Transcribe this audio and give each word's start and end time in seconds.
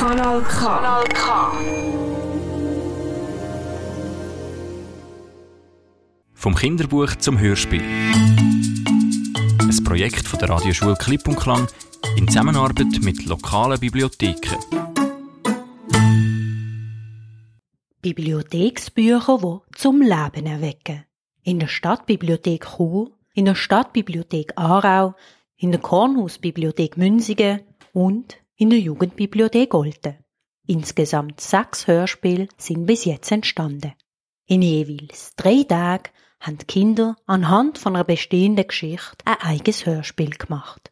Kanal 0.00 0.40
K. 0.40 0.64
Kanal 0.64 1.04
K. 1.08 1.52
Vom 6.32 6.54
Kinderbuch 6.54 7.16
zum 7.16 7.38
Hörspiel. 7.38 7.82
Ein 7.82 9.84
Projekt 9.84 10.26
von 10.26 10.38
der 10.38 10.48
Radioschule 10.48 10.96
Klipp 10.96 11.28
und 11.28 11.36
Klang 11.36 11.68
in 12.16 12.26
Zusammenarbeit 12.26 12.86
mit 13.02 13.26
lokalen 13.26 13.78
Bibliotheken. 13.78 14.56
Bibliotheksbücher, 18.00 19.38
die 19.42 19.76
zum 19.76 20.00
Leben 20.00 20.46
erwecken. 20.46 21.04
In 21.42 21.58
der 21.58 21.68
Stadtbibliothek 21.68 22.66
Chur, 22.74 23.10
in 23.34 23.44
der 23.44 23.54
Stadtbibliothek 23.54 24.54
Aarau, 24.56 25.14
in 25.58 25.72
der 25.72 25.80
Kornhausbibliothek 25.82 26.96
Münzigen 26.96 27.60
und 27.92 28.38
in 28.60 28.68
der 28.68 28.78
Jugendbibliothek 28.78 29.72
Olten. 29.72 30.18
Insgesamt 30.66 31.40
sechs 31.40 31.86
Hörspiele 31.86 32.46
sind 32.58 32.84
bis 32.84 33.06
jetzt 33.06 33.32
entstanden. 33.32 33.94
In 34.46 34.60
jeweils 34.60 35.34
drei 35.34 35.62
Tagen 35.62 36.10
haben 36.40 36.58
die 36.58 36.66
Kinder 36.66 37.16
anhand 37.24 37.78
von 37.78 37.96
einer 37.96 38.04
bestehenden 38.04 38.68
Geschichte 38.68 39.24
ein 39.24 39.40
eigenes 39.40 39.86
Hörspiel 39.86 40.32
gemacht. 40.32 40.90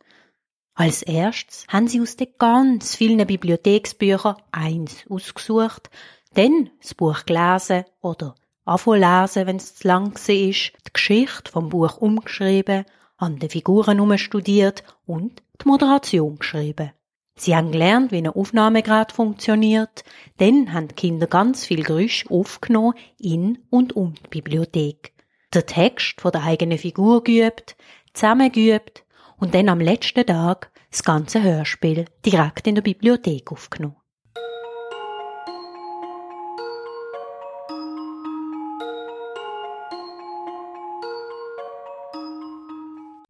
Als 0.72 1.02
erstes 1.02 1.66
haben 1.68 1.88
sie 1.88 2.00
aus 2.00 2.16
den 2.16 2.28
ganz 2.38 2.96
vielen 2.96 3.26
Bibliotheksbüchern 3.26 4.36
eins 4.50 5.04
ausgesucht, 5.10 5.90
dann 6.32 6.70
das 6.80 6.94
Buch 6.94 7.26
gelesen 7.26 7.84
oder 8.00 8.34
lesen, 8.64 9.46
wenn 9.46 9.56
es 9.56 9.74
zu 9.74 9.86
lang 9.86 10.14
war, 10.14 10.34
die 10.36 10.92
Geschichte 10.94 11.52
vom 11.52 11.68
Buch 11.68 11.98
umgeschrieben, 11.98 12.86
an 13.18 13.38
den 13.38 13.50
Figuren 13.50 14.00
umstudiert 14.00 14.84
und 15.04 15.42
die 15.60 15.68
Moderation 15.68 16.38
geschrieben. 16.38 16.92
Sie 17.40 17.54
haben 17.54 17.70
gelernt, 17.70 18.10
wie 18.10 18.18
ein 18.18 18.26
Aufnahmegerät 18.26 19.12
funktioniert, 19.12 20.02
dann 20.38 20.72
haben 20.72 20.88
die 20.88 20.94
Kinder 20.96 21.28
ganz 21.28 21.64
viel 21.64 21.84
Geräusche 21.84 22.28
aufgenommen 22.30 22.94
in 23.16 23.58
und 23.70 23.94
um 23.94 24.14
die 24.14 24.28
Bibliothek. 24.28 25.12
Der 25.54 25.64
Text 25.64 26.20
von 26.20 26.32
der 26.32 26.42
eigenen 26.42 26.78
Figur 26.78 27.22
geübt, 27.22 27.76
zusammengeübt 28.12 29.04
und 29.38 29.54
dann 29.54 29.68
am 29.68 29.80
letzten 29.80 30.26
Tag 30.26 30.72
das 30.90 31.04
ganze 31.04 31.40
Hörspiel 31.40 32.06
direkt 32.26 32.66
in 32.66 32.74
der 32.74 32.82
Bibliothek 32.82 33.52
aufgenommen. 33.52 33.96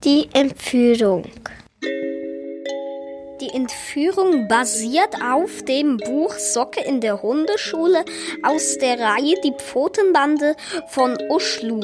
Die 0.03 0.29
Entführung. 0.33 1.25
Die 3.49 3.55
Entführung 3.55 4.47
basiert 4.47 5.23
auf 5.23 5.63
dem 5.63 5.97
Buch 5.97 6.35
Socke 6.35 6.81
in 6.81 7.01
der 7.01 7.23
Hundeschule 7.23 8.05
aus 8.43 8.77
der 8.79 8.99
Reihe 8.99 9.37
Die 9.43 9.53
Pfotenbande 9.53 10.55
von 10.89 11.17
Uschlu. 11.31 11.81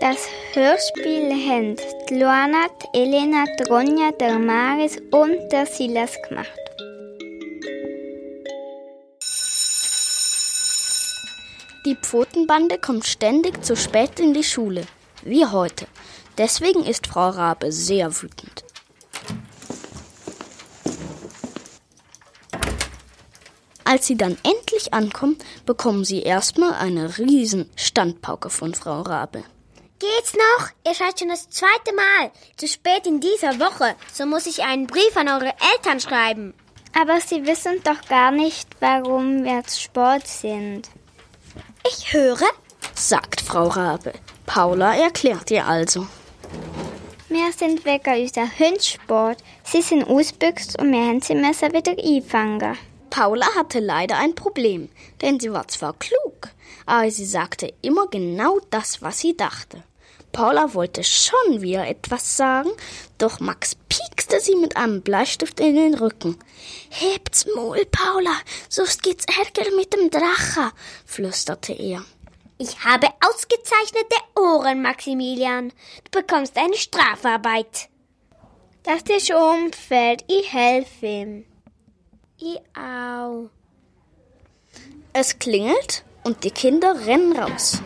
Das 0.00 0.28
Hörspiel 0.54 1.30
haben 1.46 1.76
Luana, 2.10 2.68
Elena, 2.94 3.44
Tronja, 3.58 4.12
der 4.12 4.38
Maris 4.38 4.96
und 5.10 5.52
der 5.52 5.66
Silas 5.66 6.12
gemacht. 6.28 6.52
Die 11.84 11.96
Pfotenbande 11.96 12.78
kommt 12.78 13.06
ständig 13.06 13.62
zu 13.62 13.76
spät 13.76 14.20
in 14.20 14.32
die 14.32 14.44
Schule 14.44 14.84
wie 15.22 15.44
heute. 15.44 15.86
Deswegen 16.38 16.84
ist 16.84 17.08
Frau 17.08 17.28
Rabe 17.30 17.72
sehr 17.72 18.22
wütend. 18.22 18.67
Als 23.88 24.06
sie 24.06 24.18
dann 24.18 24.36
endlich 24.42 24.92
ankommen, 24.92 25.38
bekommen 25.64 26.04
sie 26.04 26.20
erstmal 26.20 26.74
eine 26.74 27.16
riesen 27.16 27.70
Standpauke 27.74 28.50
von 28.50 28.74
Frau 28.74 29.00
Rabe. 29.00 29.44
Geht's 29.98 30.34
noch? 30.34 30.68
Ihr 30.86 30.94
seid 30.94 31.18
schon 31.18 31.30
das 31.30 31.48
zweite 31.48 31.94
Mal. 31.94 32.30
Zu 32.58 32.68
spät 32.68 33.06
in 33.06 33.20
dieser 33.20 33.58
Woche. 33.58 33.96
So 34.12 34.26
muss 34.26 34.44
ich 34.44 34.62
einen 34.62 34.86
Brief 34.86 35.16
an 35.16 35.28
eure 35.28 35.54
Eltern 35.72 36.00
schreiben. 36.00 36.52
Aber 37.00 37.18
Sie 37.22 37.46
wissen 37.46 37.80
doch 37.82 38.06
gar 38.10 38.30
nicht, 38.30 38.68
warum 38.80 39.42
wir 39.44 39.64
zu 39.64 39.80
Sport 39.80 40.26
sind. 40.26 40.90
Ich 41.90 42.12
höre, 42.12 42.44
sagt 42.94 43.40
Frau 43.40 43.68
Rabe. 43.68 44.12
Paula 44.44 44.96
erklärt 44.96 45.50
ihr 45.50 45.66
also. 45.66 46.06
Wir 47.30 47.50
sind 47.56 47.86
wegen 47.86 48.22
unser 48.22 48.50
Hundsport. 48.58 49.38
Sie 49.64 49.80
sind 49.80 50.04
ausbüchst 50.04 50.78
und 50.78 50.92
wir 50.92 51.06
haben 51.06 51.22
sie 51.22 51.34
müssen 51.34 51.72
wieder 51.72 51.96
einfangen. 51.98 52.76
Paula 53.10 53.46
hatte 53.54 53.80
leider 53.80 54.16
ein 54.16 54.34
Problem, 54.34 54.88
denn 55.20 55.40
sie 55.40 55.52
war 55.52 55.68
zwar 55.68 55.94
klug, 55.94 56.48
aber 56.86 57.10
sie 57.10 57.26
sagte 57.26 57.72
immer 57.82 58.06
genau 58.08 58.60
das, 58.70 59.02
was 59.02 59.18
sie 59.18 59.36
dachte. 59.36 59.82
Paula 60.32 60.74
wollte 60.74 61.02
schon 61.04 61.62
wieder 61.62 61.86
etwas 61.86 62.36
sagen, 62.36 62.70
doch 63.16 63.40
Max 63.40 63.76
piekste 63.88 64.40
sie 64.40 64.56
mit 64.56 64.76
einem 64.76 65.02
Bleistift 65.02 65.58
in 65.60 65.74
den 65.74 65.94
Rücken. 65.94 66.38
Hebt's 66.90 67.46
Maul, 67.54 67.84
Paula, 67.86 68.34
sonst 68.68 69.02
geht's 69.02 69.24
Ärger 69.26 69.74
mit 69.74 69.92
dem 69.94 70.10
Drache, 70.10 70.72
flüsterte 71.06 71.72
er. 71.72 72.04
Ich 72.58 72.84
habe 72.84 73.08
ausgezeichnete 73.24 74.16
Ohren, 74.36 74.82
Maximilian. 74.82 75.72
Du 76.10 76.20
bekommst 76.20 76.56
eine 76.56 76.74
Strafarbeit. 76.74 77.88
Das 78.82 79.02
ist 79.02 79.30
unfair. 79.30 80.16
Ich 80.26 80.52
helfe 80.52 81.06
ihm. 81.06 81.44
Auch. 82.74 83.50
Es 85.12 85.38
klingelt 85.38 86.04
und 86.22 86.44
die 86.44 86.50
Kinder 86.50 86.94
rennen 87.06 87.36
raus. 87.36 87.82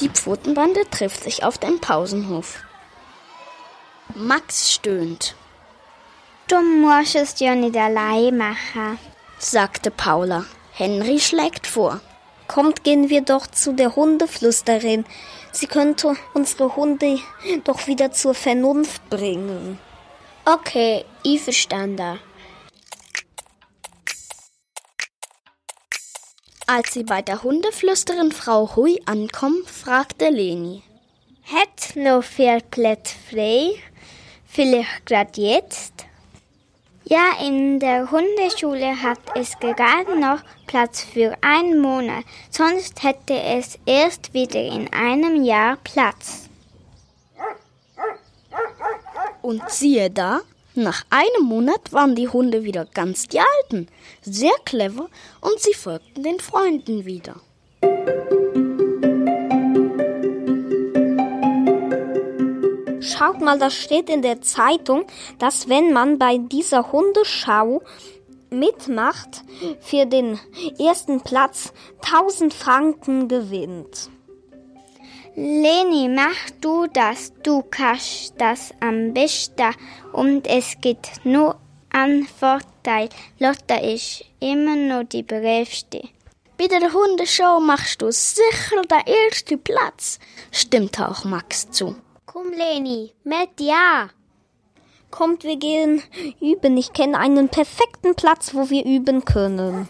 Die 0.00 0.10
Pfotenbande 0.10 0.82
trifft 0.90 1.24
sich 1.24 1.42
auf 1.42 1.56
dem 1.56 1.80
Pausenhof. 1.80 2.62
Max 4.14 4.72
stöhnt. 4.72 5.34
Du 6.48 6.60
musst 6.60 7.14
es 7.14 7.40
ja 7.40 7.54
nicht 7.54 7.76
allein 7.76 8.36
machen, 8.36 8.98
sagte 9.38 9.90
Paula. 9.90 10.44
Henry 10.72 11.18
schlägt 11.18 11.66
vor. 11.66 12.00
Kommt, 12.46 12.84
gehen 12.84 13.08
wir 13.08 13.22
doch 13.22 13.46
zu 13.46 13.72
der 13.72 13.96
Hundeflüsterin. 13.96 15.06
Sie 15.50 15.66
könnte 15.66 16.14
unsere 16.34 16.76
Hunde 16.76 17.18
doch 17.64 17.86
wieder 17.86 18.12
zur 18.12 18.34
Vernunft 18.34 19.08
bringen. 19.08 19.78
Okay, 20.48 21.04
ich 21.24 21.42
verstande. 21.42 22.20
Als 26.68 26.92
sie 26.92 27.02
bei 27.02 27.20
der 27.20 27.42
Hundeflüsterin 27.42 28.30
Frau 28.30 28.76
Hui 28.76 29.02
ankommen, 29.06 29.64
fragte 29.66 30.28
Leni. 30.28 30.84
Hat 31.52 31.96
noch 31.96 32.22
vier 32.22 32.60
Plätze 32.60 33.16
frei? 33.28 33.74
Vielleicht 34.46 35.06
gerade 35.06 35.40
jetzt? 35.40 36.04
Ja, 37.02 37.40
in 37.44 37.80
der 37.80 38.12
Hundeschule 38.12 39.02
hat 39.02 39.18
es 39.34 39.58
gerade 39.58 40.16
noch 40.16 40.42
Platz 40.68 41.02
für 41.02 41.36
einen 41.40 41.80
Monat, 41.80 42.24
sonst 42.50 43.02
hätte 43.02 43.34
es 43.34 43.80
erst 43.84 44.32
wieder 44.32 44.62
in 44.62 44.92
einem 44.92 45.42
Jahr 45.42 45.76
Platz. 45.82 46.48
Und 49.46 49.62
siehe 49.70 50.10
da, 50.10 50.40
nach 50.74 51.04
einem 51.08 51.46
Monat 51.46 51.92
waren 51.92 52.16
die 52.16 52.26
Hunde 52.26 52.64
wieder 52.64 52.84
ganz 52.84 53.28
die 53.28 53.38
Alten, 53.38 53.86
sehr 54.20 54.50
clever 54.64 55.08
und 55.40 55.60
sie 55.60 55.72
folgten 55.72 56.24
den 56.24 56.40
Freunden 56.40 57.04
wieder. 57.04 57.36
Schaut 63.00 63.40
mal, 63.40 63.56
da 63.56 63.70
steht 63.70 64.10
in 64.10 64.22
der 64.22 64.40
Zeitung, 64.42 65.04
dass 65.38 65.68
wenn 65.68 65.92
man 65.92 66.18
bei 66.18 66.38
dieser 66.38 66.90
Hundeschau 66.90 67.82
mitmacht, 68.50 69.44
für 69.78 70.06
den 70.06 70.40
ersten 70.76 71.20
Platz 71.20 71.72
1000 72.02 72.52
Franken 72.52 73.28
gewinnt. 73.28 74.10
Leni, 75.38 76.08
mach 76.08 76.50
du 76.62 76.86
das, 76.86 77.30
du 77.42 77.62
kannst 77.70 78.32
das 78.38 78.72
am 78.80 79.12
besten 79.12 79.74
und 80.14 80.46
es 80.46 80.80
geht 80.80 81.10
nur 81.24 81.56
an 81.92 82.26
Vorteil. 82.40 83.10
Lotta 83.38 83.76
ist 83.76 84.24
immer 84.40 84.76
noch 84.76 85.04
die 85.04 85.22
bravste. 85.22 86.08
Bei 86.56 86.68
der 86.68 86.90
Hundeschau 86.90 87.60
machst 87.60 88.00
du 88.00 88.10
sicher 88.10 88.80
den 88.90 89.14
ersten 89.14 89.62
Platz, 89.62 90.18
stimmt 90.50 90.98
auch 90.98 91.26
Max 91.26 91.70
zu. 91.70 91.96
Komm, 92.24 92.52
Leni, 92.52 93.12
meld 93.22 93.60
ja. 93.60 94.08
Kommt, 95.10 95.44
wir 95.44 95.56
gehen 95.56 96.02
üben. 96.40 96.78
Ich 96.78 96.94
kenne 96.94 97.18
einen 97.18 97.50
perfekten 97.50 98.14
Platz, 98.14 98.54
wo 98.54 98.70
wir 98.70 98.86
üben 98.86 99.24
können. 99.26 99.86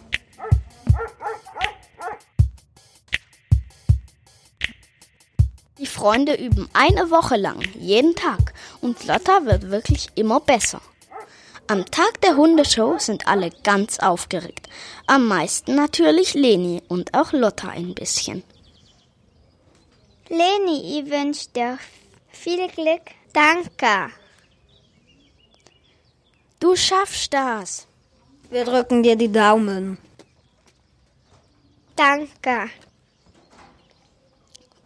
Die 5.79 5.87
Freunde 5.87 6.35
üben 6.35 6.71
eine 6.73 7.11
Woche 7.11 7.37
lang, 7.37 7.61
jeden 7.79 8.15
Tag, 8.15 8.55
und 8.81 9.05
Lotta 9.05 9.45
wird 9.45 9.71
wirklich 9.71 10.09
immer 10.15 10.41
besser. 10.41 10.81
Am 11.69 11.85
Tag 11.85 12.21
der 12.23 12.37
Hundeshow 12.37 12.99
sind 12.99 13.27
alle 13.27 13.51
ganz 13.63 13.99
aufgeregt. 13.99 14.69
Am 15.07 15.27
meisten 15.27 15.75
natürlich 15.75 16.35
Leni 16.35 16.83
und 16.89 17.13
auch 17.13 17.33
Lotta 17.33 17.69
ein 17.69 17.95
bisschen. 17.95 18.43
Leni, 20.29 20.99
ich 21.01 21.11
wünsche 21.11 21.49
dir 21.51 21.79
viel 22.31 22.69
Glück. 22.69 23.03
Danke. 23.33 24.13
Du 26.59 26.75
schaffst 26.75 27.35
das. 27.35 27.87
Wir 28.49 28.65
drücken 28.65 29.03
dir 29.03 29.17
die 29.17 29.31
Daumen. 29.31 29.99
Danke. 31.97 32.71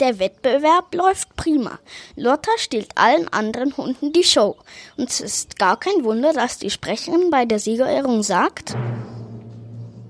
Der 0.00 0.18
Wettbewerb 0.18 0.94
läuft 0.94 1.36
prima. 1.36 1.78
Lotta 2.16 2.50
stiehlt 2.56 2.96
allen 2.96 3.28
anderen 3.28 3.76
Hunden 3.76 4.14
die 4.14 4.24
Show. 4.24 4.56
Und 4.96 5.10
es 5.10 5.20
ist 5.20 5.58
gar 5.58 5.78
kein 5.78 6.04
Wunder, 6.04 6.32
dass 6.32 6.56
die 6.56 6.70
Sprecherin 6.70 7.28
bei 7.28 7.44
der 7.44 7.58
Siegerehrung 7.58 8.22
sagt, 8.22 8.74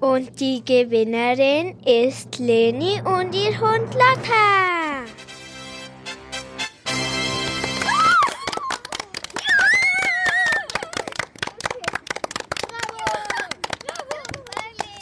Und 0.00 0.38
die 0.38 0.64
Gewinnerin 0.64 1.76
ist 1.80 2.38
Leni 2.38 3.02
und 3.04 3.34
ihr 3.34 3.60
Hund 3.60 3.92
Lotta. 3.94 5.02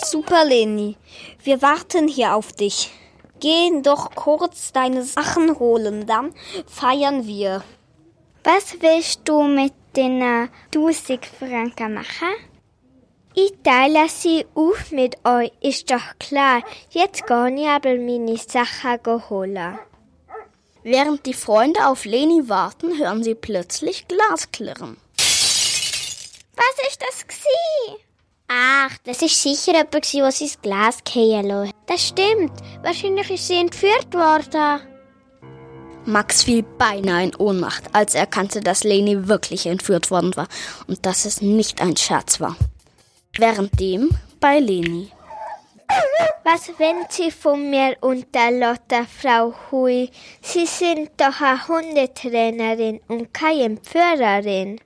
Super, 0.03 0.47
Leni. 0.47 0.97
Wir 1.45 1.61
warten 1.61 2.09
hier 2.09 2.35
auf 2.35 2.55
dich. 2.55 2.91
Geh 3.41 3.81
doch 3.83 4.11
kurz 4.15 4.73
deine 4.73 5.05
Sachen 5.05 5.59
holen, 5.59 6.07
dann 6.07 6.35
feiern 6.67 7.27
wir. 7.27 7.63
Was 8.45 8.81
willst 8.81 9.21
du 9.25 9.43
mit 9.43 9.75
den 9.97 10.21
äh, 10.21 10.49
1000 10.75 11.27
Franken 11.27 11.95
machen? 11.95 12.35
Ich 13.35 13.53
teile 13.63 14.09
sie 14.09 14.47
auf 14.55 14.91
mit 14.91 15.17
euch, 15.25 15.53
ist 15.61 15.91
doch 15.91 16.19
klar. 16.19 16.63
Jetzt 16.91 17.27
gehe 17.27 17.55
ich 17.55 17.69
aber 17.69 17.95
meine 17.97 18.37
Sachen 18.37 18.99
holen. 19.31 19.79
während 20.83 21.27
die 21.27 21.35
Freunde 21.35 21.87
auf 21.87 22.05
Leni 22.05 22.49
warten, 22.49 22.99
hören 22.99 23.23
sie 23.23 23.35
plötzlich 23.35 24.09
Glasklirren. 24.09 24.97
Was 26.57 26.89
ist 26.89 27.03
das 27.03 27.27
gsi? 27.27 28.08
Ach, 28.49 28.97
das 29.05 29.21
ist 29.21 29.43
sicher 29.43 29.73
jemand, 29.73 29.95
der 29.95 30.33
sein 30.33 30.49
Glas 30.63 30.99
fallen 31.07 31.47
lassen. 31.47 31.73
Das 31.87 32.09
stimmt. 32.09 32.53
Wahrscheinlich 32.83 33.31
ist 33.31 33.47
sie 33.47 33.57
entführt 33.57 34.13
worden. 34.15 34.81
Max 36.07 36.43
fiel 36.45 36.63
beinahe 36.63 37.25
in 37.25 37.37
Ohnmacht, 37.37 37.85
als 37.93 38.15
er 38.15 38.23
erkannte, 38.23 38.61
dass 38.63 38.83
Leni 38.83 39.29
wirklich 39.29 39.67
entführt 39.67 40.11
worden 40.11 40.35
war 40.37 40.49
und 40.87 41.05
dass 41.05 41.27
es 41.27 41.43
nicht 41.43 41.83
ein 41.83 41.99
Scherz 41.99 42.41
war. 42.41 42.57
Währenddem 43.37 44.09
bei 44.41 44.59
Leni. 44.59 45.13
Was 46.45 46.69
wollen 46.79 47.05
Sie 47.11 47.31
von 47.31 47.69
mir 47.69 47.97
und 48.01 48.35
der 48.35 48.51
Lotta, 48.53 49.05
Frau 49.05 49.55
Hui? 49.71 50.11
Sie 50.41 50.65
sind 50.65 51.11
doch 51.19 51.43
eine 51.43 51.69
Hundetrainerin 51.69 53.01
und 53.09 53.35
keine 53.35 53.65
Entführerin. 53.65 54.81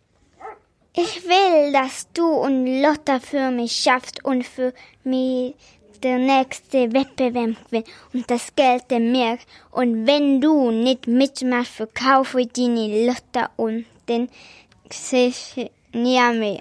Ich 0.95 1.25
will, 1.25 1.73
dass 1.73 2.07
du 2.13 2.27
und 2.27 2.67
Lotta 2.83 3.19
für 3.19 3.51
mich 3.51 3.73
schaffst 3.73 4.23
und 4.27 4.45
für 4.45 4.75
mich 5.05 5.55
der 6.03 6.19
nächste 6.19 6.93
Wettbewerb 6.93 7.57
gewinnt 7.71 7.89
und 8.13 8.31
das 8.31 8.55
Geld 8.55 8.91
der 8.91 9.01
mir. 9.01 9.39
Und 9.71 10.07
wenn 10.07 10.43
du 10.43 10.71
nicht 10.71 11.07
mitmachst, 11.07 11.73
verkaufe 11.73 12.43
ich 12.43 12.53
deine 12.53 13.07
Lotta 13.07 13.49
und 13.57 13.87
den 14.07 14.29
mehr. 15.95 16.59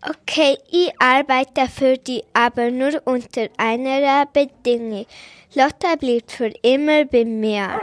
Okay, 0.00 0.56
ich 0.70 0.90
arbeite 0.98 1.68
für 1.68 1.98
die, 1.98 2.24
aber 2.32 2.70
nur 2.70 3.02
unter 3.04 3.48
einer 3.58 4.24
Bedingung. 4.32 5.04
Lotta 5.54 5.96
bleibt 5.96 6.32
für 6.32 6.52
immer 6.62 7.04
bei 7.04 7.26
mir. 7.26 7.82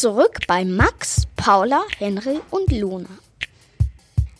Zurück 0.00 0.38
bei 0.46 0.64
Max, 0.64 1.26
Paula, 1.36 1.82
Henry 1.98 2.40
und 2.48 2.72
Luna. 2.72 3.10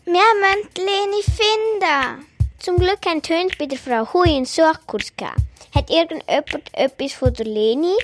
Wir 0.06 0.14
müssen 0.14 0.70
Leni 0.74 1.22
finden. 1.22 2.26
Zum 2.58 2.78
Glück 2.78 3.00
bei 3.02 3.66
der 3.66 3.78
Frau 3.78 4.10
Hui 4.10 4.36
einen 4.36 4.46
Suchkurs 4.46 5.14
gehabt. 5.18 5.42
Hat 5.74 5.90
irgendjemand 5.90 6.62
etwas 6.72 7.12
von 7.12 7.34
der 7.34 7.44
Leni? 7.44 7.94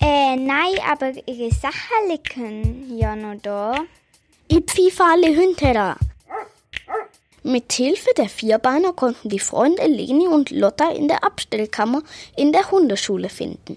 Äh, 0.00 0.36
nein, 0.36 0.76
aber 0.88 1.10
ihre 1.26 1.50
Sachen 1.50 2.08
liegen 2.08 2.96
ja 2.96 3.16
noch 3.16 3.40
da. 3.42 3.80
Ich 4.46 4.60
pfeife 4.60 5.02
alle 5.02 5.36
Hunde 5.36 5.72
da. 5.74 5.96
Mit 7.42 7.72
Hilfe 7.72 8.10
der 8.16 8.28
Vierbeiner 8.28 8.92
konnten 8.92 9.28
die 9.28 9.40
Freunde 9.40 9.86
Leni 9.86 10.28
und 10.28 10.50
Lotta 10.50 10.90
in 10.90 11.08
der 11.08 11.24
Abstellkammer 11.24 12.02
in 12.36 12.52
der 12.52 12.70
Hundeschule 12.70 13.28
finden. 13.28 13.76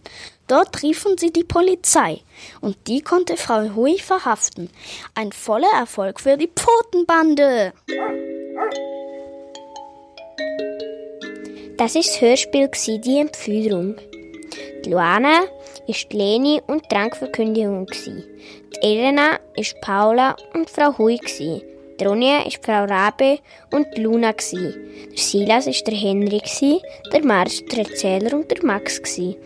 Dort 0.50 0.82
riefen 0.82 1.16
sie 1.16 1.32
die 1.32 1.44
Polizei 1.44 2.22
und 2.60 2.76
die 2.88 3.02
konnte 3.02 3.38
Frau 3.38 3.76
Hui 3.76 4.00
verhaften. 4.00 4.72
Ein 5.14 5.32
voller 5.32 5.72
Erfolg 5.78 6.20
für 6.20 6.38
die 6.38 6.50
Pfotenbande. 6.50 7.72
Das 11.78 11.96
ist 11.96 12.10
das 12.10 12.22
Hörspiel 12.22 12.70
die 13.06 13.20
Entführung. 13.20 13.96
Die 14.84 14.90
Luana 14.90 15.44
ist 15.86 16.12
Leni 16.14 16.60
und 16.66 16.84
die 16.84 16.96
Trankverkündigung. 16.96 17.86
Die 17.86 18.82
Elena 18.82 19.40
ist 19.56 19.80
Paula 19.82 20.36
und 20.56 20.68
Frau 20.68 20.98
Hui 20.98 21.18
gsi. 21.18 21.62
Die 22.00 22.04
Ronja 22.04 22.42
ist 22.48 22.66
Frau 22.66 22.86
Rabe 22.86 23.38
und 23.72 23.86
die 23.96 24.02
Luna 24.02 24.32
gsi. 24.32 24.74
Der 25.12 25.18
Silas 25.18 25.68
ist 25.68 25.86
der 25.86 25.94
Henry 25.94 26.42
der 27.14 27.24
Marsch 27.24 27.64
der 27.66 27.86
Erzähler 27.86 28.34
und 28.34 28.50
der 28.50 28.66
Max 28.66 29.00
gsi. 29.00 29.38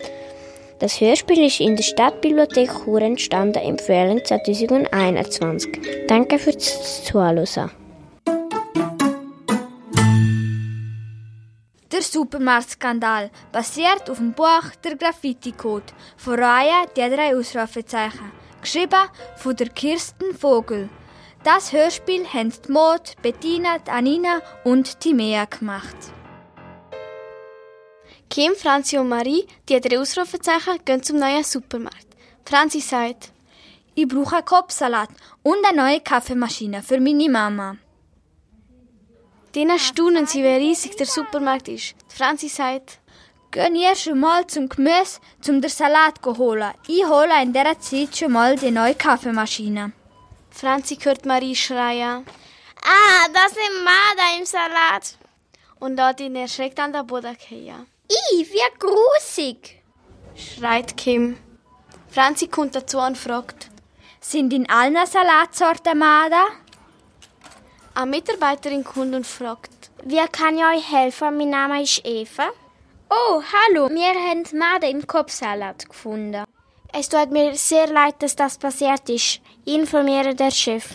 Das 0.84 1.00
Hörspiel 1.00 1.46
ist 1.46 1.62
in 1.62 1.78
der 1.78 1.84
Stadtbibliothek 1.84 2.70
Chur 2.70 3.02
entstanden 3.02 3.64
im 3.64 3.80
Frühling 3.80 4.20
2021. 4.22 5.80
Danke 6.10 6.38
fürs 6.38 7.06
Zuhören. 7.06 7.72
Der 11.90 12.02
Supermarktskandal 12.02 13.32
basiert 13.54 14.10
auf 14.10 14.18
dem 14.18 14.34
Buch 14.34 14.76
Der 14.84 14.98
Graffiti-Code 14.98 15.94
von 16.18 16.34
Raya 16.38 16.84
Die 16.98 17.16
drei 17.16 17.34
Ausrufezeichen, 17.34 18.34
geschrieben 18.62 19.08
von 19.38 19.56
der 19.56 19.70
Kirsten 19.70 20.36
Vogel. 20.38 20.90
Das 21.46 21.72
Hörspiel 21.72 22.26
haben 22.26 22.52
die 22.52 22.72
Maud, 22.74 23.16
Bettina, 23.22 23.78
Anina 23.90 24.42
und 24.66 25.00
Timea 25.00 25.46
gemacht. 25.46 25.96
Kim, 28.30 28.56
Franzi 28.56 28.98
und 28.98 29.10
Marie, 29.10 29.46
die 29.70 29.80
drei 29.80 30.00
Ausrufezeichen, 30.00 30.84
gehen 30.86 31.04
zum 31.04 31.18
neuen 31.20 31.44
Supermarkt. 31.44 32.08
Franzi 32.46 32.80
sagt, 32.80 33.32
Ich 33.96 34.08
brauche 34.08 34.38
einen 34.38 34.46
Kopfsalat 34.46 35.10
und 35.44 35.64
eine 35.66 35.78
neue 35.78 36.00
Kaffeemaschine 36.02 36.82
für 36.82 37.00
meine 37.00 37.30
Mama. 37.30 37.78
denen 39.56 39.78
staunen 39.78 40.26
sie, 40.26 40.44
wie 40.44 40.48
riesig 40.48 40.96
der 40.98 41.06
Supermarkt 41.06 41.68
ist. 41.68 41.96
Die 42.12 42.16
Franzi 42.16 42.48
sagt, 42.48 43.00
Gehen 43.52 43.76
ihr 43.76 43.96
schon 43.96 44.20
mal 44.20 44.48
zum 44.48 44.68
Gemüse, 44.68 45.20
zum 45.40 45.62
den 45.62 45.70
Salat 45.70 46.16
zu 46.24 46.36
holen. 46.40 46.74
Ich 46.88 47.06
hole 47.06 47.40
in 47.44 47.54
dieser 47.54 47.80
Zeit 47.80 48.18
schon 48.18 48.32
mal 48.32 48.56
die 48.56 48.72
neue 48.72 48.96
Kaffeemaschine. 48.96 49.92
Franzi 50.50 50.96
hört 50.96 51.28
Marie 51.28 51.56
schreien 51.56 52.26
Ah, 52.84 53.28
das 53.32 53.54
sind 53.54 53.84
Marder 53.84 54.40
im 54.40 54.46
Salat. 54.46 55.18
und 55.80 56.20
ihn 56.20 56.36
erschreckt 56.36 56.80
an 56.80 56.94
der 56.94 57.04
Boden 57.04 57.38
fallen. 57.38 57.86
Ih, 58.14 58.46
wie 58.52 58.70
grusig. 58.80 59.82
Schreit 60.36 60.96
Kim. 60.98 61.38
Franzi 62.10 62.48
kommt 62.48 62.76
dazu 62.76 63.00
und 63.00 63.18
fragt, 63.18 63.70
Sind 64.20 64.54
in 64.54 64.70
allen 64.70 65.06
Salatsorten 65.06 65.98
Mada? 65.98 66.44
eine 67.96 68.10
Mitarbeiterin 68.10 68.84
kommt 68.84 69.16
und 69.16 69.26
fragt, 69.28 69.92
Wie 70.04 70.26
kann 70.32 70.58
ich 70.58 70.64
euch 70.64 70.92
helfen? 70.92 71.38
Mein 71.38 71.50
Name 71.50 71.82
ist 71.84 72.02
Eva. 72.06 72.50
Oh, 73.10 73.42
hallo, 73.54 73.90
wir 73.90 74.14
haben 74.28 74.44
Made 74.58 74.88
im 74.90 75.06
Kopfsalat 75.06 75.88
gefunden. 75.88 76.44
Es 76.92 77.10
tut 77.10 77.32
mir 77.32 77.56
sehr 77.56 77.88
leid, 77.88 78.16
dass 78.20 78.36
das 78.36 78.58
passiert 78.58 79.10
ist. 79.10 79.40
Ich 79.66 79.74
informiere 79.76 80.36
der 80.36 80.52
Chef. 80.52 80.86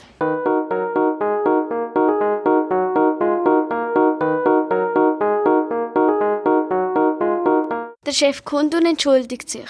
Der 8.08 8.14
Chef 8.14 8.42
kommt 8.42 8.74
und 8.74 8.86
entschuldigt 8.86 9.50
sich. 9.50 9.68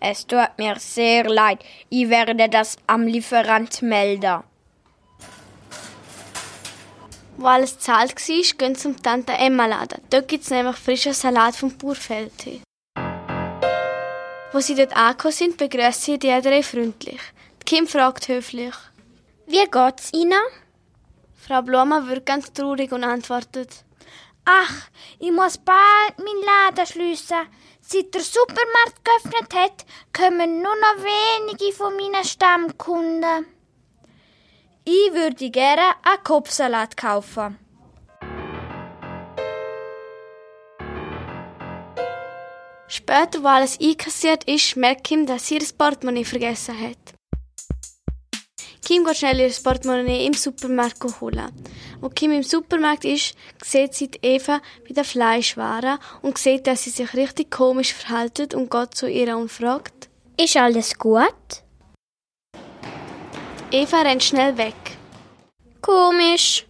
Es 0.00 0.26
tut 0.26 0.50
mir 0.58 0.76
sehr 0.78 1.24
leid. 1.24 1.60
Ich 1.88 2.10
werde 2.10 2.48
das 2.48 2.76
am 2.88 3.06
Lieferant 3.06 3.80
melden. 3.80 4.42
Wo 7.36 7.46
alles 7.46 7.78
zahlt 7.78 8.16
war, 8.16 8.58
gehen 8.58 8.74
zum 8.74 9.00
Tante 9.00 9.32
Emma 9.32 9.66
Laden. 9.66 10.00
Dort 10.10 10.28
gibt 10.28 10.44
es 10.44 10.50
nämlich 10.50 10.76
frischen 10.76 11.12
Salat 11.12 11.54
vom 11.54 11.70
Burfeldtee. 11.78 12.60
Wo 14.52 14.60
sie 14.60 14.74
dort 14.74 14.96
angekommen 14.96 15.32
sind, 15.32 15.56
begrüßt 15.56 16.02
sie 16.02 16.18
die 16.18 16.40
drei 16.40 16.62
freundlich. 16.62 17.20
Die 17.60 17.64
Kim 17.64 17.86
fragt 17.86 18.28
höflich. 18.28 18.74
Wie 19.46 19.64
geht's 19.70 20.12
Ihnen? 20.12 20.44
Frau 21.36 21.62
Blumer 21.62 22.08
wird 22.08 22.26
ganz 22.26 22.52
traurig 22.52 22.90
und 22.92 23.04
antwortet. 23.04 23.83
Ach, 24.44 24.88
ich 25.18 25.32
muss 25.32 25.58
bald 25.58 26.18
meinen 26.18 26.44
Laden 26.44 26.86
schliessen. 26.86 27.48
Seit 27.80 28.14
der 28.14 28.22
Supermarkt 28.22 29.04
geöffnet 29.04 29.54
hat, 29.54 29.86
kommen 30.12 30.62
nur 30.62 30.74
noch 30.76 31.04
wenige 31.04 31.72
von 31.72 31.96
meinen 31.96 32.24
Stammkunden. 32.24 33.46
Ich 34.84 35.12
würde 35.12 35.50
gerne 35.50 35.94
einen 36.02 36.24
Kopfsalat 36.24 36.96
kaufen. 36.96 37.58
Später, 42.86 43.42
wo 43.42 43.48
alles 43.48 43.80
einkassiert 43.80 44.44
ist, 44.44 44.76
merkt 44.76 45.04
Kim, 45.04 45.26
dass 45.26 45.48
sie 45.48 45.56
ihr 45.56 45.66
Portemonnaie 45.76 46.24
vergessen 46.24 46.78
hat. 46.78 47.14
Kim 48.84 49.02
geht 49.04 49.16
schnell 49.16 49.40
ihr 49.40 49.50
Portemonnaie 49.62 50.26
im 50.26 50.34
Supermarkt 50.34 51.02
holen. 51.20 51.50
Wo 52.02 52.10
Kim 52.10 52.32
im 52.32 52.42
Supermarkt 52.42 53.06
ist, 53.06 53.34
sieht 53.64 53.94
sie 53.94 54.10
Eva 54.20 54.60
bei 54.86 54.92
der 54.92 55.04
Fleischware 55.04 55.98
und 56.20 56.36
sieht, 56.36 56.66
dass 56.66 56.84
sie 56.84 56.90
sich 56.90 57.14
richtig 57.14 57.50
komisch 57.50 57.94
verhält 57.94 58.52
und 58.52 58.70
geht 58.70 58.94
zu 58.94 59.08
ihr 59.08 59.36
und 59.38 59.50
fragt, 59.50 60.10
Ist 60.36 60.56
alles 60.58 60.98
gut? 60.98 61.62
Eva 63.70 64.02
rennt 64.02 64.22
schnell 64.22 64.58
weg. 64.58 64.74
Komisch. 65.80 66.66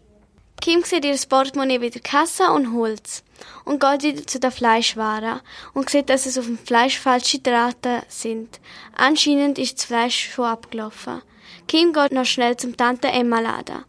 Kim 0.60 0.84
sieht 0.84 1.04
ihr 1.04 1.18
Portemonnaie 1.28 1.80
wieder 1.80 2.00
Kasse 2.00 2.44
und 2.52 2.72
holt's 2.74 3.24
und 3.64 3.80
geht 3.80 4.02
wieder 4.04 4.26
zu 4.26 4.38
der 4.38 4.52
Fleischware 4.52 5.40
und 5.74 5.90
sieht, 5.90 6.08
dass 6.08 6.26
es 6.26 6.38
auf 6.38 6.46
dem 6.46 6.58
Fleisch 6.58 6.98
falsche 6.98 7.40
Drahten 7.40 8.02
sind. 8.08 8.60
Anscheinend 8.96 9.58
ist 9.58 9.78
das 9.78 9.84
Fleisch 9.86 10.30
schon 10.32 10.44
abgelaufen. 10.44 11.20
Kim 11.66 11.92
geht 11.92 12.12
noch 12.12 12.24
schnell 12.24 12.56
zum 12.56 12.76
Tante 12.76 13.08
Emma 13.08 13.40
Laden. 13.40 13.84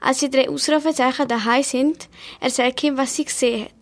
Als 0.00 0.18
die 0.18 0.30
drei 0.30 0.48
Ausrufezeichen 0.48 1.28
daheim 1.28 1.62
sind, 1.62 2.08
erzählt 2.40 2.76
Kim, 2.76 2.96
was 2.96 3.14
sie 3.14 3.24
gesehen 3.24 3.64
hat. 3.64 3.78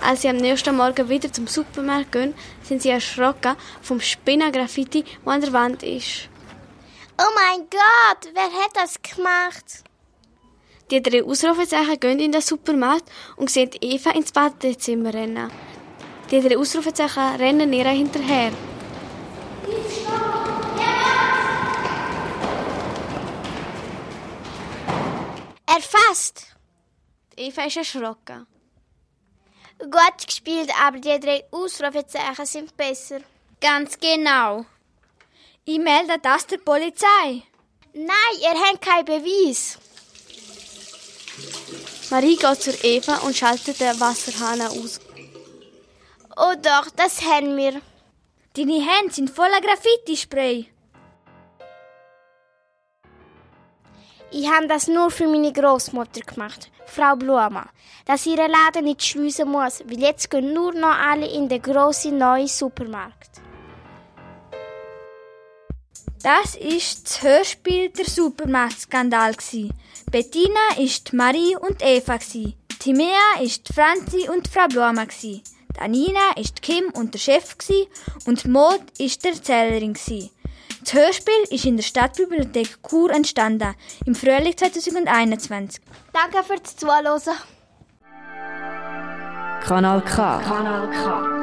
Als 0.00 0.22
sie 0.22 0.28
am 0.28 0.36
nächsten 0.36 0.76
Morgen 0.76 1.08
wieder 1.08 1.32
zum 1.32 1.46
Supermarkt 1.46 2.12
gehen, 2.12 2.34
sind 2.62 2.82
sie 2.82 2.90
erschrocken 2.90 3.56
vom 3.82 4.00
Spinnengraffiti, 4.00 5.04
das 5.04 5.34
an 5.34 5.40
der 5.40 5.52
Wand 5.52 5.82
ist. 5.84 6.28
Oh 7.18 7.30
mein 7.34 7.60
Gott, 7.70 8.32
wer 8.34 8.44
hat 8.44 8.74
das 8.74 9.00
gemacht? 9.00 9.84
Die 10.90 11.00
drei 11.00 11.22
Ausrufezeichen 11.22 12.00
gehen 12.00 12.18
in 12.18 12.32
den 12.32 12.42
Supermarkt 12.42 13.04
und 13.36 13.48
sehen 13.48 13.70
Eva 13.80 14.10
ins 14.10 14.32
Badezimmer 14.32 15.14
rennen. 15.14 15.50
Die 16.32 16.40
drei 16.40 16.56
Ausrufezeichen 16.56 17.36
rennen 17.36 17.70
ihr 17.74 17.88
hinterher. 17.90 18.52
Erfasst! 25.66 26.46
Eva 27.36 27.64
ist 27.64 27.76
erschrocken. 27.76 28.46
Gut 29.78 30.26
gespielt, 30.26 30.70
aber 30.82 30.98
die 30.98 31.20
drei 31.20 31.44
Ausrufezeichen 31.50 32.46
sind 32.46 32.76
besser. 32.78 33.20
Ganz 33.60 33.98
genau. 33.98 34.64
Ich 35.66 35.78
melde 35.78 36.16
das 36.22 36.46
der 36.46 36.58
Polizei. 36.58 37.42
Nein, 37.92 38.34
ihr 38.40 38.58
habt 38.58 38.80
keinen 38.80 39.04
Beweis. 39.04 39.76
Marie 42.10 42.36
geht 42.36 42.62
zur 42.62 42.84
Eva 42.84 43.16
und 43.18 43.36
schaltet 43.36 43.80
den 43.80 44.00
Wasserhahn 44.00 44.62
aus. 44.62 44.98
Oh 46.36 46.54
doch, 46.62 46.88
das 46.96 47.22
haben 47.22 47.56
wir. 47.56 47.80
Deine 48.56 48.80
Hände 48.80 49.12
sind 49.12 49.28
voller 49.28 49.60
Graffiti-Spray. 49.60 50.66
Ich 54.30 54.50
habe 54.50 54.66
das 54.66 54.88
nur 54.88 55.10
für 55.10 55.28
meine 55.28 55.52
Großmutter 55.52 56.22
gemacht, 56.22 56.70
Frau 56.86 57.16
Blumer, 57.16 57.66
dass 58.06 58.24
ihre 58.24 58.46
Laden 58.46 58.84
nicht 58.84 59.02
schließen 59.02 59.46
muss, 59.46 59.82
weil 59.86 60.00
jetzt 60.00 60.30
gehen 60.30 60.54
nur 60.54 60.72
noch 60.72 60.96
alle 60.96 61.26
in 61.26 61.50
den 61.50 61.60
grossen 61.60 62.16
neuen 62.16 62.46
Supermarkt. 62.46 63.42
Das 66.22 66.54
ist 66.54 67.04
das 67.04 67.22
Hörspiel 67.22 67.90
der 67.90 68.06
Supermarktskandal 68.06 69.34
gsi. 69.34 69.70
Bettina 70.10 70.78
ist 70.78 71.12
Marie 71.12 71.56
und 71.56 71.82
Eva 71.82 72.16
gsi. 72.16 72.56
Timea 72.78 73.40
ist 73.42 73.68
Franzi 73.74 74.30
und 74.30 74.48
Frau 74.48 74.66
Blumer 74.68 75.04
gsi. 75.06 75.42
Anina 75.78 76.32
ist 76.36 76.62
Kim 76.62 76.84
und 76.94 77.14
der 77.14 77.18
Chef 77.18 77.58
gsi 77.58 77.88
und 78.26 78.46
Maud 78.46 78.82
ist 78.98 79.24
der 79.24 79.32
Erzählerin 79.32 79.94
gsi. 79.94 80.30
Das 80.82 80.94
Hörspiel 80.94 81.44
ist 81.50 81.64
in 81.64 81.76
der 81.76 81.84
Stadtbibliothek 81.84 82.78
Chur 82.88 83.10
entstanden, 83.10 83.74
im 84.04 84.14
Frühling 84.14 84.56
2021. 84.56 85.80
Danke 86.12 86.44
fürs 86.44 86.76
Zuhören. 86.76 87.20
Kanal 89.64 90.02
K. 90.02 90.40
Kanal 90.40 90.90
K. 90.90 91.42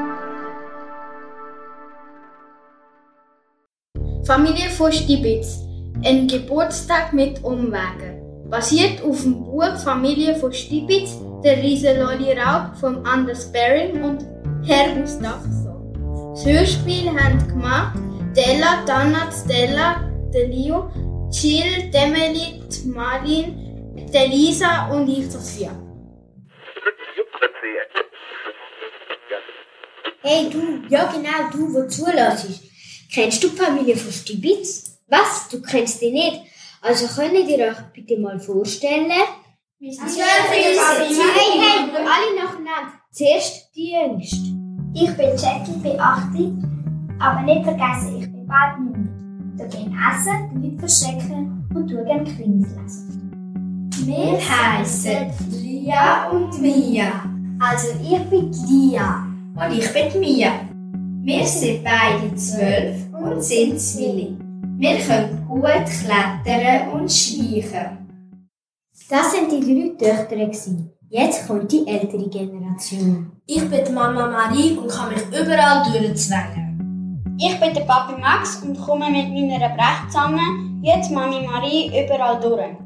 Familie 4.25 4.69
von 4.69 4.91
Stibitz. 4.91 5.59
Ein 6.03 6.27
Geburtstag 6.27 7.13
mit 7.13 7.43
Umwegen. 7.43 8.50
Basiert 8.50 9.01
auf 9.01 9.24
dem 9.24 9.43
Buch 9.43 9.77
Familie 9.83 10.36
von 10.36 10.51
Stibitz, 10.51 11.17
der 11.43 11.58
Riesenlolli 11.63 12.34
Raub 12.34 12.75
von 12.77 13.05
Anders 13.05 13.51
Bering 13.51 14.03
und 14.03 14.25
Herr 14.65 14.93
Gustafsson. 14.96 16.34
Das 16.34 16.46
Hörspiel 16.46 17.10
haben 17.10 17.48
gemacht 17.48 17.98
Della, 18.36 18.84
Dana, 18.86 19.31
Stella, 19.31 20.10
Delio, 20.34 20.91
Jill, 21.31 21.89
Demeli, 21.91 22.62
Malin, 22.86 24.05
Delisa 24.13 24.89
und 24.89 25.08
ich, 25.08 25.31
Sophia. 25.31 25.72
Hey 30.22 30.50
du, 30.50 30.84
ja 30.89 31.05
genau, 31.12 31.50
du, 31.51 31.74
wo 31.74 31.88
zulässt. 31.88 32.62
Kennst 33.13 33.43
du 33.43 33.50
die 33.50 33.55
Familie 33.55 33.96
von 33.96 34.12
Stibitz? 34.12 35.00
Was? 35.08 35.48
Du 35.50 35.62
kennst 35.62 36.01
die 36.01 36.12
nicht? 36.12 36.41
Also 36.81 37.08
könnt 37.08 37.34
ihr 37.34 37.67
euch 37.67 37.77
bitte 37.93 38.17
mal 38.19 38.39
vorstellen? 38.39 39.12
Wir 39.81 39.93
hey, 39.93 40.77
alle 41.95 42.36
nacheinander. 42.36 43.00
Zuerst 43.13 43.74
die 43.74 43.93
Jüngste. 43.93 44.50
Ich 44.93 45.15
bin 45.15 45.29
Jackie, 45.38 45.79
bin 45.81 45.98
80, 45.98 46.51
aber 47.17 47.43
nicht 47.43 47.63
vergessen, 47.63 48.17
ich 48.19 48.29
bin 48.29 48.45
bald 48.45 48.77
9. 48.77 49.55
Da 49.57 49.65
gehen 49.67 49.98
essen, 50.12 50.50
die 50.51 50.67
Leute 50.67 50.79
verstecken 50.79 51.65
und 51.74 51.88
tue 51.88 52.03
gerne 52.03 52.25
Krimis 52.25 52.67
lesen. 52.75 53.89
Wir 54.03 54.38
heißen 54.38 55.31
Lia 55.50 56.29
und 56.29 56.62
Mia. 56.62 57.13
Also 57.62 57.88
ich 58.03 58.29
bin 58.29 58.51
Lia. 58.67 59.25
Und 59.55 59.77
ich 59.77 59.93
bin 59.93 60.19
Mia. 60.19 60.51
Wir 61.21 61.45
sind 61.45 61.86
beide 61.86 62.36
zwölf 62.36 62.98
und 63.13 63.41
sind 63.41 63.79
Zwillinge. 63.79 64.39
Wir 64.77 64.98
können 64.98 65.45
gut 65.48 65.86
klettern 65.86 66.89
und 66.91 67.09
schleichen. 67.09 67.98
Das 69.09 69.31
sind 69.31 69.51
die 69.51 69.95
drei 69.97 70.27
Töchter. 70.27 70.35
Jetzt 71.09 71.47
kommt 71.47 71.71
die 71.71 71.87
ältere 71.87 72.29
Generation. 72.29 73.41
Ich 73.47 73.67
bin 73.67 73.83
die 73.83 73.91
Mama 73.91 74.27
Marie 74.27 74.77
und 74.77 74.87
kann 74.87 75.09
mich 75.09 75.25
überall 75.29 75.81
durchzwängen. 75.83 77.35
Ich 77.39 77.59
bin 77.59 77.73
der 77.73 77.85
Papi 77.85 78.21
Max 78.21 78.61
und 78.61 78.79
komme 78.79 79.09
mit 79.09 79.29
meiner 79.29 79.69
Brech 79.69 80.09
zusammen. 80.09 80.79
Jetzt 80.83 81.09
Mami 81.09 81.41
Marie 81.47 81.87
überall 81.87 82.39
durch. 82.39 82.77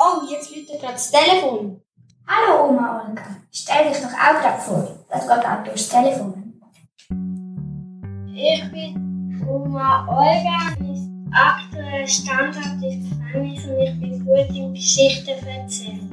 Oh, 0.00 0.30
jetzt 0.30 0.54
läutet 0.54 0.78
gerade 0.82 0.92
das 0.92 1.10
Telefon. 1.10 1.80
Hallo 2.26 2.68
Oma 2.68 3.02
Olga. 3.02 3.22
Stell 3.50 3.88
dich 3.88 4.02
doch 4.02 4.12
auch 4.12 4.38
gerade 4.42 4.60
vor. 4.60 4.98
Das 5.08 5.22
geht 5.26 5.46
auch 5.46 5.64
durchs 5.64 5.88
Telefon. 5.88 6.60
Ich 8.34 8.70
bin 8.70 9.42
Oma 9.48 10.06
Olga, 10.06 10.76
mein 10.78 11.32
aktueller 11.32 12.06
Standort 12.06 12.82
ist 12.82 13.19
Gefängnis 13.32 13.64
und 13.66 13.80
ich 13.80 14.00
bin 14.00 14.24
gut 14.24 14.56
im 14.56 14.74
Geschichten 14.74 15.46
erzählen. 15.46 16.10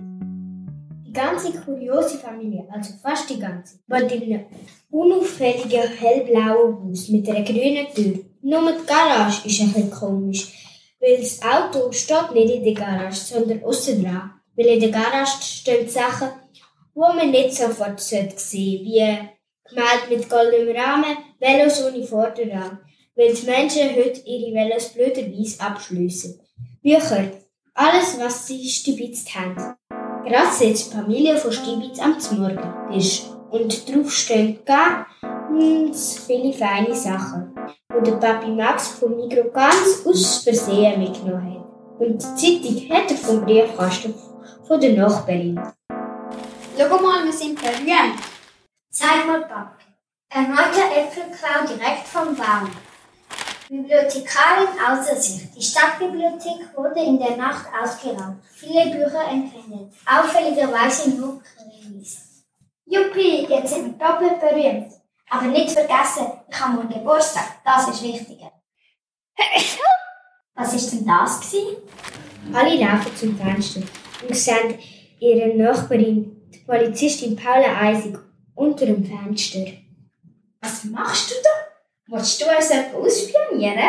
Die 1.07 1.13
ganze 1.13 1.51
kuriose 1.51 2.19
Familie, 2.19 2.67
also 2.71 2.93
fast 3.01 3.29
die 3.29 3.39
ganze, 3.39 3.79
wohnt 3.87 4.11
in 4.11 4.23
einem 4.23 4.45
unauffälligen 4.91 5.89
hellblauen 5.97 6.83
Haus 6.83 7.09
mit 7.09 7.27
einer 7.27 7.43
grünen 7.43 7.87
Tür. 7.93 8.19
Nur 8.41 8.71
die 8.71 8.85
Garage 8.85 9.47
ist 9.47 9.61
ein 9.61 9.73
bisschen 9.73 9.91
komisch, 9.91 10.53
weil 10.99 11.17
das 11.17 11.41
Auto 11.41 11.91
steht 11.91 12.33
nicht 12.33 12.53
in 12.53 12.63
der 12.63 12.73
Garage, 12.73 13.19
sondern 13.19 13.63
außen 13.63 14.03
dran. 14.03 14.33
Weil 14.55 14.67
in 14.67 14.79
der 14.79 14.89
Garage 14.89 15.41
stehen 15.41 15.89
Sachen, 15.89 16.29
die 16.95 16.99
man 16.99 17.31
nicht 17.31 17.53
sofort 17.53 17.99
sehen 17.99 18.29
sollte, 18.35 18.57
wie 18.57 19.19
gemalt 19.67 20.09
mit 20.09 20.29
goldenem 20.29 20.75
Rahmen, 20.75 21.17
Velos 21.39 21.83
ohne 21.83 22.03
Vorderrad, 22.03 22.77
weil 23.15 23.33
die 23.33 23.45
Menschen 23.45 23.95
heute 23.95 24.21
ihre 24.25 24.53
Velos 24.53 24.89
blöderweise 24.89 25.61
abschliessen. 25.61 26.39
Bücher, 26.87 27.31
alles 27.73 28.17
was 28.17 28.47
sie 28.47 28.65
stibitzt 28.69 29.35
haben. 29.35 29.75
Gerade 30.23 30.53
sitzt 30.53 30.93
die 30.93 30.95
Familie 30.95 31.35
von 31.35 31.51
Stibitz 31.51 31.99
am 31.99 32.15
Morgentisch 32.39 33.23
und 33.49 33.93
drauf 33.93 34.09
stehen 34.09 34.59
ganz 34.63 36.23
viele 36.25 36.53
feine 36.53 36.95
Sachen, 36.95 37.53
die 37.93 38.09
der 38.09 38.15
Papi 38.15 38.51
Max 38.51 38.87
vom 38.87 39.17
Mikro 39.17 39.51
ganz 39.51 40.05
aus 40.05 40.43
Versehen 40.45 41.01
mitgenommen 41.01 41.55
hat. 41.55 41.99
Und 41.99 42.23
die 42.23 42.61
Zeitung 42.61 42.89
hat 42.89 43.11
er 43.11 43.17
vom 43.17 43.43
Briefkasten 43.43 44.15
von 44.65 44.79
der 44.79 44.93
Nachbarin. 44.93 45.59
Schau 46.77 47.01
mal, 47.01 47.25
wir 47.25 47.33
sind 47.33 47.59
berühmt. 47.59 48.17
Zeig 48.89 49.27
mal, 49.27 49.41
Papi. 49.41 49.83
Erneuter 50.29 50.87
Äpfelklau 50.95 51.67
direkt 51.67 52.07
vom 52.07 52.33
Baum. 52.33 52.69
Bibliothekarin 53.69 54.67
außer 54.89 55.15
sich. 55.15 55.51
Die 55.51 55.61
Stadtbibliothek 55.61 56.75
wurde 56.75 57.01
in 57.01 57.19
der 57.19 57.35
Nacht 57.35 57.65
ausgeraubt. 57.73 58.43
Viele 58.53 58.85
Bücher 58.85 59.27
entwendet. 59.29 59.93
Auffälligerweise 60.05 61.09
nur 61.11 61.41
Krimis. 61.41 62.45
Juppie, 62.85 63.45
jetzt 63.49 63.73
sind 63.73 63.99
wir 63.99 64.07
doppelt 64.07 64.39
berühmt. 64.39 64.93
Aber 65.29 65.47
nicht 65.47 65.71
vergessen, 65.71 66.27
ich 66.49 66.59
habe 66.59 66.75
morgen 66.75 66.93
Geburtstag. 66.93 67.61
Das 67.65 67.89
ist 67.89 68.01
wichtiger. 68.01 68.51
Was 70.55 70.73
ist 70.73 70.91
denn 70.93 71.05
das 71.05 71.41
gewesen? 71.41 71.77
Alle 72.53 72.77
laufen 72.77 73.15
zum 73.15 73.37
Fenster 73.37 73.81
und 74.27 74.35
sehen 74.35 74.79
ihre 75.19 75.55
Nachbarin, 75.55 76.49
die 76.53 76.59
Polizistin 76.59 77.35
Paula 77.35 77.75
Eisig, 77.81 78.17
unter 78.55 78.85
dem 78.85 79.03
Fenster. 79.03 79.65
Was 80.61 80.85
machst 80.85 81.29
du 81.29 81.35
da? 81.43 81.66
Willst 82.09 82.41
du 82.41 82.45
uns 82.45 82.69
jemanden 82.69 82.95
ausspionieren? 82.95 83.79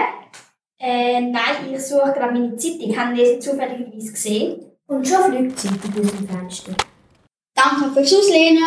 Äh, 0.81 1.21
nein, 1.21 1.73
ich 1.73 1.87
suche 1.87 2.13
gerade 2.13 2.33
meine 2.33 2.57
Zeitung. 2.57 2.97
Haben 2.97 3.15
Sie 3.15 3.39
zufälligerweise 3.39 4.13
gesehen? 4.13 4.73
Und 4.89 5.07
schon 5.07 5.25
fliegt 5.25 5.53
die 5.53 5.69
Zeitung 5.69 6.05
aus 6.05 6.11
dem 6.11 6.29
Fenster. 6.29 6.73
Danke 7.55 7.93
fürs 7.93 8.15
Auslehnen. 8.15 8.65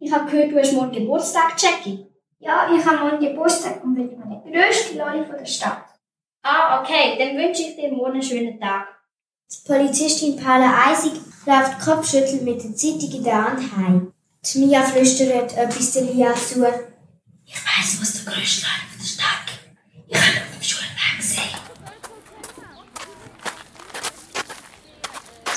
Ich 0.00 0.12
habe 0.12 0.28
gehört, 0.28 0.50
du 0.50 0.58
hast 0.58 0.72
morgen 0.72 0.92
Geburtstag, 0.92 1.54
Jackie. 1.56 2.06
Ja, 2.40 2.68
ich 2.74 2.84
habe 2.84 2.98
morgen 2.98 3.20
Geburtstag 3.20 3.84
und 3.84 3.94
bin 3.94 4.18
meine 4.18 4.42
grösste 4.42 4.98
Lolli 4.98 5.24
von 5.24 5.36
der 5.38 5.46
Stadt. 5.46 5.84
Ah, 6.42 6.80
okay, 6.80 7.16
dann 7.18 7.36
wünsche 7.36 7.62
ich 7.62 7.76
dir 7.76 7.92
morgen 7.92 8.14
einen 8.14 8.22
schönen 8.22 8.58
Tag. 8.58 8.88
Die 9.48 9.68
Polizistin 9.68 10.36
Paula 10.36 10.88
Eisig 10.88 11.12
läuft 11.46 11.80
Kopfschütteln 11.84 12.44
mit 12.44 12.64
der 12.64 12.74
Zeitung 12.74 13.12
in 13.12 13.22
der 13.22 13.44
Hand 13.44 13.76
heim. 13.76 14.12
Die 14.44 14.58
Mia 14.58 14.82
flüstert 14.82 15.56
etwas 15.56 15.92
der 15.92 16.02
Lia 16.02 16.34
zu. 16.34 16.66
Ich 17.52 17.60
weiss, 17.60 18.00
was 18.00 18.24
der 18.24 18.32
grösste 18.32 18.66
Laden 18.66 18.88
von 18.90 18.98
der 18.98 19.06
Stadt 19.06 19.46
gibt. 19.46 20.08
Ich 20.08 20.16
habe 20.16 20.40
auf 20.40 20.52
dem 20.56 20.62
Schulweg 20.62 21.16
gesehen. 21.18 21.58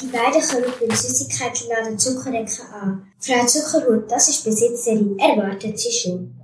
Die 0.02 0.08
beiden 0.08 0.42
kommen 0.42 0.74
beim 0.80 0.96
Süßigkeitenladen 0.96 1.98
Zuckerecke 1.98 2.62
an. 2.74 3.08
Frau 3.20 3.46
Zuckerhut, 3.46 4.12
das 4.12 4.30
ist 4.30 4.44
Besitzerin, 4.44 5.18
erwartet 5.18 5.80
sie 5.80 5.92
schon. 5.92 6.36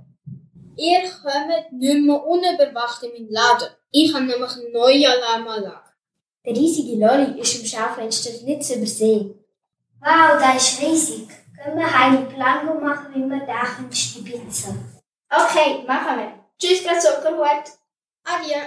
Ihr 0.76 1.02
kommt 1.02 1.72
nicht 1.72 2.02
mehr 2.02 2.24
unüberwacht 2.24 3.02
in 3.02 3.12
meinen 3.12 3.30
Laden. 3.30 3.68
Ich 3.90 4.12
habe 4.14 4.24
nämlich 4.24 4.52
eine 4.52 4.70
neue 4.72 5.06
Alarmanlage. 5.06 5.92
Der 6.46 6.56
riesige 6.56 6.98
Lolli 6.98 7.38
ist 7.40 7.60
im 7.60 7.66
Schaufenster 7.66 8.30
nicht 8.44 8.64
zu 8.64 8.74
übersehen. 8.74 9.34
Wow, 10.00 10.40
der 10.40 10.56
ist 10.56 10.80
riesig. 10.80 11.28
Können 11.62 11.78
wir 11.78 11.98
heim 11.98 12.28
Plango 12.28 12.80
machen, 12.80 13.14
wie 13.14 13.30
wir 13.30 13.46
da 13.46 13.62
die 13.78 14.22
Pizza? 14.22 14.74
Okay, 15.34 15.82
machen 15.86 16.18
wir. 16.18 16.32
Tschüss, 16.58 16.80
Frau 16.80 16.92
Zuckerhut. 16.98 17.64
Adieu. 18.22 18.60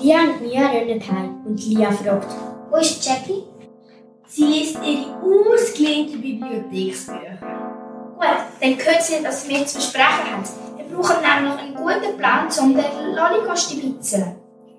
Lia 0.00 0.20
und 0.22 0.40
Mia 0.40 0.66
rennen 0.66 1.02
heim 1.06 1.44
und 1.44 1.62
Lia 1.62 1.90
fragt, 1.90 2.30
Wo 2.70 2.76
ist 2.76 3.04
Jackie? 3.04 3.44
Sie 4.26 4.44
liest 4.44 4.78
ihre 4.82 5.20
ausgelehnten 5.20 6.22
Bibliotheksbücher. 6.22 7.38
Gut, 8.16 8.38
dann 8.60 8.78
gehört 8.78 9.02
sie, 9.02 9.22
was 9.22 9.46
wir 9.46 9.66
zu 9.66 9.76
besprechen 9.76 10.32
haben. 10.32 10.44
Wir 10.76 10.84
brauchen 10.86 11.16
nämlich 11.20 11.58
einen 11.60 11.74
guten 11.74 12.16
Plan, 12.16 12.48
um 12.62 12.74
den 12.74 13.14
Lolli 13.14 13.54
zu 13.54 13.78
pizza. 13.78 14.36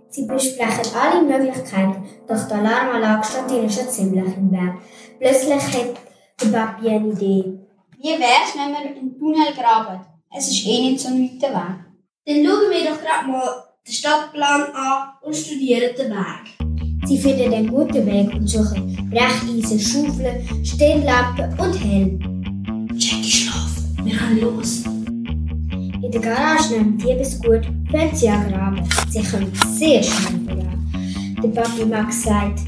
Sie 0.10 0.26
besprechen 0.26 0.96
alle 1.00 1.22
Möglichkeiten, 1.22 2.10
doch 2.28 2.48
die 2.48 2.54
Alarmanlage 2.54 3.28
steht 3.28 3.52
ihnen 3.52 3.70
schon 3.70 3.88
ziemlich 3.90 4.36
im 4.36 4.52
Weg. 4.52 4.82
Plötzlich 5.20 5.54
hat 5.54 5.98
der 6.42 6.48
Papi 6.48 6.90
eine 6.90 7.10
Idee. 7.10 7.60
Wie 8.00 8.20
wär's, 8.20 8.56
wenn 8.56 8.72
wir 8.72 8.80
einen 8.80 9.20
Tunnel 9.20 9.54
graben? 9.54 10.19
Es 10.36 10.48
ist 10.48 10.66
eh 10.68 10.82
nicht 10.92 11.00
so 11.00 11.08
ein 11.10 11.24
weiter 11.24 11.50
Weg. 11.54 11.86
Dann 12.26 12.46
schauen 12.46 12.70
wir 12.70 12.90
doch 12.92 13.02
gerade 13.02 13.28
mal 13.28 13.64
den 13.88 13.94
Stadtplan 13.94 14.62
an 14.74 15.10
und 15.24 15.36
studieren 15.36 15.90
den 15.98 16.12
Weg. 16.12 17.08
Sie 17.08 17.18
finden 17.18 17.52
einen 17.54 17.68
guten 17.68 18.06
Weg 18.06 18.32
und 18.36 18.48
suchen 18.48 19.10
Brecheisen, 19.10 19.80
Schaufeln, 19.80 20.66
Stirnlampen 20.66 21.60
und 21.60 21.74
Helm. 21.84 22.88
Jackie 22.96 23.32
schlafen, 23.32 23.98
wir 24.04 24.16
können 24.16 24.42
los. 24.42 24.84
In 24.86 26.12
der 26.12 26.22
Garage 26.22 26.74
nimmt 26.76 27.02
Diebesgut, 27.04 27.66
fangen 27.92 28.16
sie 28.16 28.30
an 28.30 28.48
graben. 28.52 28.88
Sie 29.10 29.24
kommen 29.24 29.52
sehr 29.76 30.04
schnell 30.04 30.46
voran. 30.46 31.38
Der 31.42 31.50
Papi 31.50 31.86
Max 31.86 32.24
sagt, 32.24 32.60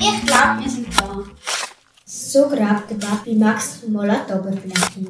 Ich 0.00 0.26
glaube, 0.26 0.62
wir 0.62 0.70
sind 0.70 0.86
da. 1.00 1.24
so 2.04 2.48
grabt 2.48 2.90
der 2.90 2.96
Papi 2.96 3.34
Max 3.34 3.82
mal 3.88 4.08
an 4.08 4.20
die 4.28 4.32
Oberfläche. 4.34 5.00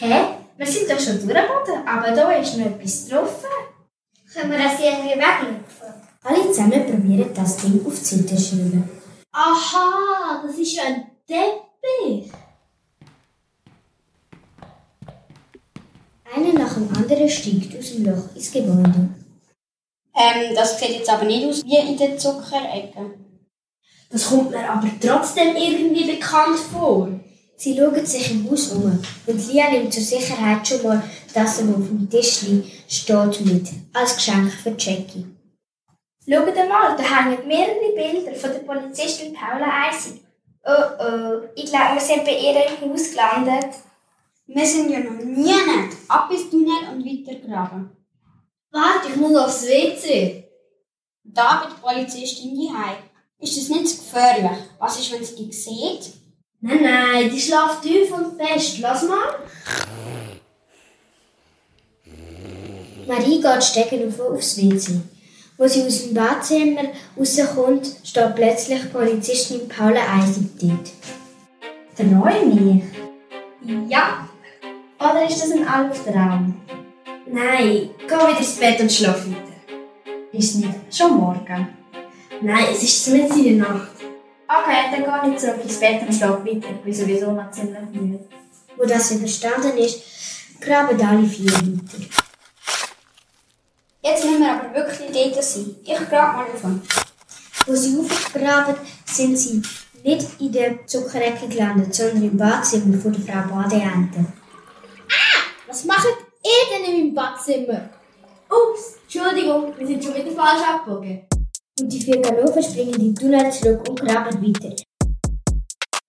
Hä? 0.00 0.41
Wir 0.62 0.70
sind 0.70 0.88
doch 0.88 1.00
schon 1.00 1.14
durchgeboten, 1.14 1.88
aber 1.88 2.12
da 2.12 2.30
ist 2.30 2.56
noch 2.56 2.66
etwas 2.66 3.08
drauf. 3.08 3.44
Können 4.32 4.52
wir 4.52 4.58
das 4.58 4.78
irgendwie 4.78 5.18
weglaufen? 5.18 5.64
Alle 6.22 6.52
zusammen 6.52 6.86
probieren 6.86 7.34
das 7.34 7.56
Ding 7.56 7.84
auf 7.84 7.98
die 7.98 8.04
Seite 8.04 8.36
zu 8.36 8.40
schreiben. 8.40 8.88
Aha, 9.32 10.40
das 10.46 10.56
ist 10.56 10.76
ja 10.76 10.84
ein 10.84 11.10
Teppich. 11.26 12.30
Einer 16.32 16.52
nach 16.52 16.74
dem 16.74 16.88
anderen 16.96 17.28
steigt 17.28 17.76
aus 17.76 17.94
dem 17.94 18.04
Loch 18.04 18.36
ins 18.36 18.52
Gebäude. 18.52 19.08
Ähm, 20.14 20.54
das 20.54 20.78
sieht 20.78 20.90
jetzt 20.90 21.10
aber 21.10 21.24
nicht 21.24 21.44
aus 21.44 21.64
wie 21.64 21.76
in 21.76 21.98
der 21.98 22.16
Zuckerecke. 22.16 23.18
Das 24.10 24.28
kommt 24.28 24.52
mir 24.52 24.70
aber 24.70 24.88
trotzdem 25.00 25.56
irgendwie 25.56 26.04
bekannt 26.04 26.56
vor. 26.56 27.08
Sie 27.62 27.76
schauen 27.76 28.04
sich 28.04 28.32
im 28.32 28.50
Haus 28.50 28.72
um 28.72 28.82
und 29.26 29.48
Lia 29.48 29.70
nimmt 29.70 29.94
zur 29.94 30.02
Sicherheit 30.02 30.66
schon 30.66 30.82
mal 30.82 31.00
das, 31.32 31.58
was 31.58 31.74
auf 31.74 31.86
dem 31.86 32.10
Tischli 32.10 32.64
steht, 32.88 33.40
mit, 33.46 33.68
als 33.92 34.16
Geschenk 34.16 34.52
für 34.52 34.74
Jackie. 34.76 35.26
Schaut 36.28 36.56
mal, 36.68 36.96
da 36.96 37.02
hängen 37.04 37.46
mehrere 37.46 37.94
Bilder 37.94 38.34
von 38.34 38.50
der 38.50 38.58
Polizistin 38.66 39.32
Paula 39.32 39.86
Eisig. 39.86 40.20
Oh 40.64 41.04
oh, 41.04 41.48
ich 41.54 41.66
glaube, 41.66 41.94
wir 41.94 42.00
sind 42.00 42.24
bei 42.24 42.36
ihr 42.36 42.66
im 42.66 42.90
Haus 42.90 43.10
gelandet. 43.10 43.76
Wir 44.46 44.66
sind 44.66 44.90
ja 44.90 44.98
noch 44.98 45.24
nie 45.24 45.44
nicht. 45.44 45.96
Ab 46.08 46.32
ins 46.32 46.50
Tunnel 46.50 46.88
und 46.90 47.04
weiter 47.04 47.38
graben. 47.46 47.96
Warte, 48.72 49.08
ich 49.08 49.16
muss 49.16 49.36
aufs 49.36 49.68
WC. 49.68 50.48
Da 51.22 51.62
bei 51.62 51.92
der 51.92 52.02
Polizistin 52.04 52.56
die 52.56 52.72
Ist 53.38 53.56
das 53.56 53.68
nicht 53.68 53.86
zu 53.86 53.98
gefährlich? 53.98 54.58
Was 54.80 54.98
ist, 54.98 55.12
wenn 55.12 55.24
sie 55.24 55.46
dich 55.46 55.64
sieht? 55.64 56.21
Nein, 56.64 56.80
nein, 56.80 57.30
die 57.30 57.40
schlaft 57.40 57.82
tief 57.82 58.12
und 58.12 58.40
fest. 58.40 58.78
Lass 58.78 59.02
mal. 59.02 59.34
Marie 63.06 63.40
geht 63.40 63.64
stecken 63.64 64.06
auf 64.06 64.20
aufs 64.20 64.56
WC. 64.56 65.00
Wo 65.58 65.66
sie 65.66 65.82
aus 65.82 66.04
dem 66.04 66.14
Badzimmer 66.14 66.84
rauskommt, 67.18 67.86
steht 68.04 68.34
plötzlich 68.36 68.92
Polizistin 68.92 69.68
Paula 69.68 70.02
Eisig 70.16 70.46
dort. 70.60 70.90
Treu 71.96 72.46
mich? 72.46 72.84
Ja. 73.88 74.28
Oder 75.00 75.28
ist 75.28 75.42
das 75.42 75.50
ein 75.50 75.66
Albtraum? 75.66 76.62
Nein, 77.26 77.90
geh 77.98 78.14
wieder 78.14 78.38
ins 78.38 78.56
Bett 78.56 78.80
und 78.80 78.92
schlaf 78.92 79.26
weiter. 79.26 80.32
Ist 80.32 80.56
nicht 80.56 80.74
schon 80.90 81.16
morgen? 81.18 81.68
Nein, 82.40 82.66
es 82.70 82.82
ist 82.84 83.08
mitten 83.08 83.44
in 83.44 83.58
der 83.58 83.68
Nacht. 83.68 84.01
Okay, 84.54 84.90
dann 84.92 85.22
gehe 85.24 85.34
ich 85.34 85.40
zurück 85.40 85.62
ins 85.62 85.80
Bett 85.80 86.02
und 86.02 86.14
schlafe 86.14 86.44
weiter. 86.44 86.72
Bin 86.84 86.92
sowieso 86.92 87.32
noch 87.32 87.50
ziemlich 87.50 87.80
müde. 87.90 88.20
Wo 88.76 88.84
das 88.84 89.10
überstanden 89.12 89.78
ist, 89.78 90.02
graben 90.60 91.00
alle 91.00 91.26
vier 91.26 91.50
weiter. 91.50 92.04
Jetzt 94.02 94.24
müssen 94.24 94.40
wir 94.40 94.52
aber 94.52 94.74
wirklich 94.74 95.10
dort 95.10 95.42
sein. 95.42 95.76
Ich 95.82 96.08
grabe 96.10 96.36
mal 96.36 96.46
auf. 96.52 96.62
Wo 97.66 97.74
sie 97.74 97.98
aufgraben, 97.98 98.74
sind 99.06 99.38
sie 99.38 99.62
nicht 100.02 100.40
in 100.40 100.52
der 100.52 100.86
Zuckerecke 100.86 101.48
gelandet, 101.48 101.94
sondern 101.94 102.22
im 102.22 102.36
Badzimmer 102.36 102.98
von 102.98 103.12
der 103.12 103.22
Frau 103.22 103.54
Badeente. 103.54 104.26
Was 105.66 105.84
macht 105.84 106.08
ihr 106.44 106.76
denn 106.76 106.92
in 106.92 107.00
meinem 107.00 107.14
Badzimmer? 107.14 107.88
Ups, 108.50 108.96
Entschuldigung, 109.04 109.72
wir 109.78 109.86
sind 109.86 110.04
schon 110.04 110.14
wieder 110.14 110.32
falsch 110.32 110.62
abgebogen. 110.62 111.22
Und 111.82 111.92
die 111.92 112.00
vier 112.00 112.22
Ganoven 112.22 112.62
springen 112.62 112.94
in 112.94 113.12
den 113.12 113.14
Tunnel 113.16 113.50
zurück 113.50 113.88
und 113.88 114.00
graben 114.00 114.40
weiter. 114.40 114.76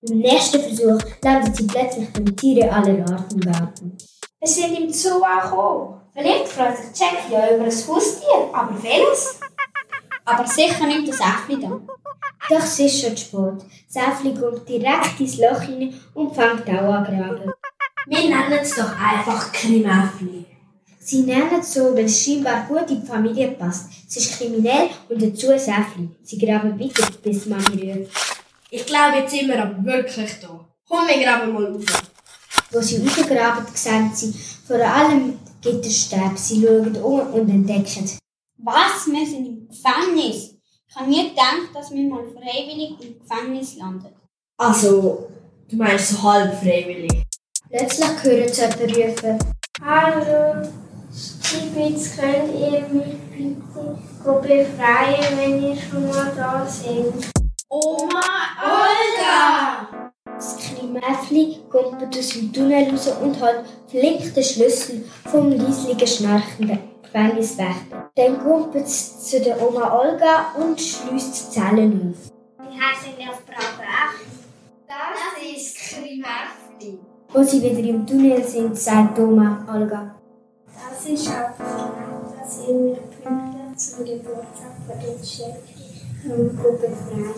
Im 0.03 0.19
nächsten 0.19 0.61
Versuch 0.61 0.99
landen 1.23 1.51
sie 1.51 1.65
plötzlich 1.65 2.13
beim 2.13 2.35
Tiere 2.35 2.71
aller 2.71 2.99
Art 3.11 3.33
im 3.33 3.39
Garten. 3.39 3.97
Wir 4.39 4.47
sind 4.47 4.79
im 4.79 4.93
Zoo 4.93 5.23
angekommen. 5.23 5.99
Vielleicht 6.13 6.47
freut 6.47 6.77
sich 6.77 6.85
Jackie 6.93 7.33
ja 7.33 7.55
über 7.55 7.63
ein 7.63 7.71
Haustier, 7.71 8.53
aber 8.53 8.83
welches? 8.83 9.39
Aber 10.25 10.45
sicher 10.45 10.85
nicht 10.85 11.07
das 11.07 11.19
Äffli 11.19 11.59
da. 11.59 11.81
Doch 12.49 12.63
es 12.63 12.79
ist 12.79 13.01
schon 13.01 13.17
zu 13.17 13.25
spät. 13.25 13.65
Das 13.91 14.03
Äffli 14.07 14.35
kommt 14.35 14.69
direkt 14.69 15.19
ins 15.19 15.39
Loch 15.39 15.61
hinein 15.61 15.99
und 16.13 16.35
fängt 16.35 16.69
auch 16.69 16.93
an 16.93 17.03
graben. 17.03 17.51
Wir 18.05 18.19
nennen 18.19 18.59
es 18.61 18.75
doch 18.75 18.91
einfach 18.95 19.51
Krimäffli. 19.51 20.45
Sie 21.05 21.23
nennen 21.23 21.59
es 21.59 21.73
so, 21.73 21.93
weil 21.93 22.05
es 22.05 22.23
scheinbar 22.23 22.65
gut 22.65 22.89
in 22.89 23.01
die 23.01 23.05
Familie 23.05 23.49
passt. 23.51 23.89
Es 24.07 24.15
ist 24.15 24.37
kriminell 24.37 24.89
und 25.09 25.21
dazu 25.21 25.49
ein 25.49 25.57
Äffli. 25.57 26.09
Sie 26.23 26.37
graben 26.37 26.79
weiter, 26.79 27.05
bis 27.21 27.45
Mami 27.45 27.81
rührt. 27.81 28.09
Ich 28.69 28.85
glaube, 28.85 29.17
jetzt 29.17 29.33
sind 29.33 29.49
wir 29.49 29.61
aber 29.61 29.83
wirklich 29.83 30.31
da. 30.41 30.65
Komm, 30.87 31.07
wir 31.07 31.21
graben 31.21 31.51
mal 31.51 31.65
raus. 31.65 31.83
Wo 32.71 32.79
sie 32.79 33.05
rausgraben, 33.05 33.65
sehen 33.73 34.11
sie 34.13 34.33
vor 34.65 34.77
allem 34.77 35.39
Gitterstäbe. 35.61 36.37
Sie 36.37 36.61
schauen 36.61 36.95
um 36.95 37.33
und 37.33 37.49
entdecken. 37.49 38.09
Was? 38.59 39.05
Wir 39.07 39.25
sind 39.25 39.45
im 39.45 39.67
Gefängnis. 39.67 40.55
Ich 40.87 40.95
habe 40.95 41.09
nie 41.09 41.29
gedacht, 41.31 41.69
dass 41.73 41.91
wir 41.91 42.07
mal 42.07 42.23
freiwillig 42.33 42.91
im 43.01 43.19
Gefängnis 43.19 43.75
landen. 43.75 44.07
Also, 44.57 45.27
du 45.69 45.75
meinst 45.75 46.11
so 46.11 46.23
halb 46.23 46.57
freiwillig? 46.61 47.23
Plötzlich 47.69 48.23
hören 48.23 48.53
sie 48.53 48.61
jemanden 48.61 49.11
rufen. 49.11 49.39
Hallo, 49.81 50.69
Stibitz, 51.15 52.17
könnt 52.17 52.55
ihr 52.59 52.81
mich 52.89 53.19
bitte 53.29 54.41
befreien, 54.41 55.37
wenn 55.37 55.61
ihr 55.63 55.75
schon 55.75 56.09
mal 56.09 56.33
da 56.35 56.65
seid? 56.65 57.31
Oma 57.69 58.21
Olga! 58.63 60.11
Das 60.25 60.57
Krimäffli 60.57 61.59
kommt 61.69 62.17
aus 62.17 62.29
dem 62.29 62.51
Tunnel 62.51 62.89
raus 62.89 63.11
und 63.21 63.39
hat 63.39 63.63
flinkt 63.87 64.35
den 64.35 64.43
Schlüssel 64.43 65.05
vom 65.31 65.51
leislichen 65.51 66.07
schnarchenden 66.07 66.79
Gefängniswächter. 67.03 68.09
Dann 68.15 68.43
kommt 68.43 68.73
es 68.73 69.29
zu 69.29 69.39
der 69.39 69.61
Oma 69.61 69.93
Olga 69.95 70.55
und 70.59 70.81
schließt 70.81 71.35
die 71.35 71.53
Zellen 71.53 72.09
auf. 72.09 72.31
Wie 72.57 72.79
heißen 72.79 73.15
wir 73.17 73.29
auf 73.29 73.45
Brav 73.45 74.15
Das 74.87 75.55
ist 75.55 75.77
Krimäffli. 75.77 76.97
Wo 77.31 77.43
sie 77.43 77.61
wieder 77.61 77.87
im 77.87 78.07
Tunnel 78.07 78.43
sind, 78.43 78.75
sagt 78.75 79.19
Oma 79.19 79.63
Olga. 79.71 80.15
Das 80.89 81.05
ist 81.05 81.27
auch 81.29 81.57
genau, 81.57 82.33
dass 82.37 82.67
ihr 82.67 82.73
mir 82.73 82.95
pünktlich 82.95 83.77
zum 83.77 84.05
Geburtstag 84.05 84.75
von 84.85 84.99
den 84.99 85.23
Schäfchen 85.23 86.57
befreien. 86.57 87.33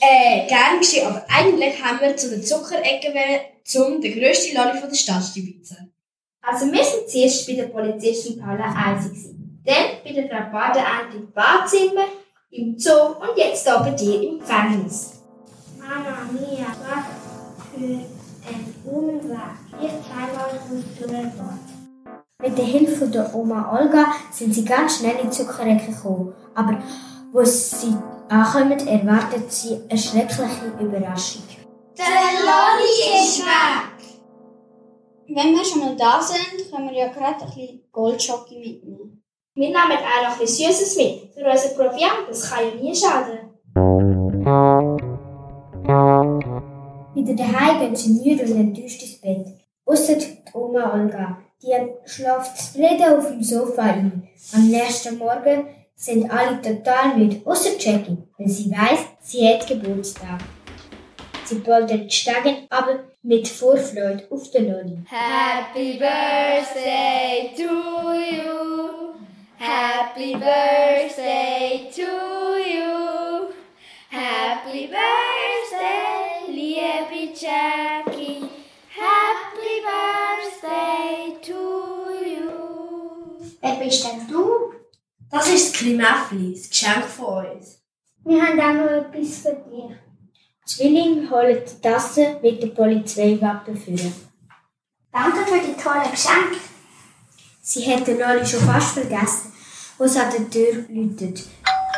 Äh, 0.00 0.46
gern 0.46 0.78
geschehen, 0.78 1.06
aber 1.08 1.24
eigentlich 1.28 1.82
haben 1.82 2.00
wir 2.00 2.16
zu 2.16 2.30
der 2.30 2.42
Zuckerecke 2.42 3.12
wollen, 3.12 3.94
um 3.94 4.00
den 4.00 4.20
grössten 4.20 4.56
Lolli 4.56 4.78
von 4.78 4.88
der 4.88 4.96
Stadt 4.96 5.24
zu 5.24 5.34
bieten. 5.34 5.92
Also 6.42 6.70
wir 6.70 6.84
sind 6.84 7.08
zuerst 7.08 7.46
bei 7.46 7.54
der 7.54 7.68
Polizistin 7.68 8.38
Paula 8.38 8.74
Eisig 8.76 9.12
gewesen. 9.12 9.62
Dann 9.64 10.04
bei 10.04 10.12
der 10.12 10.28
Frau 10.28 10.50
Badeant 10.52 11.14
im 11.14 11.32
Badzimmer, 11.32 12.06
im 12.50 12.78
Zoo 12.78 13.16
und 13.18 13.36
jetzt 13.36 13.66
hier 13.66 13.78
bei 13.78 13.90
dir 13.90 14.22
im 14.22 14.38
Gefängnis. 14.38 15.22
Mama 15.78 16.28
Mia, 16.30 16.66
was 16.82 17.70
für 17.72 17.84
ein 18.46 18.74
Unweg. 18.84 19.38
Ich 19.80 19.88
euch, 19.88 20.60
wo 20.68 20.76
es 20.76 20.98
durchgeht. 20.98 21.63
Mit 22.44 22.58
der 22.58 22.64
Hilfe 22.66 23.06
der 23.06 23.34
Oma 23.34 23.74
Olga 23.74 24.12
sind 24.30 24.54
sie 24.54 24.66
ganz 24.66 24.98
schnell 24.98 25.16
in 25.16 25.30
die 25.30 25.36
Zuckerecke 25.36 25.92
gekommen. 25.92 26.34
Aber 26.54 26.78
wo 27.32 27.42
sie 27.42 27.96
ankommen, 28.28 28.86
erwartet 28.86 29.50
sie 29.50 29.80
eine 29.88 29.98
schreckliche 29.98 30.66
Überraschung. 30.78 31.42
Der 31.96 32.04
Lolli 32.44 33.18
ist 33.18 33.38
weg! 33.40 34.18
Wenn 35.26 35.54
wir 35.54 35.64
schon 35.64 35.80
mal 35.80 35.96
da 35.96 36.20
sind, 36.20 36.70
können 36.70 36.90
wir 36.90 36.98
ja 36.98 37.08
gerade 37.08 37.46
ein 37.46 37.46
bisschen 37.46 37.80
Goldschocke 37.90 38.58
mitnehmen. 38.58 39.22
Wir 39.54 39.68
nehmen 39.68 39.78
auch 39.80 40.28
noch 40.28 40.36
etwas 40.36 40.58
Süßes 40.58 40.96
mit. 40.98 41.32
Für 41.32 41.50
unseren 41.50 41.76
Proviant, 41.76 42.28
das 42.28 42.50
kann 42.50 42.64
ja 42.68 42.74
nie 42.74 42.94
schaden. 42.94 43.38
Wieder 47.14 47.34
daheim 47.34 47.80
gehen 47.80 47.96
sie 47.96 48.10
müde 48.10 48.44
und 48.44 48.60
enttäuscht 48.60 49.02
ins 49.02 49.18
Bett. 49.22 49.46
Ausser 49.86 50.16
die 50.16 50.42
Oma 50.52 50.92
Olga. 50.92 51.43
Die 51.64 52.10
schläft 52.10 52.58
zufrieden 52.58 53.18
auf 53.18 53.28
dem 53.28 53.42
Sofa 53.42 53.82
ein. 53.82 54.28
Am 54.52 54.68
nächsten 54.68 55.16
Morgen 55.16 55.66
sind 55.96 56.30
alle 56.30 56.60
total 56.60 57.16
müde, 57.16 57.40
außer 57.46 57.70
Jackie, 57.78 58.18
weil 58.36 58.48
sie 58.48 58.70
weiß, 58.70 59.00
sie 59.20 59.48
hat 59.48 59.66
Geburtstag. 59.66 60.40
Sie 61.44 61.60
poltert 61.60 62.12
Stegen 62.12 62.66
aber 62.68 63.04
mit 63.22 63.48
Vorfreude 63.48 64.26
auf 64.30 64.50
den 64.50 64.70
Lolli. 64.70 64.98
Happy 65.08 65.98
birthday 65.98 67.50
to 67.56 68.12
you. 68.12 69.14
Happy 69.58 70.34
birthday 70.34 71.88
to 71.94 72.02
you. 72.02 73.48
Happy 74.10 74.88
birthday, 74.88 76.52
liebe 76.52 77.32
Jackie. 77.34 77.83
Bist 83.94 84.06
denn 84.06 84.26
du? 84.28 84.72
Das 85.30 85.48
ist 85.48 85.72
das 85.72 85.80
Krimäffli, 85.80 86.54
das 86.54 86.68
Geschenk 86.68 87.04
von 87.04 87.46
uns. 87.46 87.78
Wir 88.24 88.42
haben 88.42 88.60
auch 88.60 88.74
noch 88.74 88.90
etwas 88.90 89.38
für 89.38 89.52
dich. 89.70 89.96
Zwilling 90.66 91.30
holen 91.30 91.62
die 91.64 91.80
Tasse 91.80 92.38
mit 92.42 92.62
der 92.62 92.68
Polizeiwappe 92.68 93.76
führen. 93.76 94.14
Danke 95.12 95.46
für 95.46 95.60
die 95.60 95.80
tollen 95.80 96.10
Geschenke. 96.10 96.58
Sie 97.62 97.86
hat 97.86 98.06
den 98.06 98.18
Lolli 98.18 98.44
schon 98.44 98.60
fast 98.60 98.94
vergessen, 98.94 99.52
wo 99.98 100.04
es 100.04 100.16
an 100.16 100.30
der 100.32 100.50
Tür 100.50 100.84
läutet. 100.88 101.44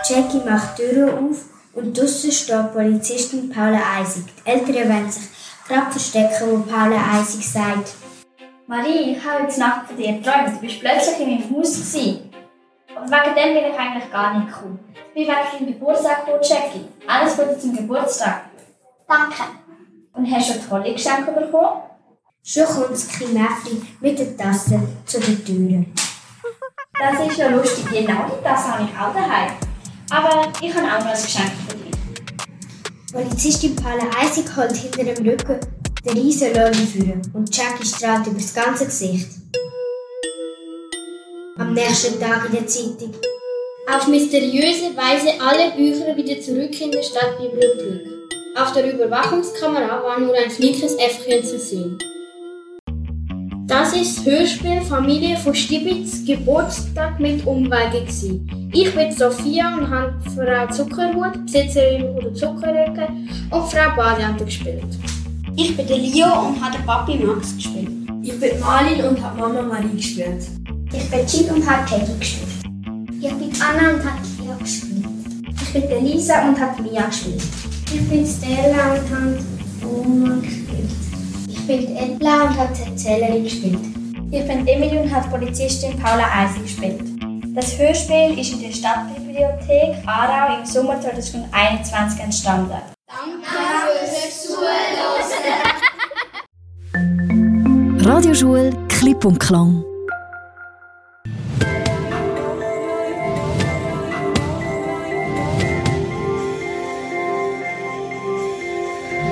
Jackie 0.08 0.44
macht 0.44 0.78
die 0.78 0.82
Tür 0.82 1.14
auf 1.14 1.44
und 1.74 1.96
draussen 1.96 2.32
steht 2.32 2.72
Polizistin 2.72 3.48
Paula 3.48 3.80
Eisig. 3.96 4.24
Die 4.44 4.50
Eltern 4.50 4.90
wollen 4.90 5.10
sich 5.10 5.28
gerade 5.66 5.90
verstecken, 5.90 6.50
wo 6.50 6.58
Paula 6.58 7.18
Eisig 7.18 7.46
sagt, 7.46 7.94
Marie, 8.68 9.12
ich 9.12 9.24
habe 9.24 9.44
jetzt 9.44 9.58
Nacht 9.58 9.86
von 9.86 9.96
dir 9.96 10.14
geträumt. 10.14 10.56
Du 10.56 10.60
bist 10.60 10.80
plötzlich 10.80 11.20
in 11.20 11.30
meinem 11.30 11.56
Haus. 11.56 11.76
Gewesen. 11.76 12.30
Und 12.96 13.10
wegen 13.10 13.34
dem 13.36 13.54
will 13.54 13.70
ich 13.70 13.78
eigentlich 13.78 14.10
gar 14.10 14.38
nicht 14.38 14.52
kommen. 14.52 14.80
Ich 14.92 15.14
bin 15.14 15.34
wegen 15.34 15.66
deinem 15.66 15.66
Geburtstag 15.78 16.24
gekommen, 16.24 16.42
Jackie. 16.42 16.88
Alles 17.06 17.36
Gute 17.36 17.58
zum 17.58 17.76
Geburtstag. 17.76 18.46
Danke. 19.06 19.42
Und 20.14 20.30
hast 20.32 20.48
du 20.48 20.54
ein 20.54 20.68
tolle 20.68 20.92
Geschenke 20.92 21.30
bekommen? 21.30 21.82
Schon 22.42 22.64
kommt 22.64 22.90
das 22.90 23.08
Krimäffli 23.08 23.82
mit 24.00 24.18
der 24.18 24.36
Tasse 24.36 24.80
zu 25.04 25.20
den 25.20 25.44
Türen. 25.44 25.94
Das 26.98 27.24
ist 27.24 27.36
ja 27.36 27.48
lustig. 27.48 27.86
Genau 27.88 28.26
die 28.26 28.42
Tasse 28.42 28.72
habe 28.72 28.82
ich 28.82 28.98
auch 28.98 29.14
daheim. 29.14 29.52
Aber 30.10 30.52
ich 30.60 30.74
habe 30.74 30.86
auch 30.86 31.04
noch 31.04 31.14
ein 31.14 31.22
Geschenk 31.22 31.52
für 31.68 31.76
dich. 31.76 33.12
Polizistin 33.12 33.76
Paula 33.76 34.04
Eisig 34.20 34.56
holt 34.56 34.74
hinter 34.74 35.04
dem 35.04 35.24
Rücken 35.24 35.60
den 36.06 36.18
riesen 36.18 36.54
Lolli 36.54 36.86
führen 36.86 37.22
und 37.32 37.54
Jackie 37.56 37.86
strahlt 37.86 38.26
über 38.26 38.36
das 38.36 38.54
ganze 38.54 38.86
Gesicht. 38.86 39.28
Am 41.58 41.72
nächsten 41.74 42.20
Tag 42.20 42.46
in 42.46 42.52
der 42.52 42.66
Zeitung. 42.66 43.14
Auf 43.88 44.06
mysteriöse 44.08 44.94
Weise 44.96 45.30
alle 45.40 45.72
Bücher 45.76 46.16
wieder 46.16 46.40
zurück 46.40 46.80
in 46.80 46.90
der 46.90 47.02
Stadtbibliothek. 47.02 48.06
Auf 48.56 48.72
der 48.72 48.92
Überwachungskamera 48.92 50.02
war 50.02 50.20
nur 50.20 50.34
ein 50.34 50.50
flinkes 50.50 50.94
Äffchen 50.94 51.44
zu 51.44 51.58
sehen. 51.58 51.98
Das 53.66 53.92
ist 53.94 54.24
Hörspiel 54.24 54.80
Familie 54.82 55.36
von 55.36 55.54
Stibitz 55.54 56.24
Geburtstag 56.24 57.18
mit 57.18 57.44
Umwege. 57.46 58.06
Ich 58.72 58.94
bin 58.94 59.12
Sophia 59.12 59.76
und 59.76 59.90
habe 59.90 60.14
Frau 60.34 60.72
Zuckerhut, 60.72 61.44
Besitzerin 61.44 62.16
der 62.20 62.34
Zuckerecke 62.34 63.08
und 63.50 63.68
Frau 63.68 63.96
Badeante 63.96 64.44
gespielt. 64.44 64.84
Ich 65.58 65.74
bin 65.74 65.86
der 65.86 65.96
Leo 65.96 66.26
und 66.48 66.62
habe 66.62 66.76
Papi 66.84 67.16
Max 67.16 67.54
gespielt. 67.56 67.88
Ich 68.22 68.38
bin 68.38 68.60
Marlin 68.60 69.02
und 69.06 69.22
habe 69.22 69.40
Mama 69.40 69.62
Marie 69.62 69.96
gespielt. 69.96 70.46
Ich 70.92 71.10
bin 71.10 71.26
Chip 71.26 71.50
und 71.50 71.66
habe 71.66 71.88
Teddy 71.88 72.12
gespielt. 72.18 72.48
Ich 73.22 73.32
bin 73.32 73.50
Anna 73.62 73.94
und 73.94 74.04
habe 74.04 74.20
Kia 74.36 74.54
gespielt. 74.56 75.06
Ich 75.62 75.72
bin 75.72 75.88
der 75.88 76.00
Lisa 76.02 76.46
und 76.46 76.60
habe 76.60 76.82
Mia 76.82 77.06
gespielt. 77.06 77.42
Ich 77.86 78.06
bin 78.06 78.26
Stella 78.26 78.96
und 78.96 79.10
habe 79.10 79.38
Oma 79.82 80.34
gespielt. 80.42 80.90
Ich 81.48 81.66
bin 81.66 81.96
Edla 81.96 82.42
und 82.42 82.58
habe 82.58 82.74
die 82.74 82.90
Erzählerin 82.90 83.44
gespielt. 83.44 83.80
Ich 84.30 84.46
bin 84.46 84.68
Emily 84.68 84.98
und 84.98 85.10
habe 85.10 85.26
Polizistin 85.30 85.98
Paula 85.98 86.26
Eisig 86.34 86.64
gespielt. 86.64 87.00
Das 87.54 87.78
Hörspiel 87.78 88.38
ist 88.38 88.52
in 88.52 88.60
der 88.60 88.72
Stadtbibliothek 88.72 90.06
Aarau 90.06 90.58
im 90.58 90.66
Sommer 90.66 91.00
2021 91.00 92.20
entstanden. 92.20 92.76
Danke 93.08 93.46
fürs 93.46 94.15
Radioschule 98.36 98.70
Klipp 98.88 99.24
und 99.24 99.40
Klang. 99.40 99.82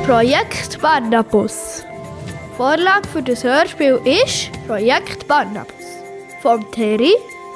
Projekt 0.07 0.81
Barnabas. 0.81 1.85
Vorlage 2.57 3.07
für 3.09 3.23
das 3.23 3.45
Hörspiel 3.45 4.01
ist 4.07 4.51
Projekt 4.67 5.29
Barnabas. 5.29 5.69
Von 6.41 6.65
Terry, 6.71 7.13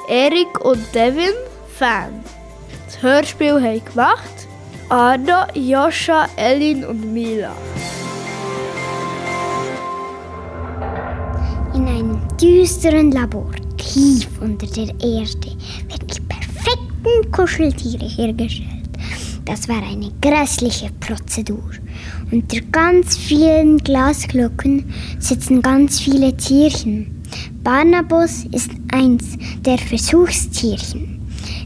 Erik 0.07 0.63
und 0.63 0.93
Devin 0.93 1.33
Fan. 1.79 2.23
Das 2.85 3.01
Hörspiel 3.01 3.59
haben 3.59 3.83
gemacht 3.85 4.47
Anna, 4.89 5.47
Joscha, 5.55 6.27
Elin 6.35 6.85
und 6.85 7.11
Mila. 7.11 7.55
Düsteren 12.41 13.11
Labor, 13.11 13.51
tief 13.77 14.27
unter 14.41 14.67
der 14.67 14.87
Erde, 15.01 15.51
werden 15.87 16.07
die 16.07 16.21
perfekten 16.21 17.31
Kuscheltiere 17.31 18.07
hergestellt. 18.07 18.89
Das 19.45 19.67
war 19.67 19.81
eine 19.83 20.11
grässliche 20.21 20.89
Prozedur. 20.99 21.71
Unter 22.31 22.61
ganz 22.71 23.17
vielen 23.17 23.77
Glasglocken 23.79 24.93
sitzen 25.19 25.61
ganz 25.61 25.99
viele 25.99 26.35
Tierchen. 26.37 27.23
Barnabas 27.63 28.45
ist 28.51 28.71
eins 28.91 29.37
der 29.65 29.77
Versuchstierchen. 29.77 31.19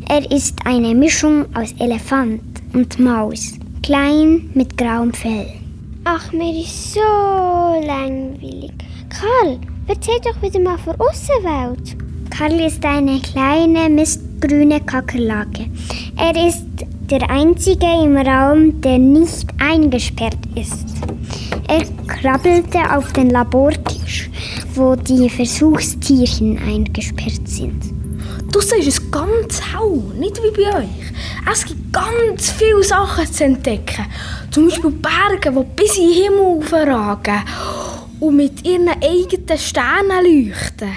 Er 0.10 0.30
ist 0.32 0.56
eine 0.66 0.96
Mischung 0.96 1.46
aus 1.56 1.74
Elefant 1.80 2.42
und 2.74 3.00
Maus, 3.00 3.54
klein 3.82 4.50
mit 4.54 4.78
grauem 4.78 5.14
Fell. 5.14 5.54
Ach, 6.06 6.32
mir 6.32 6.60
ist 6.60 6.94
so 6.94 7.00
langweilig. 7.86 8.72
Karl, 9.10 9.60
erzähl 9.88 10.20
doch 10.24 10.42
wieder 10.42 10.60
mal 10.60 10.78
von 10.78 10.96
Außenwelt. 11.00 11.98
Karl 12.30 12.60
ist 12.62 12.84
eine 12.86 13.20
kleine 13.20 13.90
mistgrüne 13.90 14.82
Kakerlake. 14.82 15.70
Er 16.18 16.48
ist 16.48 16.66
der 17.10 17.30
einzige 17.30 17.86
im 18.04 18.18
Raum, 18.18 18.82
der 18.82 18.98
nicht 18.98 19.48
eingesperrt 19.60 20.40
ist. 20.56 20.86
Er 21.68 21.86
krabbelte 22.08 22.80
auf 22.96 23.14
den 23.14 23.30
Labortisch, 23.30 24.30
wo 24.74 24.96
die 24.96 25.30
Versuchstierchen 25.30 26.58
eingesperrt 26.58 27.48
sind. 27.48 27.84
Du 28.52 28.62
siehst 28.62 28.88
es 28.88 29.12
ganz 29.12 29.62
hell, 29.62 30.02
nicht 30.20 30.38
wie 30.38 30.62
bei 30.62 30.78
euch. 30.80 31.52
Es 31.52 31.66
gibt 31.66 31.92
ganz 31.94 32.52
viele 32.52 32.84
Sachen 32.84 33.32
zu 33.32 33.44
entdecken. 33.44 34.06
Zum 34.52 34.68
Beispiel 34.68 34.92
Berge, 34.92 35.52
die 35.52 35.82
bis 35.82 35.98
in 35.98 36.08
den 36.08 36.24
Himmel 36.24 36.90
ragen 36.90 37.42
und 38.24 38.38
mit 38.38 38.66
ihren 38.66 38.88
eigenen 38.88 39.58
Sternen 39.58 40.24
leuchten. 40.24 40.94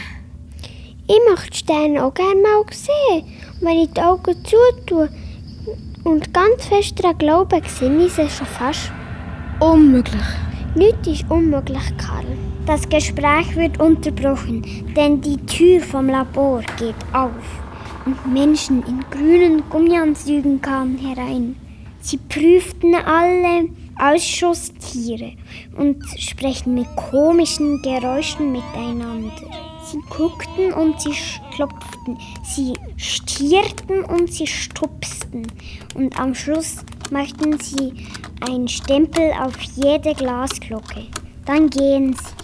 Ich 1.09 1.19
möchte 1.29 1.51
die 1.51 1.57
Sterne 1.57 2.05
auch 2.05 2.15
gerne 2.15 2.41
mal 2.41 2.65
sehen. 2.71 3.25
Und 3.61 3.67
wenn 3.67 3.79
ich 3.79 3.91
die 3.91 4.01
Augen 4.01 4.37
zutue 4.45 5.09
und 6.05 6.33
ganz 6.33 6.67
fest 6.67 7.03
daran 7.03 7.19
glaube, 7.19 7.61
sehe 7.67 7.99
ich 7.99 8.13
sie 8.13 8.29
schon 8.29 8.47
fast. 8.47 8.93
Unmöglich. 9.59 10.23
Nichts 10.77 11.09
ist 11.09 11.25
unmöglich, 11.29 11.97
Karl. 11.99 12.27
Das 12.65 12.89
Gespräch 12.89 13.57
wird 13.57 13.81
unterbrochen, 13.81 14.63
denn 14.95 15.21
die 15.21 15.39
Tür 15.47 15.81
vom 15.81 16.09
Labor 16.09 16.63
geht 16.79 16.95
auf 17.13 17.33
und 18.05 18.33
Menschen 18.33 18.85
in 18.87 19.05
grünen 19.11 19.69
Gummianzügen 19.69 20.61
kamen 20.61 20.97
herein. 20.99 21.57
Sie 22.01 22.19
prüften 22.19 22.95
alle 22.95 23.69
Ausschusstiere 23.99 25.33
und 25.77 26.03
sprechen 26.19 26.75
mit 26.75 26.87
komischen 26.97 27.81
Geräuschen 27.83 28.53
miteinander. 28.53 29.33
Sie 29.85 29.99
guckten 30.11 30.73
und 30.73 31.01
sie 31.01 31.15
klopften, 31.55 32.19
sie 32.43 32.75
stierten 32.97 34.05
und 34.05 34.33
sie 34.33 34.47
stupsten 34.47 35.47
und 35.95 36.19
am 36.19 36.35
Schluss 36.35 36.79
machten 37.11 37.59
sie 37.61 37.93
einen 38.41 38.69
Stempel 38.69 39.33
auf 39.41 39.55
jede 39.77 40.15
Glasglocke. 40.15 41.07
Dann 41.45 41.71
gehen 41.71 42.15
sie. 42.15 42.36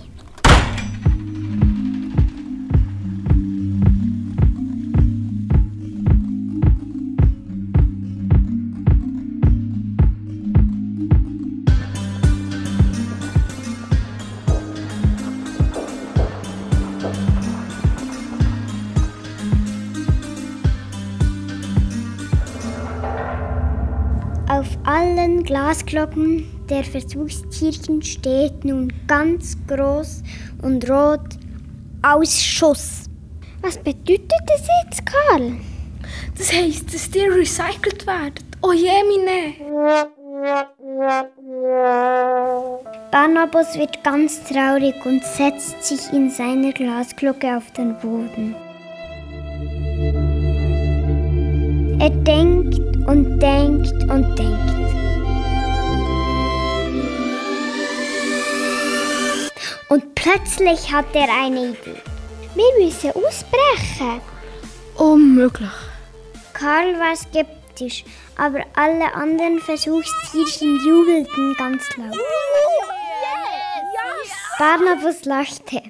Glasglocken 25.73 26.45
der 26.69 26.85
Versuchstierchen 26.85 28.03
steht 28.03 28.63
nun 28.63 28.93
ganz 29.07 29.57
groß 29.67 30.23
und 30.61 30.91
rot 30.91 31.39
Ausschuss. 32.03 33.05
Was 33.63 33.79
bedeutet 33.79 34.31
das 34.49 34.69
jetzt, 34.85 35.03
Karl? 35.07 35.53
Das 36.37 36.53
heisst, 36.53 36.93
dass 36.93 37.11
die 37.11 37.21
recycelt 37.21 38.07
werden. 38.07 38.35
Oh 38.61 38.73
je, 38.73 38.91
meine. 39.09 39.55
Barnabas 43.11 43.79
wird 43.79 44.05
ganz 44.05 44.45
traurig 44.45 44.95
und 45.07 45.25
setzt 45.25 45.83
sich 45.83 46.13
in 46.13 46.29
seiner 46.29 46.73
Glasglocke 46.73 47.57
auf 47.57 47.71
den 47.71 47.97
Boden. 47.97 48.55
Er 51.99 52.11
denkt 52.11 52.79
und 53.09 53.41
denkt 53.41 54.11
und 54.11 54.39
denkt. 54.39 54.82
Und 59.93 60.15
plötzlich 60.15 60.91
hat 60.91 61.15
er 61.15 61.29
eine 61.31 61.67
Idee. 61.67 62.01
Wir 62.55 62.83
müssen 62.83 63.11
ausbrechen. 63.11 64.23
Unmöglich. 64.97 65.69
Karl 66.55 66.99
war 66.99 67.15
skeptisch, 67.15 68.03
aber 68.39 68.65
alle 68.75 69.15
anderen 69.15 69.59
Versuchstierchen 69.61 70.81
jubelten 70.87 71.55
ganz 71.59 71.95
laut. 71.99 72.17
Barnabas 74.59 75.27
lachte. 75.27 75.83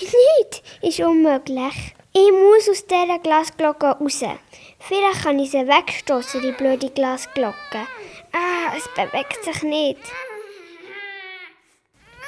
Nichts 0.00 0.62
ist 0.82 1.00
unmöglich. 1.00 1.96
Ich 2.12 2.30
muss 2.30 2.70
aus 2.70 2.86
dieser 2.86 3.18
Glasglocke 3.18 3.98
raus. 3.98 4.22
Vielleicht 4.78 5.24
kann 5.24 5.40
ich 5.40 5.50
sie 5.50 5.66
wegstoßen, 5.66 6.40
die 6.40 6.52
blöde 6.52 6.88
Glasglocke. 6.88 7.80
Ah, 8.32 8.76
es 8.76 8.88
bewegt 8.94 9.42
sich 9.44 9.62
nicht. 9.64 9.98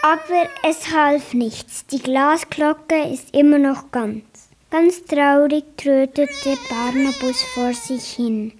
Aber 0.09 0.49
es 0.62 0.92
half 0.92 1.35
nichts. 1.35 1.85
Die 1.87 1.99
Glasglocke 1.99 3.09
ist 3.12 3.35
immer 3.35 3.59
noch 3.59 3.90
ganz. 3.90 4.23
Ganz 4.71 5.05
traurig 5.05 5.64
trötete 5.77 6.57
Barnabas 6.71 7.42
vor 7.55 7.73
sich 7.73 8.05
hin. 8.12 8.53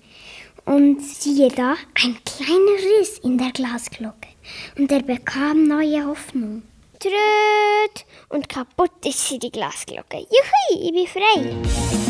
Und 0.65 1.01
siehe 1.03 1.49
da, 1.51 1.77
ein 2.03 2.19
kleiner 2.25 2.99
Riss 2.99 3.19
in 3.19 3.39
der 3.39 3.53
Glasglocke. 3.53 4.29
Und 4.77 4.91
er 4.91 5.03
bekam 5.03 5.69
neue 5.69 6.05
Hoffnung. 6.05 6.63
Tröt! 6.99 8.05
Und 8.29 8.49
kaputt 8.49 9.07
ist 9.07 9.29
sie, 9.29 9.39
die 9.39 9.53
Glasglocke. 9.53 10.17
Juhui, 10.17 10.89
ich 10.89 10.93
bin 10.93 11.07
frei. 11.07 12.06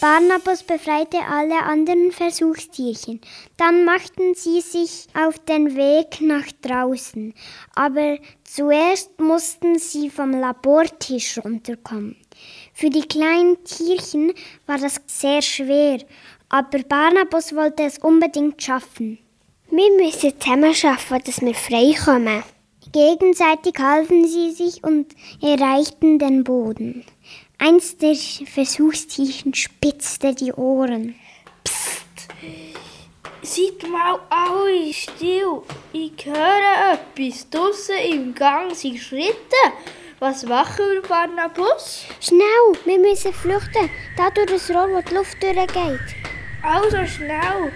Barnabas 0.00 0.62
befreite 0.62 1.18
alle 1.28 1.62
anderen 1.62 2.10
Versuchstierchen. 2.10 3.20
Dann 3.58 3.84
machten 3.84 4.34
sie 4.34 4.62
sich 4.62 5.08
auf 5.12 5.38
den 5.40 5.76
Weg 5.76 6.22
nach 6.22 6.46
draußen. 6.62 7.34
Aber 7.74 8.16
zuerst 8.44 9.20
mussten 9.20 9.78
sie 9.78 10.08
vom 10.08 10.32
Labortisch 10.40 11.38
runterkommen. 11.44 12.16
Für 12.72 12.88
die 12.88 13.06
kleinen 13.06 13.62
Tierchen 13.64 14.32
war 14.66 14.78
das 14.78 15.02
sehr 15.06 15.42
schwer, 15.42 15.98
aber 16.48 16.78
Barnabas 16.78 17.54
wollte 17.54 17.82
es 17.82 17.98
unbedingt 17.98 18.62
schaffen. 18.62 19.18
Wir 19.70 19.90
müssen 19.98 20.32
zusammen 20.40 20.74
schaffen, 20.74 21.20
dass 21.24 21.42
wir 21.42 21.54
frei 21.54 21.94
kommen. 22.02 22.42
Gegenseitig 22.92 23.74
halfen 23.78 24.26
sie 24.26 24.50
sich 24.50 24.82
und 24.82 25.14
erreichten 25.42 26.18
den 26.18 26.42
Boden. 26.42 27.04
Eins 27.62 27.98
der 27.98 28.14
Versuchstierchen 28.14 29.52
spitzte 29.52 30.34
die 30.34 30.50
Ohren. 30.50 31.14
Psst! 31.62 32.28
Seid 33.42 33.86
mal 33.86 34.18
alle 34.30 34.94
still. 34.94 35.60
Ich 35.92 36.24
höre 36.24 36.94
etwas. 36.94 37.50
Draussen 37.50 37.98
im 38.10 38.34
Gang 38.34 38.74
sind 38.74 38.96
Schritte. 38.96 39.62
Was 40.20 40.46
machen 40.46 40.86
wir, 40.90 41.02
Barnabas? 41.02 42.06
Schnell, 42.18 42.72
wir 42.86 42.98
müssen 42.98 43.34
flüchten. 43.34 43.90
Da 44.16 44.30
durch 44.30 44.46
das 44.46 44.70
Rohr, 44.70 44.88
wo 44.88 45.02
die 45.02 45.14
Luft 45.14 45.42
durchgeht. 45.42 46.16
Also 46.62 47.04
schnell. 47.04 47.70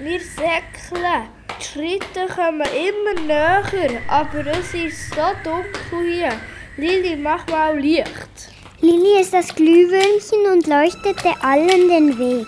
Wir 0.00 0.18
säckeln. 0.18 1.28
Die 1.60 1.64
Schritte 1.64 2.26
kommen 2.34 2.66
immer 2.74 3.20
näher, 3.24 4.02
aber 4.08 4.46
es 4.48 4.74
ist 4.74 5.14
so 5.14 5.30
dunkel 5.44 6.12
hier. 6.12 6.40
Lili, 6.76 7.14
mach 7.14 7.46
mal 7.46 7.78
Licht. 7.78 8.57
Lilly 8.80 9.20
ist 9.20 9.34
das 9.34 9.52
Glühwürmchen 9.56 10.52
und 10.52 10.68
leuchtete 10.68 11.34
allen 11.42 11.88
den 11.88 12.16
Weg. 12.16 12.46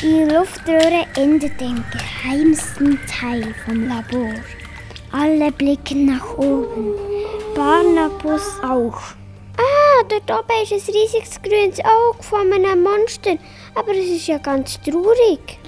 Die 0.00 0.32
Luftröhre 0.32 1.06
endet 1.16 1.60
im 1.60 1.84
geheimsten 1.90 3.00
Teil 3.08 3.52
vom 3.64 3.88
Labor. 3.88 4.34
Alle 5.10 5.50
blicken 5.50 6.06
nach 6.06 6.38
oben. 6.38 6.94
Barnabas 7.56 8.60
auch. 8.62 9.00
Ah, 9.58 10.04
dort 10.08 10.30
oben 10.30 10.62
ist 10.62 10.72
ein 10.72 10.94
riesiges 10.94 11.42
grünes 11.42 11.80
Auge 11.80 12.22
von 12.22 12.52
einem 12.52 12.84
Monster. 12.84 13.36
Aber 13.74 13.90
es 13.90 14.06
ist 14.06 14.28
ja 14.28 14.38
ganz 14.38 14.80
traurig. 14.80 15.58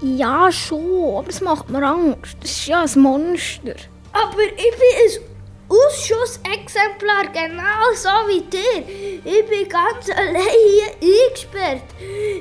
Ja, 0.00 0.50
schon, 0.50 1.18
aber 1.18 1.28
es 1.28 1.40
macht 1.40 1.70
mir 1.70 1.82
Angst. 1.82 2.36
Das 2.40 2.50
ist 2.50 2.66
ja 2.66 2.82
ein 2.82 3.00
Monster. 3.00 3.74
Aber 4.12 4.42
ich 4.42 4.56
bin 4.56 4.94
ein 5.00 5.34
Ausschussexemplar, 5.68 7.26
genau 7.32 7.94
so 7.94 8.08
wie 8.28 8.42
dir. 8.42 9.22
Ich 9.24 9.46
bin 9.48 9.68
ganz 9.68 10.10
allein 10.10 10.42
hier 10.68 11.28
eingesperrt. 11.28 11.82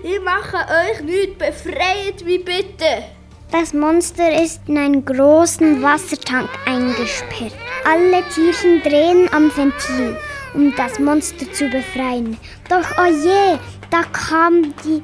Ich 0.03 0.21
mache 0.21 0.57
euch 0.57 1.01
nichts, 1.01 1.37
befreit 1.37 2.23
mich 2.25 2.43
bitte. 2.43 3.05
Das 3.51 3.73
Monster 3.73 4.41
ist 4.41 4.61
in 4.67 4.77
einen 4.77 5.05
großen 5.05 5.81
Wassertank 5.81 6.49
eingesperrt. 6.65 7.53
Alle 7.85 8.23
Tierchen 8.33 8.81
drehen 8.81 9.29
am 9.31 9.55
Ventil, 9.55 10.17
um 10.53 10.75
das 10.75 10.99
Monster 10.99 11.51
zu 11.51 11.69
befreien. 11.69 12.37
Doch 12.67 12.97
oje, 12.97 13.59
da 13.91 14.01
kamen 14.11 14.73
die 14.83 15.03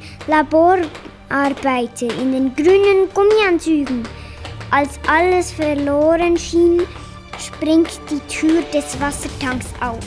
Laborarbeiter 1.29 2.07
in 2.19 2.31
den 2.31 2.55
grünen 2.55 3.09
Gummianzügen. 3.13 4.07
Als 4.71 4.99
alles 5.07 5.51
verloren 5.51 6.37
schien, 6.37 6.81
springt 7.39 7.99
die 8.09 8.19
Tür 8.27 8.61
des 8.73 8.99
Wassertanks 8.99 9.67
auf. 9.79 9.99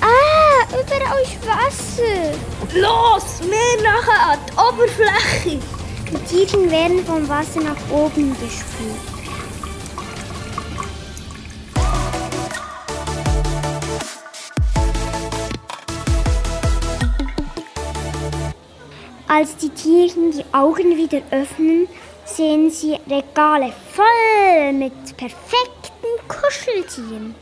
Ah, 0.00 0.66
überall 0.68 1.22
ist 1.22 1.46
Wasser. 1.46 2.32
Los, 2.74 3.40
mehr 3.48 3.82
nachher 3.82 4.32
an 4.32 4.38
die 4.46 4.52
Oberfläche. 4.52 5.60
Die 6.10 6.24
Tierchen 6.26 6.70
werden 6.70 7.04
vom 7.04 7.28
Wasser 7.28 7.60
nach 7.60 7.90
oben 7.90 8.30
gespült. 8.40 9.17
Als 19.30 19.58
die 19.58 19.68
Tierchen 19.68 20.30
die 20.30 20.44
Augen 20.52 20.96
wieder 20.96 21.20
öffnen, 21.30 21.86
sehen 22.24 22.70
sie 22.70 22.98
Regale 23.10 23.74
voll 23.92 24.72
mit 24.72 24.94
perfekten 25.18 26.08
Kuscheltieren. 26.26 27.34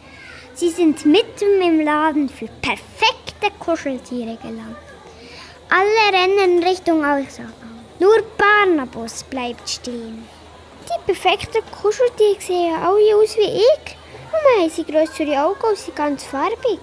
Sie 0.54 0.70
sind 0.70 1.06
mitten 1.06 1.62
im 1.62 1.78
Laden 1.78 2.28
für 2.28 2.48
perfekte 2.60 3.52
Kuscheltiere 3.60 4.36
gelangt. 4.42 4.76
Alle 5.68 6.12
rennen 6.12 6.60
Richtung 6.64 7.04
Ausgang. 7.04 7.52
Nur 8.00 8.20
Barnabas 8.36 9.22
bleibt 9.22 9.68
stehen. 9.68 10.26
Die 10.86 11.12
perfekten 11.12 11.62
Kuscheltiere 11.70 12.40
sehen 12.40 12.74
alle 12.74 13.14
aus 13.14 13.36
wie 13.36 13.58
ich. 13.58 13.96
Und 14.32 14.60
haben 14.60 14.70
sie 14.70 14.84
größere 14.84 15.40
Augen 15.40 15.62
und 15.68 15.78
sind 15.78 15.94
ganz 15.94 16.24
farbig. 16.24 16.80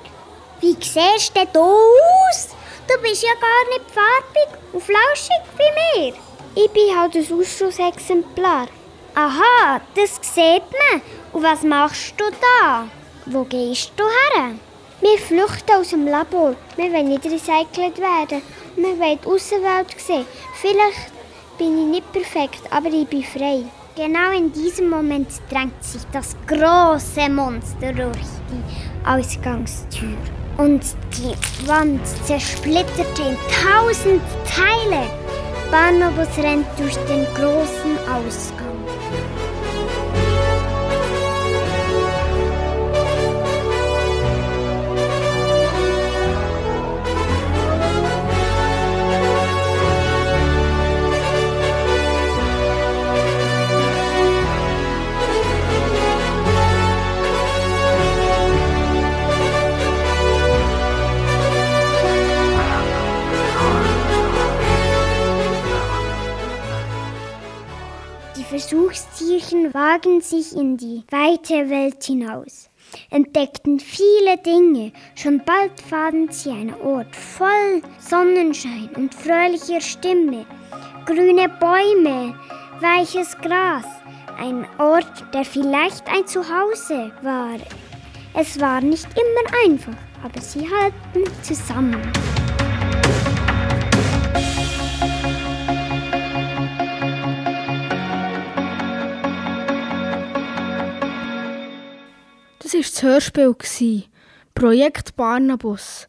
Wie 0.61 0.77
siehst 0.79 1.33
du 1.35 1.59
aus? 1.59 2.55
Du 2.87 3.01
bist 3.01 3.23
ja 3.23 3.33
gar 3.39 3.69
nicht 3.69 3.89
farbig 3.91 4.59
und 4.73 4.83
flauschig 4.83 5.43
wie 5.57 6.09
mir. 6.11 6.13
Ich 6.55 6.69
bin 6.71 6.97
halt 6.97 7.15
ein 7.15 7.39
Ausschussexemplar. 7.39 8.67
Aha, 9.15 9.81
das 9.95 10.19
sieht 10.21 10.63
man. 10.71 11.01
Und 11.31 11.43
was 11.43 11.63
machst 11.63 12.13
du 12.17 12.25
da? 12.29 12.87
Wo 13.25 13.45
gehst 13.45 13.93
du 13.95 14.03
her? 14.03 14.51
Wir 14.99 15.17
flüchten 15.17 15.75
aus 15.75 15.89
dem 15.89 16.07
Labor. 16.07 16.55
Wir 16.75 16.91
wollen 16.91 17.07
nicht 17.07 17.25
recycelt 17.25 17.99
werden. 17.99 18.41
Wir 18.75 18.99
wollen 18.99 19.19
die 19.23 19.27
Außenwelt 19.27 19.99
sehen. 19.99 20.25
Vielleicht 20.55 21.11
bin 21.57 21.77
ich 21.77 21.85
nicht 21.85 22.11
perfekt, 22.11 22.61
aber 22.69 22.89
ich 22.89 23.07
bin 23.07 23.23
frei. 23.23 23.63
Genau 23.95 24.31
in 24.35 24.51
diesem 24.51 24.89
Moment 24.89 25.29
drängt 25.49 25.83
sich 25.83 26.01
das 26.11 26.35
große 26.47 27.29
Monster 27.29 27.93
durch 27.93 28.27
die 28.49 29.07
Ausgangstür. 29.07 30.17
Und 30.57 30.81
die 31.17 31.67
Wand 31.67 32.05
zersplitterte 32.25 33.21
in 33.21 33.37
tausend 33.63 34.21
Teile. 34.47 35.07
Barnabas 35.71 36.37
rennt 36.37 36.67
durch 36.77 36.95
den 37.07 37.25
großen 37.33 37.97
Ausgang. 38.07 38.62
Versuchstierchen 68.53 69.73
wagen 69.73 70.21
sich 70.21 70.55
in 70.55 70.77
die 70.77 71.03
weite 71.09 71.71
Welt 71.71 72.03
hinaus, 72.03 72.69
entdeckten 73.09 73.79
viele 73.79 74.37
Dinge. 74.45 74.91
Schon 75.15 75.41
bald 75.43 75.81
fanden 75.81 76.31
sie 76.31 76.51
einen 76.51 76.75
Ort 76.75 77.15
voll 77.15 77.81
Sonnenschein 77.97 78.91
und 78.95 79.15
fröhlicher 79.15 79.81
Stimme, 79.81 80.45
grüne 81.07 81.49
Bäume, 81.49 82.35
weiches 82.79 83.35
Gras, 83.39 83.87
ein 84.37 84.67
Ort, 84.77 85.33
der 85.33 85.45
vielleicht 85.45 86.07
ein 86.07 86.27
Zuhause 86.27 87.11
war. 87.23 87.57
Es 88.35 88.59
war 88.59 88.81
nicht 88.81 89.07
immer 89.13 89.65
einfach, 89.65 89.97
aber 90.23 90.39
sie 90.39 90.69
halten 90.69 91.23
zusammen. 91.41 92.03
Das 102.73 103.03
war 103.03 103.19
das 103.19 103.33
Hörspiel. 103.35 104.03
Projekt 104.55 105.15
Barnabas. 105.15 106.07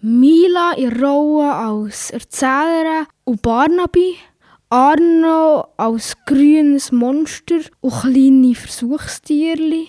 Mila 0.00 0.74
in 0.76 1.02
Rolle 1.02 1.52
als 1.52 2.10
Erzählerin 2.10 3.08
und 3.24 3.42
Barnaby. 3.42 4.14
Arno 4.68 5.66
als 5.76 6.14
grünes 6.24 6.92
Monster 6.92 7.62
und 7.80 7.92
kleine 8.00 8.54
Versuchstierli. 8.54 9.88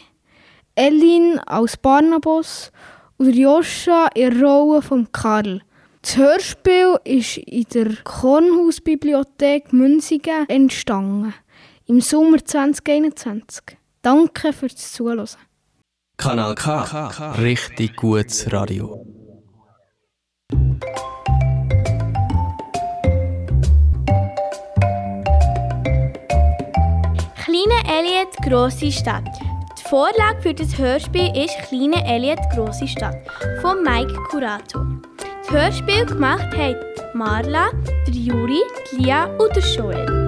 Elin 0.74 1.38
als 1.46 1.78
Barnabas 1.78 2.72
und 3.18 3.36
Joscha 3.36 4.08
in 4.16 4.44
Rolle 4.44 4.82
von 4.82 5.12
Karl. 5.12 5.62
Das 6.02 6.18
Hörspiel 6.18 6.98
ist 7.04 7.38
in 7.38 7.66
der 7.72 7.98
Kornhausbibliothek 8.04 9.72
Münzigen 9.74 10.50
entstanden. 10.50 11.36
Im 11.86 12.02
Sommer 12.02 12.44
2021. 12.44 13.78
Danke 14.02 14.54
fürs 14.54 14.92
Zuhören. 14.92 15.28
Kanal 16.18 16.56
K. 16.56 16.84
Richtig 17.38 17.96
gutes 17.98 18.52
Radio. 18.52 19.06
Kleine 27.44 27.80
Elliot, 27.88 28.30
grosse 28.44 28.92
Stadt. 28.92 29.24
Die 29.78 29.90
Vorlage 29.90 30.42
für 30.42 30.54
das 30.54 30.78
Hörspiel 30.78 31.32
ist 31.36 31.58
Kleine 31.68 32.06
Elliot, 32.06 32.40
grosse 32.54 32.88
Stadt 32.88 33.18
von 33.62 33.84
Mike 33.84 34.14
Curato. 34.30 34.86
Das 35.44 35.52
Hörspiel 35.52 36.06
gemacht 36.06 36.48
haben 36.56 36.76
Marla, 37.14 37.70
der 38.08 38.14
Juri, 38.14 38.62
die 38.92 39.04
Lia 39.04 39.26
und 39.38 39.56
der 39.56 39.64
Joel. 39.64 40.25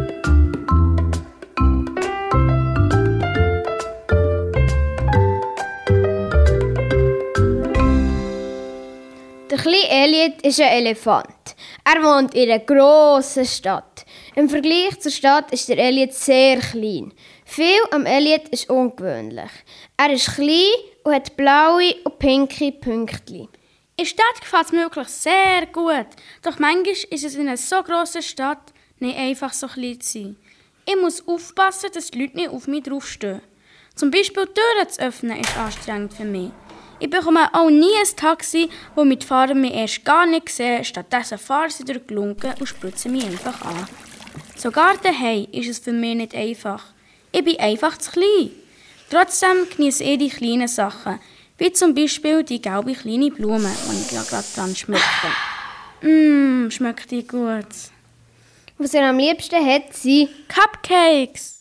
Der 9.50 9.58
kleine 9.58 9.90
Elliot 9.90 10.42
ist 10.42 10.60
ein 10.60 10.86
Elefant. 10.86 11.56
Er 11.86 12.04
wohnt 12.04 12.34
in 12.36 12.52
einer 12.52 12.60
grossen 12.60 13.46
Stadt. 13.46 14.06
Im 14.36 14.50
Vergleich 14.50 15.00
zur 15.00 15.12
Stadt 15.12 15.54
ist 15.54 15.70
der 15.70 15.78
Elliot 15.78 16.12
sehr 16.12 16.60
klein. 16.60 17.14
Viel 17.46 17.80
am 17.92 18.06
Elliot 18.06 18.50
ist 18.50 18.70
ungewöhnlich. 18.70 19.50
Er 19.96 20.12
ist 20.12 20.36
klein 20.36 20.68
und 21.06 21.14
hat 21.14 21.38
blaue 21.38 21.96
und 22.04 22.20
pinke 22.20 22.74
Pünktchen. 22.74 23.48
In 23.96 24.04
der 24.04 24.06
Stadt 24.06 24.42
gefällt 24.42 24.66
es 24.66 24.72
mir 24.74 24.82
wirklich 24.82 25.08
sehr 25.08 25.66
gut. 25.68 26.08
Doch 26.44 26.60
manchmal 26.60 26.94
ist 27.10 27.24
es 27.24 27.36
in 27.36 27.48
einer 27.48 27.56
so 27.56 27.82
grossen 27.84 28.24
Stadt 28.24 28.74
nicht 29.00 29.18
einfach 29.18 29.54
so 29.54 29.68
klein 29.68 30.02
zu 30.02 30.12
sein. 30.12 30.36
Ich 30.86 30.98
muss 30.98 31.26
aufpassen, 31.26 31.90
dass 31.94 32.12
die 32.12 32.22
Leute 32.22 32.36
nicht 32.36 32.50
auf 32.50 32.68
mich 32.68 32.84
draufstehen. 32.84 33.42
Zum 33.96 34.12
Beispiel 34.12 34.46
Türen 34.46 34.90
zu 34.90 35.02
öffnen 35.02 35.40
ist 35.40 35.58
anstrengend 35.58 36.14
für 36.14 36.26
mich. 36.26 36.52
Ich 37.00 37.10
bekomme 37.10 37.54
auch 37.54 37.70
nie 37.70 37.94
ein 38.00 38.16
Taxi, 38.16 38.70
wo 38.96 39.06
mit 39.06 39.24
Fahrer 39.24 39.54
mich 39.54 39.74
erst 39.74 40.04
gar 40.04 40.26
nicht 40.26 40.50
sehen. 40.50 40.84
Stattdessen 40.84 41.38
fahren 41.38 41.70
sie 41.70 41.86
durch 41.86 42.02
die 42.10 42.14
Lunge 42.16 42.56
und 42.60 42.66
spritzen 42.66 43.12
mich 43.12 43.26
einfach 43.26 43.62
an. 43.62 43.88
Sogar 44.56 44.98
daheim 44.98 45.48
ist 45.52 45.70
es 45.70 45.80
für 45.80 45.92
mich 45.94 46.16
nicht 46.16 46.34
einfach. 46.34 46.84
Ich 47.32 47.44
bin 47.44 47.60
einfach 47.60 47.98
zu 47.98 48.12
klein. 48.12 48.50
Trotzdem 49.12 49.68
genieße 49.76 50.04
ich 50.04 50.18
die 50.18 50.30
kleinen 50.30 50.68
Sachen, 50.68 51.20
wie 51.60 51.72
zum 51.72 51.94
Beispiel 51.94 52.44
die 52.44 52.62
gelbe 52.62 52.94
kleine 52.94 53.30
Blume, 53.30 53.72
die 53.92 54.16
ich 54.16 54.28
gerade 54.28 54.46
dran 54.56 54.76
schmecke. 54.76 55.04
Mmm, 56.02 56.72
schmeckt 56.72 57.12
die 57.12 57.26
gut. 57.26 57.68
Was 58.80 58.94
er 58.94 59.10
am 59.10 59.20
liebsten 59.20 59.64
hat, 59.64 59.94
sind 59.94 60.30
Cupcakes. 60.48 61.58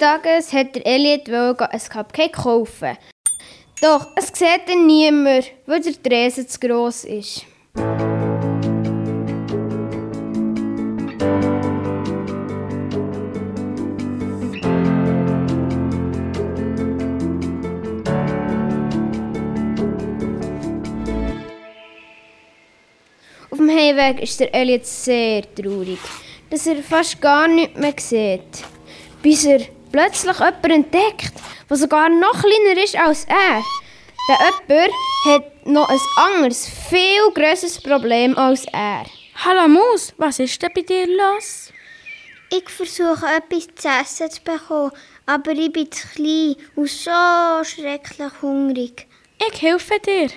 Tages 0.00 0.50
hat 0.54 0.74
der 0.74 0.86
Elliot 0.86 1.28
ein 1.28 1.80
Cupcake 1.92 2.32
kaufen. 2.32 2.96
Doch 3.82 4.06
es 4.16 4.28
sieht 4.28 4.66
ihn 4.72 4.86
niemand, 4.86 5.44
weil 5.66 5.80
der 5.82 6.02
Tresen 6.02 6.48
zu 6.48 6.58
gross 6.58 7.04
ist. 7.04 7.44
Auf 23.50 23.58
dem 23.58 23.68
Heimweg 23.68 24.22
ist 24.22 24.40
der 24.40 24.54
Elliot 24.54 24.86
sehr 24.86 25.42
traurig, 25.54 25.98
dass 26.48 26.66
er 26.66 26.76
fast 26.76 27.20
gar 27.20 27.46
nichts 27.46 27.78
mehr 27.78 27.94
sieht. 27.98 28.64
Bis 29.22 29.44
er 29.44 29.60
plötzlich 29.90 30.38
jemanden 30.38 30.70
entdeckt, 30.70 31.32
der 31.68 31.76
sogar 31.76 32.08
noch 32.08 32.42
kleiner 32.42 32.82
ist 32.82 32.96
als 32.96 33.24
er. 33.24 33.62
Der 34.28 34.38
jemand 34.68 34.92
hat 35.26 35.66
noch 35.66 35.88
ein 35.88 35.98
anderes, 36.16 36.68
viel 36.88 37.30
grösseres 37.34 37.80
Problem 37.80 38.36
als 38.36 38.64
er. 38.72 39.04
Hallo 39.44 39.68
Maus, 39.68 40.12
was 40.18 40.38
ist 40.38 40.62
denn 40.62 40.70
bei 40.74 40.82
dir 40.82 41.06
los? 41.06 41.72
Ich 42.50 42.68
versuche 42.68 43.26
etwas 43.26 43.68
zu 43.76 43.88
essen 43.88 44.30
zu 44.30 44.42
bekommen, 44.42 44.92
aber 45.26 45.52
ich 45.52 45.72
bin 45.72 45.90
zu 45.90 46.06
klein 46.08 46.56
und 46.74 46.90
so 46.90 47.64
schrecklich 47.64 48.32
hungrig. 48.42 49.06
Ich 49.38 49.62
helfe 49.62 49.98
dir. 50.04 50.30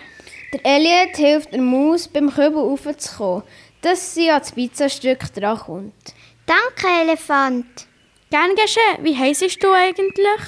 Der 0.53 0.65
Elliot 0.65 1.17
hilft 1.17 1.51
der 1.51 1.61
Maus 1.61 2.07
beim 2.07 2.29
Kübel 2.29 2.59
raufzukommen, 2.59 3.43
dass 3.81 4.13
sie 4.13 4.29
an 4.29 4.39
das 4.39 4.51
Pizzastück 4.51 5.33
drankommt. 5.33 6.13
Danke, 6.45 6.87
Elefant. 7.01 7.87
Gern 8.33 8.55
geschehen. 8.55 8.97
Wie 9.03 9.15
heisst 9.15 9.63
du 9.63 9.71
eigentlich? 9.71 10.41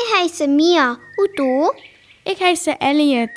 Ich 0.00 0.20
heiße 0.20 0.48
Mia. 0.48 0.98
Und 1.16 1.38
du? 1.38 1.70
Ich 2.24 2.40
heiße 2.40 2.74
Elliot. 2.80 3.30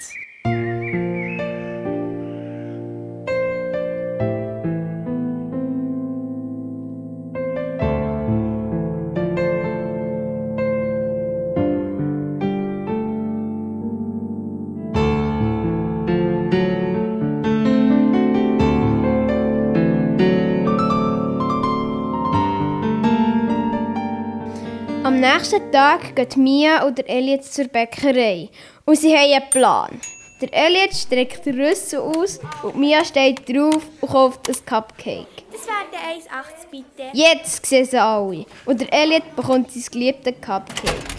Nächsten 25.37 25.71
Tag 25.71 26.15
geht 26.15 26.35
Mia 26.35 26.83
und 26.83 26.97
Elliot 27.07 27.43
zur 27.43 27.65
Bäckerei 27.65 28.49
und 28.85 28.95
sie 28.95 29.15
haben 29.15 29.31
einen 29.31 29.49
Plan. 29.51 30.01
Der 30.41 30.51
Elliot 30.51 30.95
streckt 30.95 31.45
den 31.45 31.61
Rüssel 31.61 31.99
aus 31.99 32.39
und 32.63 32.75
Mia 32.75 33.05
steht 33.05 33.47
drauf 33.47 33.83
und 34.01 34.09
kauft 34.09 34.49
ein 34.49 34.55
Cupcake. 34.65 35.27
Das 35.51 35.67
wäre 35.67 36.01
1,80 36.17 36.71
bitte. 36.71 37.09
Jetzt 37.13 37.65
sehen 37.67 37.85
sie 37.85 38.01
alle 38.01 38.45
und 38.65 38.81
der 38.81 38.91
Elliot 38.91 39.35
bekommt 39.35 39.71
sein 39.71 39.83
geliebtes 39.91 40.33
Cupcake. 40.41 41.16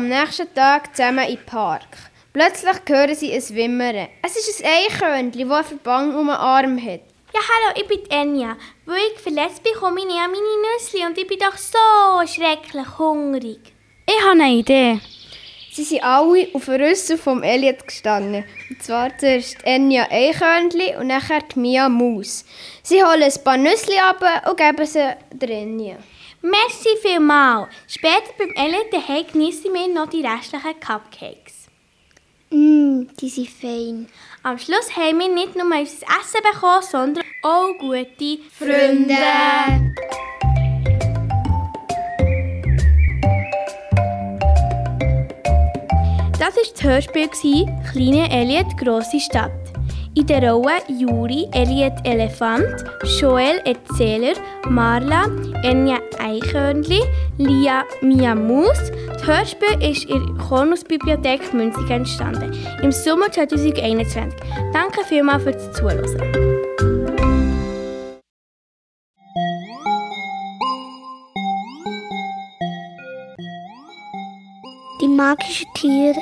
Am 0.00 0.08
nächsten 0.08 0.52
Tag 0.54 0.96
zusammen 0.96 1.28
in 1.28 1.36
den 1.36 1.44
Park. 1.44 1.86
Plötzlich 2.32 2.76
hören 2.88 3.14
sie 3.14 3.34
ein 3.34 3.48
Wimmern. 3.50 4.08
Es 4.24 4.34
ist 4.34 4.64
ein 4.64 4.70
Eichhörnchen, 4.70 5.46
das 5.46 5.58
einen 5.58 5.78
Verband 5.78 6.14
um 6.14 6.28
den 6.28 6.36
Arm 6.36 6.78
hat. 6.78 7.00
Ja, 7.34 7.40
hallo, 7.40 7.74
ich 7.76 7.86
bin 7.86 8.10
Enya. 8.10 8.56
Weil 8.86 8.96
ich 9.12 9.20
verletzt 9.20 9.62
bin, 9.62 9.74
komme 9.74 10.00
ich 10.00 10.06
nicht 10.06 10.16
an 10.16 10.30
meine 10.30 10.42
Nüsse 10.64 11.06
und 11.06 11.18
ich 11.18 11.26
bin 11.26 11.38
doch 11.38 11.56
so 11.58 12.26
schrecklich 12.26 12.98
hungrig. 12.98 13.60
Ich 14.06 14.22
habe 14.22 14.42
eine 14.42 14.54
Idee. 14.54 15.00
Sie 15.70 15.84
sind 15.84 16.02
alle 16.02 16.48
auf 16.54 16.64
den 16.64 16.82
Rüssel 16.82 17.18
vom 17.18 17.42
Elliot 17.42 17.86
gestanden. 17.86 18.44
Und 18.70 18.82
zwar 18.82 19.16
zuerst 19.18 19.58
Enya 19.64 20.06
Eichhörnchen 20.10 20.96
und 20.98 21.08
nachher 21.08 21.42
die 21.42 21.58
Mia 21.58 21.90
Maus. 21.90 22.46
Sie 22.82 23.04
holen 23.04 23.22
ein 23.22 23.44
paar 23.44 23.58
Nüsse 23.58 24.02
ab 24.02 24.24
und 24.48 24.56
geben 24.56 24.86
sie 24.86 25.14
der 25.30 25.50
Enya. 25.50 25.98
Merci 26.42 26.96
vielmal. 27.02 27.68
Später 27.86 28.32
beim 28.38 28.50
Elliot 28.56 28.90
daheim 28.90 29.26
genießen 29.30 29.72
wir 29.74 29.88
noch 29.88 30.08
die 30.08 30.26
restlichen 30.26 30.80
Cupcakes. 30.80 31.66
Mmm, 32.50 33.08
die 33.20 33.28
sind 33.28 33.50
fein. 33.50 34.08
Am 34.42 34.58
Schluss 34.58 34.96
haben 34.96 35.18
wir 35.18 35.28
nicht 35.28 35.54
nur 35.54 35.66
unser 35.66 35.76
Essen 35.76 36.40
bekommen, 36.42 36.82
sondern 36.82 37.24
auch 37.42 37.76
gute 37.78 38.38
Freunde. 38.50 39.14
Das 46.38 46.56
war 46.56 46.62
das 46.72 46.82
Hörspiel 46.82 47.28
«Kleine 47.28 48.30
Elliot, 48.30 48.78
grosse 48.78 49.20
Stadt». 49.20 49.69
In 50.12 50.26
der 50.26 50.50
Rolle 50.50 50.82
Juri, 50.88 51.48
Elliot 51.52 52.04
Elefant, 52.04 52.84
Joel 53.20 53.60
Erzähler, 53.64 54.34
Marla, 54.68 55.26
Enya 55.62 55.98
Eichhörnli, 56.18 57.00
Lia 57.38 57.84
Mia 58.02 58.34
Maus. 58.34 58.90
Das 59.12 59.24
Hörspiel 59.24 59.88
ist 59.88 60.06
in 60.06 60.26
der 60.26 60.44
Kornusbibliothek 60.44 61.54
Münzig 61.54 61.88
entstanden, 61.88 62.52
im 62.82 62.90
Sommer 62.90 63.30
2021. 63.30 64.34
Danke 64.72 65.04
vielmals 65.04 65.44
fürs 65.44 65.72
Zuhören. 65.74 66.04
Die 75.00 75.08
magische 75.08 75.66
Tiere 75.74 76.20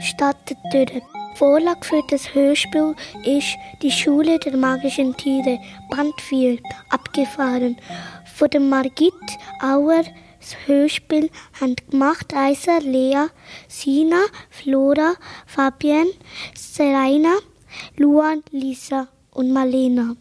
stattet 0.00 0.58
durch. 0.72 1.15
Vorlage 1.38 1.84
für 1.84 2.02
das 2.08 2.34
Hörspiel 2.34 2.94
ist 3.24 3.58
Die 3.82 3.90
Schule 3.90 4.38
der 4.38 4.56
magischen 4.56 5.14
Tiere, 5.18 5.58
Band 5.90 6.18
4, 6.22 6.58
abgefahren. 6.88 7.76
Von 8.36 8.48
der 8.48 8.60
Margit 8.60 9.12
Auer 9.60 10.02
das 10.40 10.56
Hörspiel 10.66 11.28
haben 11.60 11.76
gemacht 11.90 12.32
Eiser, 12.34 12.80
Lea, 12.80 13.26
Sina, 13.68 14.22
Flora, 14.48 15.14
Fabienne, 15.46 16.10
Serena, 16.54 17.36
Luan, 17.96 18.42
Lisa 18.50 19.08
und 19.32 19.52
Malena. 19.52 20.16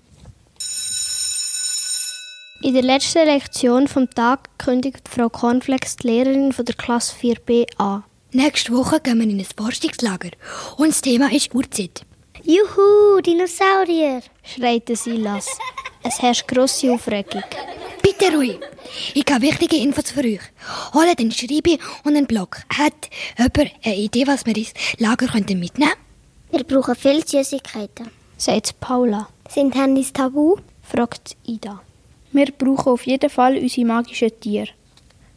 In 2.62 2.74
der 2.74 2.84
letzten 2.84 3.26
Lektion 3.26 3.88
vom 3.88 4.10
Tag 4.10 4.50
kündigt 4.58 5.08
Frau 5.08 5.30
Cornflex 5.30 5.96
die 5.96 6.08
Lehrerin 6.08 6.52
von 6.52 6.66
der 6.66 6.76
Klasse 6.76 7.16
4b 7.16 7.68
an. 7.78 8.04
Nächste 8.36 8.74
Woche 8.74 9.00
gehen 9.00 9.20
wir 9.20 9.30
in 9.30 9.40
ein 9.40 9.46
Forschungslager 9.46 10.32
und 10.76 10.90
das 10.90 11.00
Thema 11.00 11.32
ist 11.32 11.56
Urzeit. 11.56 12.02
Juhu, 12.44 13.22
Dinosaurier! 13.22 14.22
schreit 14.44 14.90
Silas. 14.90 15.48
Es 16.04 16.22
herrscht 16.22 16.46
grosse 16.46 16.92
Aufregung. 16.92 17.44
Bitte 18.04 18.36
ruhig. 18.36 18.60
Ich 19.14 19.24
habe 19.32 19.42
wichtige 19.44 19.78
Infos 19.78 20.12
für 20.12 20.26
euch. 20.26 20.42
Holt 20.94 21.18
einen 21.18 21.32
Schreiber 21.32 21.82
und 22.04 22.18
einen 22.18 22.28
Block. 22.28 22.58
Hat 22.78 23.08
jemand 23.38 23.72
eine 23.86 23.96
Idee, 23.96 24.28
was 24.28 24.46
wir 24.46 24.58
ins 24.58 24.74
Lager 24.98 25.28
könnten 25.28 25.58
mitnehmen 25.58 25.94
Wir 26.52 26.66
brauchen 26.66 26.96
viel 26.96 27.26
Süßigkeiten. 27.26 28.12
Sagt 28.36 28.78
Paula. 28.82 29.30
Sind 29.48 29.76
Handys 29.76 30.12
tabu? 30.12 30.58
Fragt 30.84 31.38
Ida. 31.46 31.82
Wir 32.34 32.48
brauchen 32.52 32.92
auf 32.92 33.08
jeden 33.08 33.30
Fall 33.30 33.58
unsere 33.58 33.88
magischen 33.88 34.38
Tiere. 34.42 34.68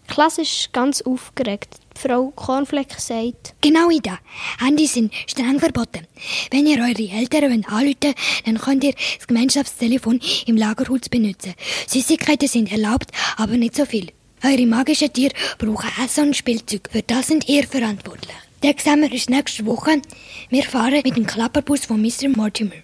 Klasse 0.09 0.42
ist 0.42 0.72
ganz 0.72 1.02
aufgeregt. 1.02 1.76
Frau 1.94 2.32
Cornfleck 2.34 2.92
sagt, 2.98 3.54
Genau, 3.61 3.90
Ida. 3.90 4.18
Handys 4.59 4.94
sind 4.94 5.12
streng 5.26 5.59
verboten. 5.59 6.06
Wenn 6.50 6.66
ihr 6.66 6.78
eure 6.78 7.11
Eltern 7.11 7.64
anrufen 7.64 7.66
wollt, 7.70 8.16
dann 8.46 8.59
könnt 8.59 8.84
ihr 8.84 8.94
das 9.16 9.26
Gemeinschaftstelefon 9.26 10.20
im 10.46 10.56
Lagerhaus 10.56 11.09
benutzen. 11.11 11.54
Süßigkeiten 11.86 12.48
sind 12.48 12.72
erlaubt, 12.72 13.11
aber 13.36 13.56
nicht 13.56 13.76
so 13.76 13.84
viel. 13.84 14.12
Eure 14.44 14.66
magischen 14.66 15.12
Tiere 15.12 15.34
brauchen 15.59 15.90
Essen 16.04 16.28
und 16.28 16.36
Spielzeug. 16.36 16.88
Für 16.90 17.02
das 17.02 17.26
sind 17.26 17.48
ihr 17.48 17.66
verantwortlich. 17.66 18.34
Der 18.62 18.70
Examen 18.70 19.12
ist 19.12 19.30
nächste 19.30 19.66
Woche. 19.66 20.00
Wir 20.48 20.62
fahren 20.64 21.02
mit 21.04 21.16
dem 21.16 21.26
Klapperbus 21.26 21.86
von 21.86 22.00
Mr. 22.00 22.28
Mortimer. 22.28 22.82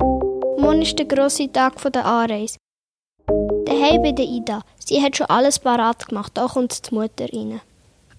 Morgen 0.00 0.82
ist 0.82 0.98
der 0.98 1.06
grosse 1.06 1.50
Tag 1.50 1.80
der 1.92 2.04
Anreise. 2.04 2.56
Daheim 3.74 4.02
bei 4.02 4.12
der 4.12 4.24
Ida. 4.24 4.62
Sie 4.78 5.02
hat 5.02 5.16
schon 5.16 5.26
alles 5.26 5.58
parat 5.58 6.06
gemacht. 6.06 6.32
Da 6.34 6.46
kommt 6.46 6.88
die 6.88 6.94
Mutter 6.94 7.26
rein. 7.32 7.60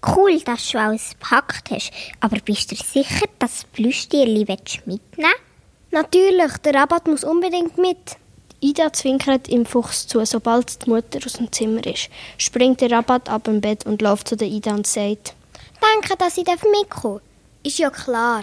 Cool, 0.06 0.38
dass 0.40 0.68
du 0.68 0.78
alles 0.78 1.10
gepackt 1.10 1.70
hast. 1.70 1.92
Aber 2.20 2.36
bist 2.44 2.70
du 2.70 2.76
sicher, 2.76 3.26
dass 3.38 3.62
du 3.62 3.66
Plüschtierli 3.72 4.40
mitnehmen 4.40 5.00
willst? 5.16 5.40
Natürlich, 5.92 6.58
der 6.58 6.74
Rabatt 6.74 7.06
muss 7.06 7.24
unbedingt 7.24 7.78
mit. 7.78 8.16
Ida 8.60 8.92
zwinkert 8.92 9.48
im 9.48 9.64
Fuchs 9.64 10.06
zu, 10.06 10.24
sobald 10.26 10.84
die 10.84 10.90
Mutter 10.90 11.20
aus 11.24 11.34
dem 11.34 11.50
Zimmer 11.50 11.86
ist. 11.86 12.10
Springt 12.36 12.82
der 12.82 12.90
Rabatt 12.90 13.30
ab 13.30 13.44
dem 13.44 13.62
Bett 13.62 13.86
und 13.86 14.02
läuft 14.02 14.28
zu 14.28 14.36
der 14.36 14.48
Ida 14.48 14.74
und 14.74 14.86
sagt, 14.86 15.34
Danke, 15.80 16.16
dass 16.18 16.36
ich 16.36 16.46
mitkommen 16.46 17.20
Ist 17.62 17.78
ja 17.78 17.88
klar. 17.88 18.42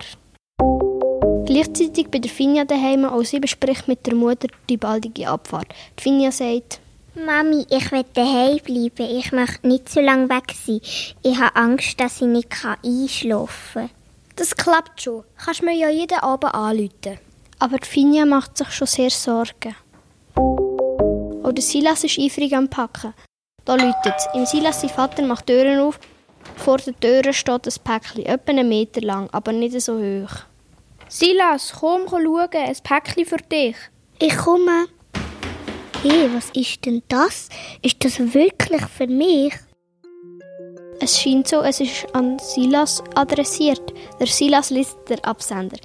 Gleichzeitig 1.45 2.07
bei 2.09 2.19
der 2.19 2.31
Finja 2.31 2.65
daheim, 2.65 3.05
auch 3.05 3.23
sie 3.23 3.39
bespricht 3.39 3.87
mit 3.87 4.05
der 4.07 4.15
Mutter 4.15 4.47
die 4.69 4.77
baldige 4.77 5.27
Abfahrt. 5.27 5.67
Die 5.99 6.03
Finja 6.03 6.31
sagt, 6.31 6.79
Mami, 7.15 7.67
ich 7.69 7.91
will 7.91 8.05
daheim 8.13 8.57
bleiben. 8.57 9.17
Ich 9.17 9.31
möchte 9.31 9.67
nicht 9.67 9.87
so 9.87 10.01
lange 10.01 10.29
weg 10.29 10.51
sein. 10.53 10.81
Ich 11.21 11.39
habe 11.39 11.55
Angst, 11.55 11.99
dass 11.99 12.21
ich 12.21 12.27
nicht 12.27 12.49
einschlafen 12.81 13.87
kann. 13.87 13.89
Das 14.35 14.55
klappt 14.55 15.03
schon. 15.03 15.23
Kannst 15.37 15.61
mir 15.61 15.75
ja 15.75 15.89
jeden 15.89 16.17
Abend 16.19 16.55
anrufen. 16.55 17.19
Aber 17.59 17.77
die 17.77 17.87
Finja 17.87 18.25
macht 18.25 18.57
sich 18.57 18.71
schon 18.71 18.87
sehr 18.87 19.11
Sorgen. 19.11 19.75
Auch 20.35 21.51
der 21.51 21.63
Silas 21.63 22.03
ist 22.03 22.17
eifrig 22.17 22.55
am 22.55 22.67
Packen. 22.67 23.13
Da 23.63 23.75
läutet 23.75 24.15
es. 24.17 24.27
Im 24.33 24.47
Silas 24.47 24.81
sein 24.81 24.89
Vater 24.89 25.21
macht 25.21 25.45
Türen 25.45 25.79
auf. 25.81 25.99
Vor 26.55 26.77
der 26.77 26.99
Tür 26.99 27.31
steht 27.31 27.67
ein 27.67 27.83
Päckchen, 27.83 28.25
etwa 28.25 28.51
einen 28.51 28.67
Meter 28.67 29.01
lang, 29.01 29.29
aber 29.31 29.51
nicht 29.51 29.79
so 29.79 29.99
hoch. 29.99 30.35
Silas, 31.07 31.73
komm 31.79 32.07
schauen, 32.09 32.49
ein 32.53 32.75
Päckchen 32.83 33.25
für 33.25 33.37
dich. 33.37 33.75
Ich 34.19 34.35
komme. 34.35 34.87
Hey, 36.05 36.29
was 36.35 36.49
ist 36.49 36.83
denn 36.83 37.01
das? 37.07 37.47
Ist 37.81 38.03
das 38.03 38.19
wirklich 38.19 38.81
für 38.87 39.07
mich? 39.07 39.53
Es 40.99 41.17
scheint 41.17 41.47
so, 41.47 41.61
es 41.61 41.79
ist 41.79 42.13
an 42.13 42.37
Silas 42.39 43.01
adressiert. 43.15 43.93
Der 44.19 44.27
Silas 44.27 44.69
liest 44.69 44.97
der 45.07 45.23
Absender. 45.23 45.77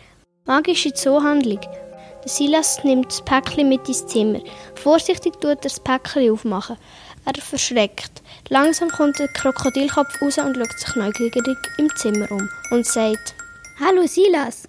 Magische 0.45 0.93
Zoohandlung. 0.93 1.61
Der 1.61 2.29
Silas 2.29 2.83
nimmt 2.83 3.07
das 3.07 3.25
Päckchen 3.25 3.69
mit 3.69 3.87
ins 3.87 4.09
Zimmer. 4.09 4.41
Vorsichtig 4.75 5.35
tut 5.35 5.45
er 5.45 5.55
das 5.55 5.79
Päckchen 5.79 6.33
aufmachen. 6.33 6.79
Er 7.25 7.41
verschreckt. 7.41 8.21
Langsam 8.49 8.89
kommt 8.89 9.21
der 9.21 9.29
Krokodilkopf 9.29 10.21
raus 10.21 10.39
und 10.39 10.57
schaut 10.57 10.81
sich 10.81 10.97
neugierig 10.97 11.59
im 11.79 11.95
Zimmer 11.95 12.29
um 12.33 12.49
und 12.73 12.85
sagt: 12.85 13.37
Hallo 13.79 14.05
Silas. 14.09 14.69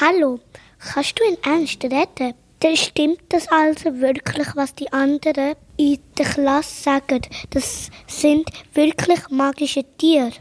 Hallo, 0.00 0.40
kannst 0.78 1.20
du 1.20 1.24
in 1.24 1.36
Ernst 1.42 1.84
reden? 1.84 2.32
Dann 2.64 2.78
stimmt 2.78 3.20
das 3.28 3.46
also 3.48 4.00
wirklich, 4.00 4.48
was 4.56 4.74
die 4.74 4.90
anderen 4.90 5.54
in 5.76 5.98
der 6.16 6.24
Klasse 6.24 6.84
sagen. 6.84 7.20
Das 7.50 7.90
sind 8.06 8.48
wirklich 8.72 9.20
magische 9.28 9.84
Tiere. 9.98 10.32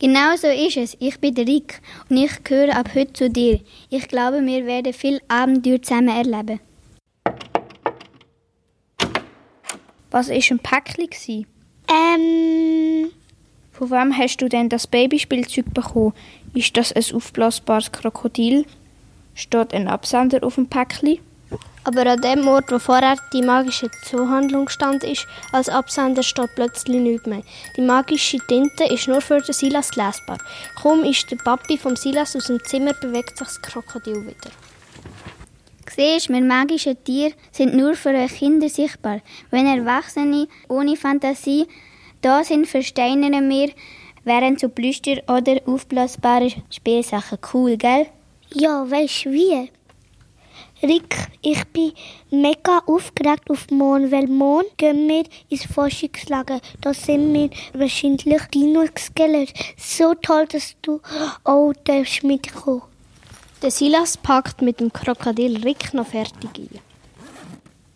Genau 0.00 0.34
so 0.34 0.48
ist 0.48 0.76
es. 0.76 0.96
Ich 0.98 1.20
bin 1.20 1.36
der 1.36 1.46
Rick 1.46 1.80
und 2.08 2.16
ich 2.16 2.42
gehöre 2.42 2.76
ab 2.76 2.88
heute 2.92 3.12
zu 3.12 3.30
dir. 3.30 3.60
Ich 3.88 4.08
glaube, 4.08 4.44
wir 4.44 4.66
werden 4.66 4.92
viel 4.92 5.20
Abenteuer 5.28 5.80
zusammen 5.80 6.08
erleben. 6.08 6.58
Was 10.10 10.28
war 10.28 10.34
ein 10.34 10.58
Päckchen? 10.58 11.46
Ähm. 11.88 13.12
Von 13.70 13.90
wem 13.92 14.18
hast 14.18 14.38
du 14.38 14.48
denn 14.48 14.68
das 14.68 14.88
Babyspielzeug 14.88 15.72
bekommen? 15.72 16.14
Ist 16.52 16.76
das 16.76 16.92
ein 16.92 17.14
aufblasbares 17.14 17.92
Krokodil? 17.92 18.66
Steht 19.34 19.72
ein 19.72 19.86
Absender 19.86 20.42
auf 20.42 20.56
dem 20.56 20.66
Päckchen? 20.66 21.20
Aber 21.82 22.06
an 22.06 22.20
dem 22.20 22.46
Ort, 22.46 22.70
wo 22.70 22.78
vorher 22.78 23.16
die 23.32 23.42
magische 23.42 23.90
Zoohandlung 24.04 24.68
stand, 24.68 25.02
ist, 25.02 25.26
als 25.50 25.68
Absender 25.68 26.22
steht 26.22 26.54
plötzlich 26.54 27.00
nichts 27.00 27.26
mehr. 27.26 27.42
Die 27.76 27.80
magische 27.80 28.38
Tinte 28.38 28.84
ist 28.84 29.08
nur 29.08 29.20
für 29.20 29.40
den 29.40 29.54
Silas 29.54 29.96
lesbar. 29.96 30.38
Kaum 30.80 31.04
ist 31.04 31.30
der 31.30 31.36
Papi 31.36 31.78
vom 31.78 31.96
Silas 31.96 32.36
aus 32.36 32.46
dem 32.46 32.62
Zimmer, 32.64 32.92
bewegt 32.92 33.38
sich 33.38 33.48
das 33.48 33.62
Krokodil 33.62 34.26
wieder. 34.26 34.50
Siehst, 35.96 36.28
wir 36.28 36.40
magischen 36.40 37.02
Tiere 37.02 37.32
sind 37.50 37.74
nur 37.74 37.94
für 37.94 38.14
Kinder 38.28 38.68
sichtbar. 38.68 39.20
Wenn 39.50 39.66
Erwachsene 39.66 40.46
ohne 40.68 40.96
Fantasie 40.96 41.66
da 42.20 42.44
sind, 42.44 42.68
versteinern 42.68 43.48
wir 43.48 43.70
während 44.24 44.60
so 44.60 44.68
Plüster 44.68 45.16
oder 45.26 45.60
aufblasbare 45.66 46.52
Spielsachen. 46.70 47.38
Cool, 47.52 47.76
gell? 47.76 48.06
Ja, 48.52 48.88
weißt 48.88 49.24
du 49.24 49.32
wie? 49.32 49.70
Rick, 50.82 51.28
ich 51.42 51.62
bin 51.66 51.92
mega 52.30 52.78
aufgeregt 52.86 53.50
auf 53.50 53.70
morgen, 53.70 54.10
weil 54.10 54.26
morgen 54.26 54.68
gehen 54.78 55.08
wir 55.08 55.24
ins 55.50 55.66
Forschungslager. 55.66 56.60
Da 56.80 56.94
sind 56.94 57.34
wir 57.34 57.50
wahrscheinlich 57.74 58.42
Dino-Skelett. 58.54 59.52
So 59.76 60.14
toll, 60.14 60.46
dass 60.46 60.74
du 60.80 61.00
auch 61.44 61.74
darfst 61.84 62.24
mitkommen. 62.24 62.82
Der 63.60 63.70
Silas 63.70 64.16
packt 64.16 64.62
mit 64.62 64.80
dem 64.80 64.90
Krokodil 64.90 65.62
Rick 65.62 65.92
noch 65.92 66.06
fertig 66.06 66.50
ein. 66.56 66.78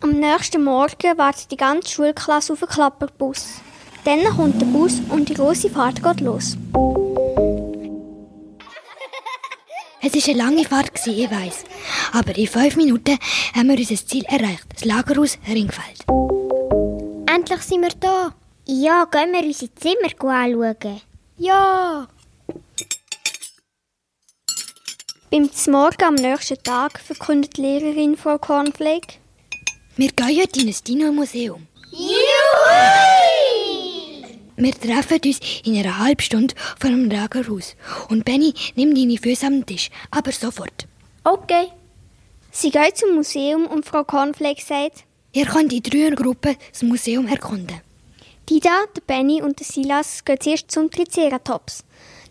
Am 0.01 0.11
nächsten 0.11 0.63
Morgen 0.63 1.17
wartet 1.17 1.49
die 1.49 1.57
ganze 1.57 1.89
Schulklasse 1.89 2.53
auf 2.53 2.59
den 2.59 2.69
Klapperbus. 2.69 3.61
Dann 4.03 4.23
kommt 4.25 4.61
der 4.61 4.67
Bus 4.67 5.01
und 5.09 5.27
die 5.27 5.33
große 5.33 5.71
Fahrt 5.71 6.03
geht 6.03 6.21
los. 6.21 6.55
Es 10.07 10.13
war 10.13 10.35
eine 10.35 10.37
lange 10.37 10.65
Fahrt, 10.65 10.91
ich 11.07 11.31
weiss. 11.31 11.63
Aber 12.13 12.37
in 12.37 12.45
fünf 12.45 12.75
Minuten 12.75 13.17
haben 13.55 13.69
wir 13.69 13.77
unser 13.77 13.95
Ziel 13.95 14.23
erreicht. 14.25 14.65
Das 14.71 14.85
Lagerhaus 14.85 15.39
Ringfeld. 15.47 16.05
Endlich 17.27 17.61
sind 17.61 17.81
wir 17.81 17.89
da. 17.99 18.31
Ja, 18.67 19.05
gehen 19.05 19.31
wir 19.31 19.43
unsere 19.43 19.73
Zimmer 19.73 20.31
anschauen. 20.31 21.01
Ja. 21.37 22.07
Beim 25.31 25.49
Morgen 25.69 26.03
am 26.03 26.15
nächsten 26.15 26.61
Tag 26.61 26.99
verkündet 26.99 27.57
die 27.57 27.61
Lehrerin 27.61 28.15
Frau 28.15 28.37
Cornflake. 28.37 29.15
Wir 29.95 30.11
gehen 30.11 30.39
heute 30.39 30.61
in 30.61 30.67
ein 30.67 30.75
Dino-Museum. 30.87 31.67
Wir 34.57 34.73
treffen 34.73 35.19
uns 35.25 35.39
in 35.65 35.77
einer 35.77 35.97
halben 35.97 36.21
Stunde 36.21 36.55
vor 36.79 36.89
dem 36.89 37.09
Lagerhaus. 37.09 37.75
Und 38.09 38.23
Benny, 38.23 38.53
nimm 38.75 38.95
deine 38.95 39.17
Füße 39.17 39.45
am 39.45 39.65
Tisch. 39.65 39.89
Aber 40.11 40.31
sofort. 40.31 40.87
Okay. 41.23 41.67
Sie 42.51 42.71
geht 42.71 42.97
zum 42.97 43.15
Museum 43.15 43.67
und 43.67 43.85
Frau 43.85 44.03
Cornflake 44.05 44.61
sagt, 44.61 45.03
Ihr 45.33 45.45
könnt 45.45 45.73
in 45.73 45.83
drei 45.83 46.15
Gruppen 46.15 46.55
das 46.71 46.81
Museum 46.83 47.27
erkunden. 47.27 47.81
Die 48.47 48.61
da, 48.61 48.85
der 48.95 49.01
Benny 49.01 49.41
und 49.41 49.59
der 49.59 49.65
Silas 49.65 50.23
gehen 50.23 50.39
zuerst 50.39 50.71
zum 50.71 50.89
Triceratops. 50.89 51.83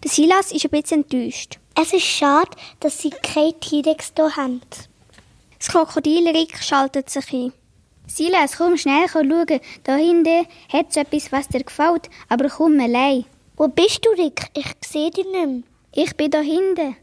Der 0.02 0.10
Silas 0.10 0.52
ist 0.52 0.64
ein 0.64 0.70
bisschen 0.70 1.02
enttäuscht. 1.02 1.58
Es 1.78 1.92
ist 1.92 2.06
schade, 2.06 2.50
dass 2.80 3.02
sie 3.02 3.10
keinen 3.10 3.60
T-Rex 3.60 4.12
hier 4.16 4.34
haben. 4.36 4.62
Das 5.58 5.68
Krokodil 5.68 6.28
Rick 6.28 6.56
schaltet 6.62 7.10
sich 7.10 7.30
ein. 7.32 7.52
Silas, 8.06 8.58
komm 8.58 8.76
schnell 8.76 9.08
schauen. 9.08 9.60
Da 9.84 9.96
hinten 9.96 10.46
hat 10.72 10.86
es 10.90 10.96
etwas, 10.96 11.32
was 11.32 11.48
dir 11.48 11.64
gefällt, 11.64 12.10
aber 12.28 12.48
komm 12.48 12.78
allein. 12.80 13.24
Wo 13.56 13.68
bist 13.68 14.04
du, 14.04 14.10
Rick? 14.10 14.48
Ich 14.54 14.66
sehe 14.84 15.10
dich 15.10 15.24
nicht 15.24 15.46
mehr. 15.46 15.62
Ich 15.92 16.16
bin 16.16 16.30
da 16.30 16.40
hinten. 16.40 16.96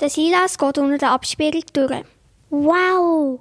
Der 0.00 0.10
Silas 0.10 0.58
geht 0.58 0.78
unter 0.78 0.98
der 0.98 1.10
Absperrung 1.10 1.62
durch. 1.72 2.04
Wow! 2.50 3.40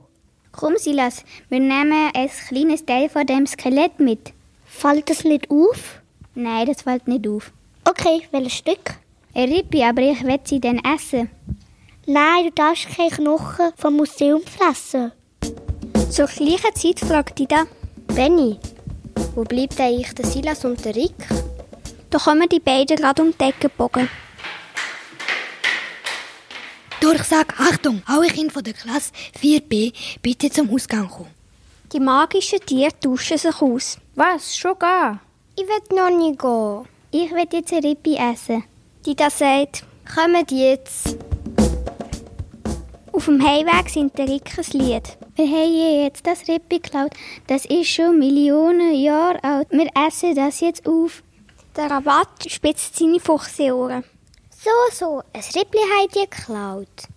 Komm, 0.51 0.77
Silas, 0.77 1.23
wir 1.49 1.59
nehmen 1.59 2.11
ein 2.13 2.29
kleines 2.47 2.85
Teil 2.85 3.09
von 3.09 3.25
dem 3.25 3.45
Skelett 3.45 3.99
mit. 3.99 4.31
Fällt 4.65 5.09
das 5.09 5.25
nicht 5.25 5.51
auf? 5.51 6.01
Nein, 6.33 6.65
das 6.65 6.83
fällt 6.83 7.07
nicht 7.07 7.27
auf. 7.27 7.51
Okay, 7.83 8.21
welches 8.31 8.53
Stück? 8.53 8.95
Ein 9.33 9.51
Rippi, 9.51 9.83
aber 9.83 10.01
ich 10.01 10.23
will 10.23 10.39
sie 10.45 10.61
dann 10.61 10.79
essen. 10.79 11.29
Nein, 12.05 12.45
du 12.45 12.51
darfst 12.51 12.87
keine 12.95 13.09
Knochen 13.09 13.73
vom 13.75 13.97
Museum 13.97 14.41
fressen. 14.43 15.11
Zur 16.09 16.27
gleichen 16.27 16.75
Zeit 16.75 16.99
fragt 16.99 17.39
Ida, 17.39 17.65
Benny, 18.07 18.57
Wo 19.35 19.43
bleibt 19.43 19.79
eigentlich 19.81 20.13
der 20.13 20.25
Silas 20.25 20.63
und 20.63 20.83
der 20.85 20.95
Rick? 20.95 21.15
Da 22.09 22.17
kommen 22.19 22.47
die 22.47 22.59
beiden 22.59 22.95
gerade 22.95 23.21
um 23.21 23.33
die 23.37 23.43
Ecke 23.43 23.69
bogen. 23.69 24.07
Durchsag, 27.01 27.59
Achtung, 27.59 28.01
alle 28.05 28.27
Kinder 28.27 28.53
von 28.53 28.63
der 28.63 28.73
Klasse 28.73 29.11
4b 29.41 29.93
bitte 30.21 30.49
zum 30.49 30.73
Ausgang 30.73 31.09
kommen. 31.09 31.29
Die 31.91 31.99
magischen 31.99 32.59
Tiere 32.65 32.97
tauschen 32.99 33.37
sich 33.37 33.61
aus. 33.61 33.97
Was? 34.15 34.55
Schon 34.55 34.79
gehen? 34.79 35.19
Ich 35.57 35.63
will 35.67 35.97
noch 35.97 36.09
nicht 36.09 36.39
gehen. 36.39 36.85
Ich 37.11 37.31
will 37.31 37.47
jetzt 37.51 37.73
eine 37.73 37.83
Rippe 37.83 38.17
essen. 38.17 38.63
Die 39.05 39.15
da 39.15 39.29
sagt, 39.29 39.83
kommt 40.13 40.51
jetzt. 40.51 41.17
Auf 43.15 43.25
dem 43.25 43.41
Heimweg 43.41 43.89
singt 43.89 44.17
der 44.17 44.27
Rick 44.27 44.51
ein 44.57 44.77
Lied. 44.77 45.17
Wir 45.37 45.47
haben 45.47 46.03
jetzt 46.03 46.27
das 46.27 46.49
Rippe 46.49 46.81
geklaut. 46.81 47.11
Das 47.47 47.63
ist 47.63 47.87
schon 47.87 48.19
Millionen 48.19 48.93
Jahre 48.93 49.41
alt. 49.41 49.69
Wir 49.71 49.87
essen 50.05 50.35
das 50.35 50.59
jetzt 50.59 50.85
auf. 50.85 51.23
Der 51.77 51.89
Rabatt 51.89 52.49
spitzt 52.49 52.97
seine 52.97 53.21
Fuchseohren. 53.21 54.03
So, 54.49 54.69
so, 54.91 55.23
ein 55.31 55.43
Rippli 55.55 55.79
habt 55.97 56.15
ihr 56.17 56.27
geklaut. 56.27 57.07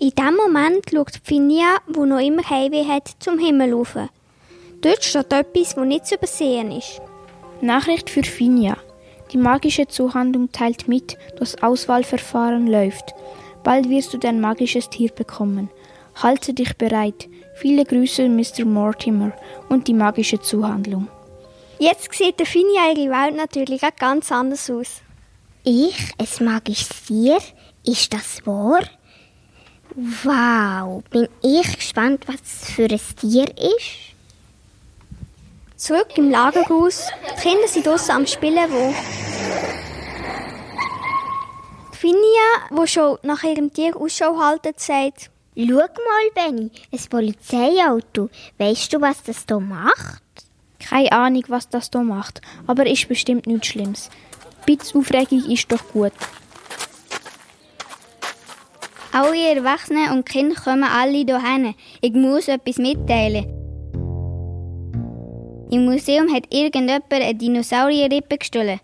In 0.00 0.10
dem 0.10 0.34
Moment 0.34 0.90
schaut 0.90 1.20
Finja, 1.22 1.76
wo 1.86 2.04
noch 2.04 2.18
immer 2.18 2.42
Heimweh 2.50 2.88
hat, 2.88 3.14
zum 3.20 3.38
Himmel 3.38 3.74
rauf. 3.74 3.94
Dort 4.80 5.04
steht 5.04 5.32
etwas, 5.32 5.76
das 5.76 5.86
nicht 5.86 6.06
zu 6.06 6.16
übersehen 6.16 6.72
ist. 6.72 7.00
Nachricht 7.60 8.10
für 8.10 8.24
Finja. 8.24 8.76
Die 9.32 9.38
magische 9.38 9.86
Zuhandlung 9.86 10.50
teilt 10.50 10.88
mit, 10.88 11.16
das 11.38 11.62
Auswahlverfahren 11.62 12.66
läuft. 12.66 13.14
Bald 13.64 13.88
wirst 13.88 14.12
du 14.12 14.18
dein 14.18 14.40
magisches 14.40 14.90
Tier 14.90 15.10
bekommen. 15.10 15.70
Halte 16.22 16.54
dich 16.54 16.76
bereit. 16.76 17.28
Viele 17.56 17.84
Grüße, 17.84 18.28
Mr. 18.28 18.64
Mortimer 18.64 19.32
und 19.68 19.88
die 19.88 19.94
magische 19.94 20.40
Zuhandlung. 20.40 21.08
Jetzt 21.78 22.12
sieht 22.14 22.38
der 22.38 22.46
Finja 22.46 22.92
ihre 22.94 23.10
Welt 23.10 23.36
natürlich 23.36 23.82
auch 23.82 23.96
ganz 23.96 24.30
anders 24.30 24.70
aus. 24.70 25.00
Ich, 25.64 26.12
ein 26.18 26.44
magisches 26.44 26.90
Tier? 27.06 27.38
Ist 27.84 28.12
das 28.12 28.46
wahr? 28.46 28.82
Wow, 29.94 31.02
bin 31.10 31.28
ich 31.42 31.76
gespannt, 31.76 32.26
was 32.26 32.36
es 32.42 32.70
für 32.70 32.84
ein 32.84 33.00
Tier 33.20 33.46
ist. 33.56 34.14
Zurück 35.76 36.08
im 36.16 36.30
Lagerhaus. 36.30 37.06
Die 37.36 37.40
Kinder 37.40 37.68
sind 37.68 37.86
draussen 37.86 38.12
am 38.12 38.26
Spielen, 38.26 38.70
wo 38.70 38.94
Finja, 42.04 42.68
wo 42.68 42.84
schon 42.84 43.16
nach 43.22 43.44
ihrem 43.44 43.72
Tier 43.72 43.96
Ausschau 43.96 44.36
haltet, 44.38 44.78
sagt, 44.78 45.30
Schau 45.56 45.76
mal, 45.76 46.28
Benny, 46.34 46.70
ein 46.92 47.00
Polizeiauto. 47.08 48.28
Weißt 48.58 48.92
du, 48.92 49.00
was 49.00 49.22
das 49.22 49.46
hier 49.48 49.58
macht? 49.58 50.22
Keine 50.78 51.10
Ahnung, 51.12 51.44
was 51.48 51.70
das 51.70 51.88
hier 51.90 52.02
macht, 52.02 52.42
aber 52.66 52.84
ist 52.84 53.08
bestimmt 53.08 53.46
nichts 53.46 53.68
Schlimmes. 53.68 54.10
Bisschen 54.66 55.00
Aufregung 55.00 55.50
ist 55.50 55.72
doch 55.72 55.82
gut. 55.94 56.12
Alle 59.10 59.54
Erwachsenen 59.56 60.10
und 60.10 60.26
Kinder 60.26 60.60
kommen 60.60 60.84
alle 60.84 61.24
hierher. 61.24 61.72
Ich 62.02 62.12
muss 62.12 62.48
etwas 62.48 62.76
mitteilen. 62.76 63.46
Im 65.70 65.86
Museum 65.86 66.30
hat 66.34 66.52
irgendjemand 66.52 67.10
eine 67.10 67.34
Dinosaurierrippe 67.34 68.36
gestohlen. 68.36 68.80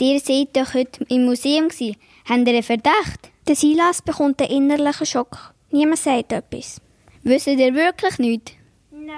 Ihr 0.00 0.20
seid 0.20 0.56
doch 0.56 0.72
heute 0.72 1.04
im 1.10 1.26
Museum 1.26 1.68
gsi. 1.68 1.98
Habt 2.28 2.48
ihr 2.48 2.54
einen 2.54 2.62
Verdacht? 2.64 3.30
Der 3.46 3.54
Silas 3.54 4.02
bekommt 4.02 4.42
einen 4.42 4.50
innerlichen 4.50 5.06
Schock. 5.06 5.54
Niemand 5.70 6.00
sagt 6.00 6.32
etwas. 6.32 6.80
Wisst 7.22 7.46
ihr 7.46 7.72
wirklich 7.72 8.18
nichts? 8.18 8.52
Nein. 8.90 9.16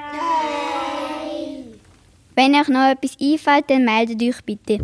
Wenn 2.34 2.54
euch 2.54 2.68
noch 2.68 2.90
etwas 2.90 3.16
einfällt, 3.18 3.70
dann 3.70 3.86
meldet 3.86 4.22
euch 4.22 4.44
bitte. 4.44 4.78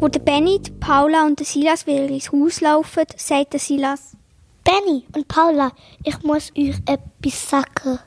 Wo 0.00 0.06
der 0.06 0.20
Benny, 0.20 0.60
die 0.60 0.70
Paula 0.70 1.26
und 1.26 1.40
der 1.40 1.46
Silas 1.46 1.84
wieder 1.88 2.06
ins 2.06 2.30
Haus 2.30 2.60
laufen, 2.60 3.04
sagt 3.16 3.54
der 3.54 3.60
Silas. 3.60 4.16
Benny 4.62 5.04
und 5.16 5.26
Paula, 5.26 5.72
ich 6.04 6.22
muss 6.22 6.52
euch 6.56 6.76
etwas 6.86 7.50
sagen. 7.50 7.98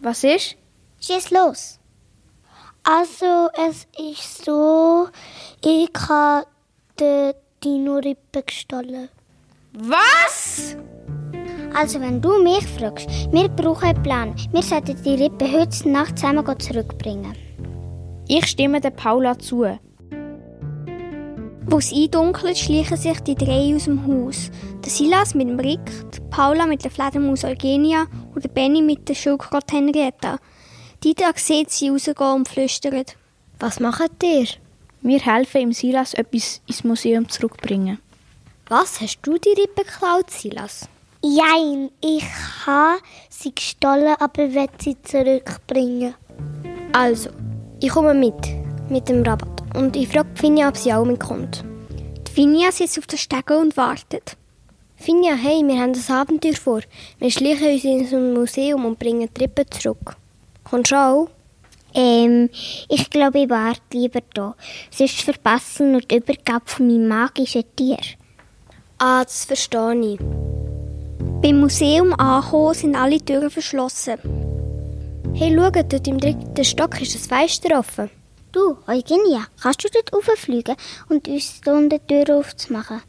Was 0.00 0.22
ist? 0.22 0.54
Schieß 1.00 1.30
los. 1.30 1.78
Also, 2.82 3.48
es 3.68 3.86
ist 3.98 4.44
so, 4.44 5.08
ich 5.64 5.90
habe 6.08 6.46
die 7.00 7.32
Dino-Rippe 7.64 8.42
gestohlen. 8.42 9.08
Was? 9.72 10.76
Also, 11.74 12.00
wenn 12.00 12.20
du 12.20 12.42
mich 12.42 12.66
fragst, 12.66 13.08
wir 13.32 13.48
brauchen 13.48 13.88
einen 13.88 14.02
Plan. 14.02 14.34
Wir 14.52 14.62
sollten 14.62 15.02
die 15.02 15.14
Rippe 15.14 15.50
heute 15.50 15.88
Nacht 15.88 16.18
zusammen 16.18 16.60
zurückbringen. 16.60 17.34
Ich 18.28 18.46
stimme 18.46 18.80
der 18.80 18.90
Paula 18.90 19.38
zu. 19.38 19.64
Wo 21.66 21.78
es 21.78 21.92
eindunkelt, 21.92 22.58
schleichen 22.58 22.96
sich 22.96 23.20
die 23.20 23.36
drei 23.36 23.74
aus 23.74 23.84
dem 23.84 24.06
Haus. 24.06 24.50
Der 24.84 24.90
Silas 24.90 25.34
mit 25.34 25.48
dem 25.48 25.60
Rick, 25.60 25.80
die 26.14 26.20
Paula 26.30 26.66
mit 26.66 26.82
der 26.84 26.90
Fledermaus 26.90 27.44
Eugenia 27.44 28.06
und 28.34 28.42
der 28.44 28.48
Benny 28.48 28.82
mit 28.82 29.08
der 29.08 29.14
Schildkröte 29.14 29.76
Henrietta. 29.76 30.38
Die 31.04 31.14
da 31.14 31.30
sieht 31.34 31.70
sie 31.70 31.88
rausgehen 31.88 32.34
und 32.34 32.48
flüstert. 32.48 33.16
Was 33.58 33.78
macht 33.78 34.22
ihr? 34.22 34.48
Wir 35.02 35.20
helfen 35.20 35.62
im 35.62 35.72
Silas 35.72 36.12
etwas 36.12 36.60
ins 36.66 36.84
Museum 36.84 37.26
zurückbringen. 37.26 37.98
Was, 38.68 39.00
hast 39.00 39.20
du 39.22 39.38
die 39.38 39.58
Rippe 39.58 39.82
geklaut, 39.84 40.30
Silas? 40.30 40.88
Nein, 41.22 41.90
ich 42.02 42.24
habe 42.66 43.00
sie 43.30 43.54
gestohlen, 43.54 44.14
aber 44.18 44.52
will 44.52 44.68
sie 44.78 45.00
zurückbringen. 45.02 46.14
Also, 46.92 47.30
ich 47.80 47.88
komme 47.88 48.12
mit, 48.12 48.34
mit 48.90 49.08
dem 49.08 49.22
Rabatt. 49.22 49.62
Und 49.74 49.96
ich 49.96 50.08
frage 50.08 50.28
Finja, 50.34 50.68
ob 50.68 50.76
sie 50.76 50.92
auch 50.92 51.06
mitkommt. 51.06 51.64
Die 52.28 52.32
Finja 52.32 52.70
sitzt 52.70 52.98
auf 52.98 53.06
der 53.06 53.16
Stege 53.16 53.56
und 53.56 53.76
wartet. 53.78 54.36
Finja, 54.96 55.34
hey, 55.34 55.62
wir 55.66 55.80
haben 55.80 55.94
ein 55.94 56.14
Abenteuer 56.14 56.56
vor. 56.56 56.82
Wir 57.18 57.30
schleichen 57.30 57.72
uns 57.72 57.84
in 57.84 58.06
ein 58.12 58.34
Museum 58.34 58.84
und 58.84 58.98
bringen 58.98 59.30
die 59.34 59.42
Rippe 59.42 59.64
zurück. 59.70 60.16
Kommst 60.64 60.92
du 60.92 60.96
auch? 60.96 61.28
Ähm, 61.94 62.50
ich 62.88 63.10
glaube, 63.10 63.40
ich 63.40 63.50
warte 63.50 63.80
lieber 63.92 64.20
da. 64.34 64.54
Sonst 64.90 65.22
verpassen 65.22 65.92
wir 65.92 66.00
die 66.00 66.16
Übergabe 66.16 66.64
von 66.66 66.86
meinem 66.86 67.08
magischen 67.08 67.64
Tier. 67.76 67.98
Ah, 68.98 69.24
das 69.24 69.44
verstehe 69.44 70.14
ich. 70.14 70.18
Beim 71.42 71.60
Museum 71.60 72.12
angekommen 72.12 72.74
sind 72.74 72.96
alle 72.96 73.18
Türen 73.18 73.50
verschlossen. 73.50 74.18
Hey, 75.34 75.54
schau, 75.56 75.70
dort 75.70 76.06
im 76.06 76.18
dritten 76.18 76.64
Stock 76.64 77.00
ist 77.00 77.14
das 77.14 77.26
Fenster 77.26 77.78
offen. 77.78 78.10
Du, 78.52 78.76
Eugenia, 78.86 79.46
kannst 79.62 79.84
du 79.84 79.88
dort 79.92 80.12
rauffliegen 80.12 80.76
und 81.08 81.28
uns 81.28 81.60
hier 81.64 81.88
die 81.88 81.98
Tür 82.00 82.36
aufzumachen? 82.36 83.00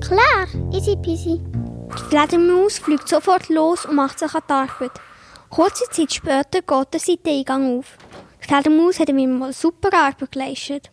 Klar, 0.00 0.46
easy 0.72 0.96
peasy. 0.96 1.40
Die 1.42 2.02
Fledermaus 2.08 2.78
fliegt 2.78 3.08
sofort 3.08 3.48
los 3.48 3.84
und 3.84 3.96
macht 3.96 4.20
sich 4.20 4.32
an 4.32 4.42
die 4.48 4.52
Arbeit. 4.52 4.92
Kurze 5.56 5.84
Zeit 5.90 6.12
später 6.12 6.60
geht 6.60 6.92
der 6.92 7.00
Seiteneingang 7.00 7.78
auf. 7.78 7.96
Die 8.42 8.46
Fledermaus 8.46 9.00
hat 9.00 9.08
ihm 9.08 9.38
mal 9.38 9.54
super 9.54 9.88
Arbeit 9.90 10.30
geleistet. 10.30 10.90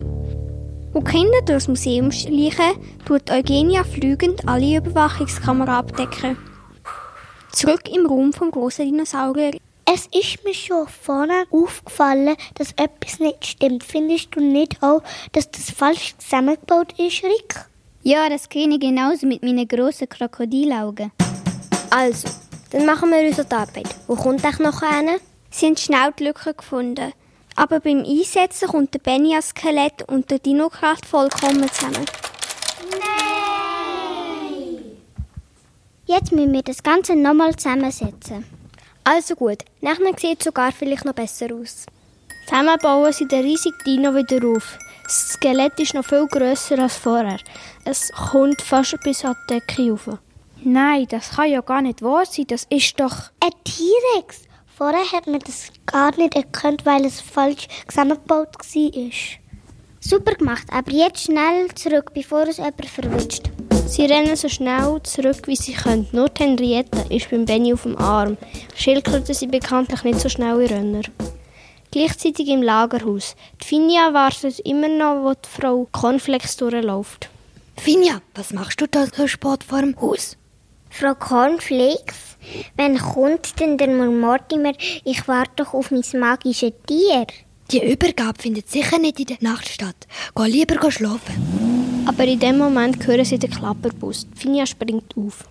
Wo 0.94 1.02
die 1.02 1.12
Kinder 1.12 1.42
durchs 1.46 1.68
Museum 1.68 2.14
schleichen, 2.14 2.78
tut 3.06 3.30
Eugenia 3.30 3.84
fliegend 3.84 4.48
alle 4.48 4.78
Überwachungskameras 4.78 5.80
abdecken. 5.80 6.38
Zurück 7.52 7.94
im 7.94 8.06
Raum 8.06 8.32
vom 8.32 8.52
großen 8.52 8.86
Dinosaurier. 8.86 9.58
Es 9.84 10.08
ist 10.18 10.46
mir 10.46 10.54
schon 10.54 10.88
vorne 10.88 11.44
aufgefallen, 11.52 12.38
dass 12.54 12.72
etwas 12.78 13.20
nicht 13.20 13.46
stimmt. 13.46 13.84
Findest 13.84 14.34
du 14.34 14.40
nicht 14.40 14.82
auch, 14.82 15.04
dass 15.34 15.52
das 15.52 15.72
falsch 15.72 16.16
zusammengebaut 16.20 16.98
ist, 16.98 17.22
Rick? 17.22 17.66
Ja, 18.04 18.30
das 18.30 18.48
kenne 18.48 18.76
ich 18.76 18.80
genauso 18.80 19.28
mit 19.28 19.44
meinen 19.44 19.68
grossen 19.68 20.08
Krokodilaugen. 20.08 21.12
Also, 21.90 22.30
dann 22.74 22.86
machen 22.88 23.12
wir 23.12 23.26
unsere 23.26 23.56
Arbeit. 23.56 23.96
Wo 24.08 24.16
kommt 24.16 24.44
euch 24.44 24.58
noch 24.58 24.82
einer? 24.82 25.18
Sie 25.52 25.68
haben 25.68 25.78
schnell 25.78 26.12
die 26.18 26.24
Lücke 26.26 26.56
gefunden. 26.56 27.14
Aber 27.56 27.80
beim 27.80 28.04
Einsetzen 28.04 28.68
kommt 28.68 28.96
der 28.96 29.00
Benny 29.00 29.36
als 29.36 29.50
Skelett 29.50 30.02
und 30.08 30.32
der 30.32 30.40
Dino-Kraft 30.40 31.06
vollkommen 31.06 31.72
zusammen. 31.72 32.04
Nein! 32.90 34.80
Jetzt 36.08 36.32
müssen 36.32 36.52
wir 36.52 36.64
das 36.64 36.82
Ganze 36.82 37.16
nochmal 37.16 37.56
zusammensetzen. 37.56 38.44
Also 39.04 39.36
gut, 39.36 39.60
nachher 39.82 40.18
sieht 40.18 40.40
es 40.40 40.46
sogar 40.46 40.72
vielleicht 40.72 41.06
noch 41.06 41.14
besser 41.14 41.54
aus. 41.54 41.86
Zusammen 42.48 42.80
bauen 42.82 43.14
sie 43.14 43.28
den 43.28 43.44
riesigen 43.44 43.78
Dino 43.86 44.16
wieder 44.16 44.48
auf. 44.48 44.80
Das 45.04 45.34
Skelett 45.34 45.80
ist 45.80 45.94
noch 45.94 46.06
viel 46.06 46.26
grösser 46.26 46.80
als 46.80 46.98
vorher. 46.98 47.38
Es 47.86 48.12
kommt 48.12 48.64
fast 48.64 49.00
bis 49.04 49.24
an 49.24 49.36
die 49.48 49.60
Decke 49.60 49.92
rauf. 49.92 50.18
Nein, 50.66 51.08
das 51.10 51.32
kann 51.32 51.52
ja 51.52 51.62
gar 51.62 51.82
nicht 51.82 52.02
wahr 52.02 52.26
sein. 52.26 52.46
Das 52.48 52.66
ist 52.70 53.00
doch... 53.00 53.32
Ein 53.42 53.52
T-Rex! 53.66 54.44
Vorher 54.76 55.12
hat 55.12 55.28
man 55.28 55.40
das 55.40 55.72
gar 55.86 56.16
nicht 56.16 56.36
erkannt, 56.36 56.86
weil 56.86 57.06
es 57.06 57.22
falsch 57.22 57.68
zusammengebaut 57.88 58.56
war. 58.58 59.12
Super 60.00 60.36
gemacht, 60.36 60.68
aber 60.72 60.92
jetzt 60.92 61.26
schnell 61.26 61.74
zurück, 61.76 62.12
bevor 62.14 62.48
es 62.48 62.58
jemand 62.58 62.86
verwünscht. 62.86 63.44
Sie 63.88 64.06
rennen 64.06 64.36
so 64.36 64.50
schnell 64.50 65.00
zurück, 65.04 65.48
wie 65.48 65.56
sie 65.56 65.74
können. 65.74 66.08
Nur 66.12 66.30
die 66.30 66.44
Henriette 66.44 67.06
ist 67.14 67.30
beim 67.30 67.46
Benny 67.46 67.74
auf 67.74 67.84
dem 67.84 67.98
Arm. 67.98 68.38
Schildkröten 68.76 69.36
sind 69.36 69.52
bekanntlich 69.52 70.04
nicht 70.04 70.20
so 70.20 70.30
schnelle 70.30 70.70
Renner. 70.70 71.04
Gleichzeitig 71.92 72.48
im 72.48 72.64
Lagerhaus. 72.64 73.36
Die 73.62 73.68
Finja 73.68 74.14
wartet 74.14 74.60
immer 74.62 74.88
noch, 74.90 75.24
wo 75.24 75.34
die 75.34 75.62
Frau 75.62 75.88
Cornflakes 75.92 76.58
durchläuft. 76.58 77.30
Finja, 77.78 78.22
was 78.34 78.54
machst 78.54 78.82
du 78.82 78.88
da 78.88 79.06
so 79.06 79.28
Sport 79.28 79.64
vor 79.64 79.82
dem 79.82 80.00
Haus? 80.02 80.38
Frau 80.96 81.16
Cornflakes, 81.16 82.38
wann 82.78 83.00
kommt 83.00 83.60
denn 83.60 83.80
der 83.80 83.88
Mortimer? 83.88 84.74
Ich 85.04 85.28
warte 85.28 85.54
doch 85.56 85.74
auf 85.74 85.90
mein 85.90 86.04
magisches 86.20 86.74
Tier. 86.86 87.26
Die 87.72 87.92
Übergabe 87.92 88.40
findet 88.40 88.70
sicher 88.70 89.00
nicht 89.00 89.20
in 89.20 89.26
der 89.26 89.38
Nacht 89.42 89.68
statt. 89.68 89.96
Geh 90.36 90.46
lieber 90.46 90.92
schlafen. 90.92 92.06
Aber 92.06 92.26
in 92.26 92.40
dem 92.40 92.60
Moment 92.60 93.08
hören 93.08 93.26
sie 93.26 93.40
den 93.40 93.50
Klapperbus. 93.50 94.28
Finja 94.36 94.68
springt 94.68 95.18
auf. 95.18 95.50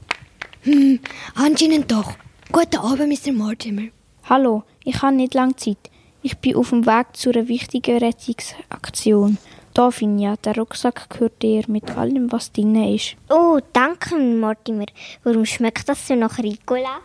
Hm, 0.62 1.00
anscheinend 1.34 1.90
doch. 1.90 2.14
Guten 2.52 2.76
Abend, 2.76 3.08
Mr. 3.08 3.32
Mortimer. 3.32 3.88
Hallo, 4.30 4.62
ich 4.84 5.02
habe 5.02 5.16
nicht 5.16 5.34
lange 5.34 5.56
Zeit. 5.56 5.90
Ich 6.22 6.38
bin 6.38 6.54
auf 6.54 6.70
dem 6.70 6.86
Weg 6.86 7.16
zu 7.16 7.30
einer 7.30 7.48
wichtigen 7.48 7.98
Rettungsaktion. 7.98 9.38
Da, 9.74 9.90
Finja, 9.90 10.36
der 10.36 10.56
Rucksack 10.56 11.08
gehört 11.08 11.42
dir 11.42 11.64
mit 11.66 11.96
allem, 11.96 12.30
was 12.30 12.52
drin 12.52 12.94
ist. 12.94 13.16
Oh, 13.30 13.58
danke, 13.72 14.16
Mortimer. 14.16 14.86
Warum 15.24 15.46
schmeckt 15.46 15.88
das 15.88 16.06
so 16.06 16.14
nach 16.14 16.38
Ricola? 16.38 16.98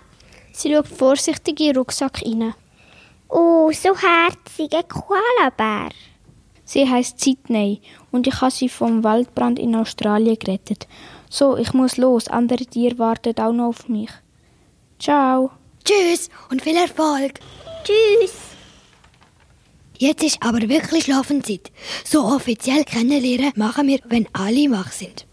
Sie 0.52 0.74
schaut 0.74 0.88
vorsichtig 0.88 1.60
in 1.62 1.68
den 1.68 1.78
Rucksack 1.78 2.22
rein. 2.26 2.54
Oh, 3.30 3.72
so 3.72 3.96
herzige 3.96 4.84
Koalabär. 4.84 5.92
Sie 6.66 6.90
heißt 6.90 7.22
Sydney 7.22 7.82
und 8.12 8.28
ich 8.28 8.42
habe 8.42 8.52
sie 8.52 8.68
vom 8.68 9.04
Waldbrand 9.04 9.60
in 9.60 9.76
Australien 9.76 10.38
gerettet. 10.38 10.88
So, 11.30 11.56
ich 11.56 11.74
muss 11.74 11.96
los. 11.96 12.28
Andere 12.28 12.66
Tiere 12.66 13.00
warten 13.00 13.40
auch 13.40 13.54
noch 13.54 13.68
auf 13.70 13.88
mich. 13.88 14.10
Ciao. 15.00 15.52
Tschüss 15.86 16.30
und 16.50 16.62
viel 16.62 16.76
Erfolg. 16.76 17.40
Tschüss. 17.84 18.47
Jetzt 20.00 20.24
ist 20.24 20.38
aber 20.42 20.62
wirklich 20.70 21.06
Schlafenszeit. 21.06 21.72
So 22.06 22.24
offiziell 22.24 22.84
kennenlernen 22.84 23.54
machen 23.56 23.88
wir, 23.88 24.00
wenn 24.06 24.28
alle 24.34 24.70
wach 24.70 24.92
sind. 24.92 25.26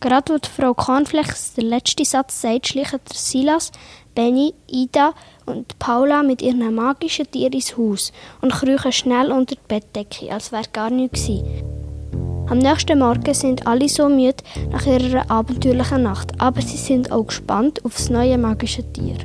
Gerade 0.00 0.38
die 0.40 0.48
Frau 0.48 0.74
Cornflakes 0.74 1.54
den 1.54 1.66
letzten 1.66 2.04
Satz 2.04 2.40
sagt, 2.40 2.68
schlichen 2.68 3.00
Silas, 3.12 3.72
Benny, 4.14 4.54
Ida 4.70 5.12
und 5.44 5.78
Paula 5.78 6.22
mit 6.22 6.42
ihren 6.42 6.74
magischen 6.74 7.30
Tieren 7.30 7.52
ins 7.52 7.76
Haus 7.76 8.12
und 8.40 8.52
kriechen 8.52 8.92
schnell 8.92 9.30
unter 9.30 9.54
die 9.54 9.60
Bettdecke, 9.68 10.32
als 10.32 10.52
wäre 10.52 10.64
gar 10.72 10.90
nichts. 10.90 11.28
Am 12.48 12.58
nächsten 12.58 12.98
Morgen 12.98 13.34
sind 13.34 13.66
alle 13.66 13.88
so 13.88 14.08
müde 14.08 14.44
nach 14.70 14.86
ihrer 14.86 15.30
abenteuerlichen 15.30 16.04
Nacht, 16.04 16.40
aber 16.40 16.62
sie 16.62 16.76
sind 16.76 17.10
auch 17.10 17.26
gespannt 17.26 17.84
auf 17.84 17.96
das 17.96 18.08
neue 18.08 18.38
magische 18.38 18.84
Tier. 18.92 19.16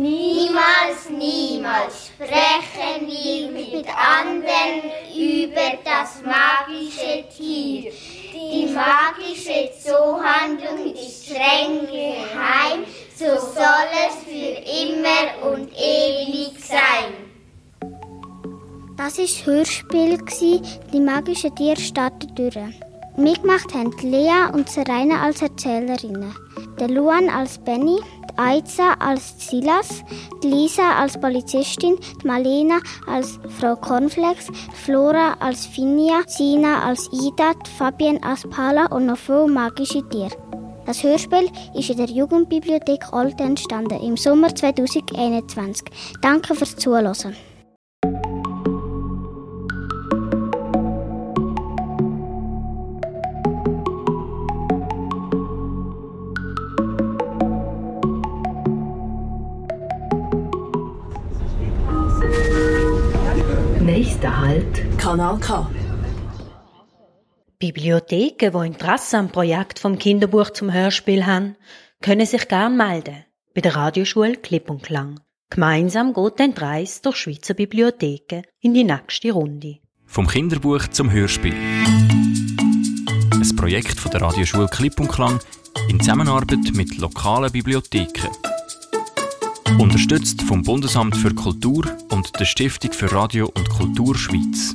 Niemals, 0.00 1.10
niemals 1.10 2.06
sprechen 2.06 3.08
wir 3.08 3.50
mit 3.50 3.86
anderen 3.88 4.92
über 5.12 5.76
das 5.82 6.22
magische 6.22 7.24
Tier. 7.36 7.90
Die 8.32 8.66
magische 8.66 9.72
Zoohandlung 9.82 10.94
ist 10.94 11.24
streng 11.24 11.88
geheim, 11.90 12.84
so 13.16 13.24
soll 13.24 13.88
es 14.06 14.22
für 14.22 14.62
immer 14.84 15.50
und 15.50 15.72
ewig 15.72 16.64
sein. 16.64 17.14
Das 18.96 19.18
war 19.18 19.24
das 19.24 19.46
Hörspiel, 19.46 20.20
die 20.92 21.00
magische 21.00 21.52
Tiere 21.56 21.80
starten 21.80 22.32
durch. 22.36 22.54
Mitgemacht 23.16 23.74
haben 23.74 23.90
Lea 24.02 24.48
und 24.52 24.70
Serena 24.70 25.24
als 25.24 25.42
Erzählerinnen, 25.42 26.32
der 26.78 26.86
Luan 26.88 27.28
als 27.28 27.58
Benny, 27.58 27.98
Aiza 28.38 28.94
als 29.00 29.34
Silas, 29.38 30.04
Lisa 30.42 30.92
als 31.00 31.20
Polizistin, 31.20 31.96
Malena 32.24 32.78
als 33.06 33.38
Frau 33.58 33.74
Cornflakes, 33.74 34.46
Flora 34.84 35.34
als 35.40 35.66
Finja, 35.66 36.22
Sina 36.26 36.84
als 36.84 37.08
Ida, 37.12 37.52
Fabienne 37.76 38.22
als 38.22 38.48
Paula 38.48 38.86
und 38.86 39.06
noch 39.06 39.18
viele 39.18 39.48
magische 39.48 40.08
Tiere. 40.08 40.36
Das 40.86 41.02
Hörspiel 41.02 41.50
ist 41.74 41.90
in 41.90 41.98
der 41.98 42.06
Jugendbibliothek 42.06 43.12
Olten 43.12 43.48
entstanden 43.48 44.00
im 44.00 44.16
Sommer 44.16 44.54
2021. 44.54 45.88
Danke 46.22 46.54
fürs 46.54 46.76
Zuhören. 46.76 47.36
Nächster 64.18 64.40
Halt. 64.40 64.98
Kanal 64.98 65.38
K. 65.38 65.70
Bibliotheken, 67.60 68.50
die 68.50 68.66
Interesse 68.66 69.16
am 69.16 69.28
Projekt 69.28 69.78
vom 69.78 69.96
Kinderbuch 69.96 70.50
zum 70.50 70.72
Hörspiel 70.72 71.24
haben, 71.24 71.54
können 72.00 72.26
sich 72.26 72.48
gern 72.48 72.76
melden 72.76 73.24
bei 73.54 73.60
der 73.60 73.76
Radioschule 73.76 74.34
Klipp 74.34 74.70
und 74.70 74.82
Klang. 74.82 75.20
Gemeinsam 75.50 76.14
geht 76.14 76.40
dann 76.40 76.52
Reis 76.54 77.00
durch 77.00 77.14
Schweizer 77.14 77.54
Bibliotheken 77.54 78.42
in 78.60 78.74
die 78.74 78.82
nächste 78.82 79.30
Runde. 79.30 79.78
Vom 80.04 80.26
Kinderbuch 80.26 80.88
zum 80.88 81.12
Hörspiel. 81.12 81.54
Ein 81.54 83.56
Projekt 83.56 84.00
von 84.00 84.10
der 84.10 84.22
Radioschule 84.22 84.66
Klipp 84.66 84.98
und 84.98 85.12
Klang 85.12 85.38
in 85.88 86.00
Zusammenarbeit 86.00 86.72
mit 86.72 86.98
lokalen 86.98 87.52
Bibliotheken. 87.52 88.30
Unterstützt 89.76 90.42
vom 90.42 90.62
Bundesamt 90.62 91.16
für 91.16 91.34
Kultur 91.34 91.84
und 92.10 92.40
der 92.40 92.46
Stiftung 92.46 92.92
für 92.92 93.12
Radio 93.12 93.52
und 93.54 93.68
Kultur 93.68 94.16
Schweiz. 94.16 94.74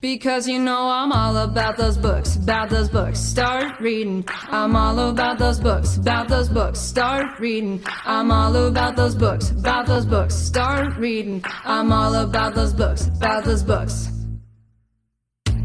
Because 0.00 0.48
you 0.48 0.58
know 0.58 0.90
I'm 0.90 1.12
all 1.12 1.36
about 1.36 1.76
those 1.76 1.96
books, 1.96 2.36
about 2.36 2.68
those 2.70 2.88
books. 2.90 3.20
Start 3.20 3.80
reading. 3.80 4.24
I'm 4.50 4.74
all 4.74 4.98
about 4.98 5.38
those 5.38 5.60
books, 5.60 5.96
about 5.96 6.28
those 6.28 6.48
books. 6.48 6.80
Start 6.80 7.38
reading. 7.38 7.82
I'm 8.04 8.30
all 8.32 8.56
about 8.56 8.96
those 8.96 9.14
books, 9.14 9.50
about 9.52 9.86
those 9.86 10.04
books. 10.04 10.34
Start 10.34 10.96
reading. 10.98 11.42
I'm 11.64 11.92
all 11.92 12.14
about 12.14 12.54
those 12.54 12.74
books, 12.74 13.06
about 13.06 13.44
those 13.44 13.62
books. 13.62 14.08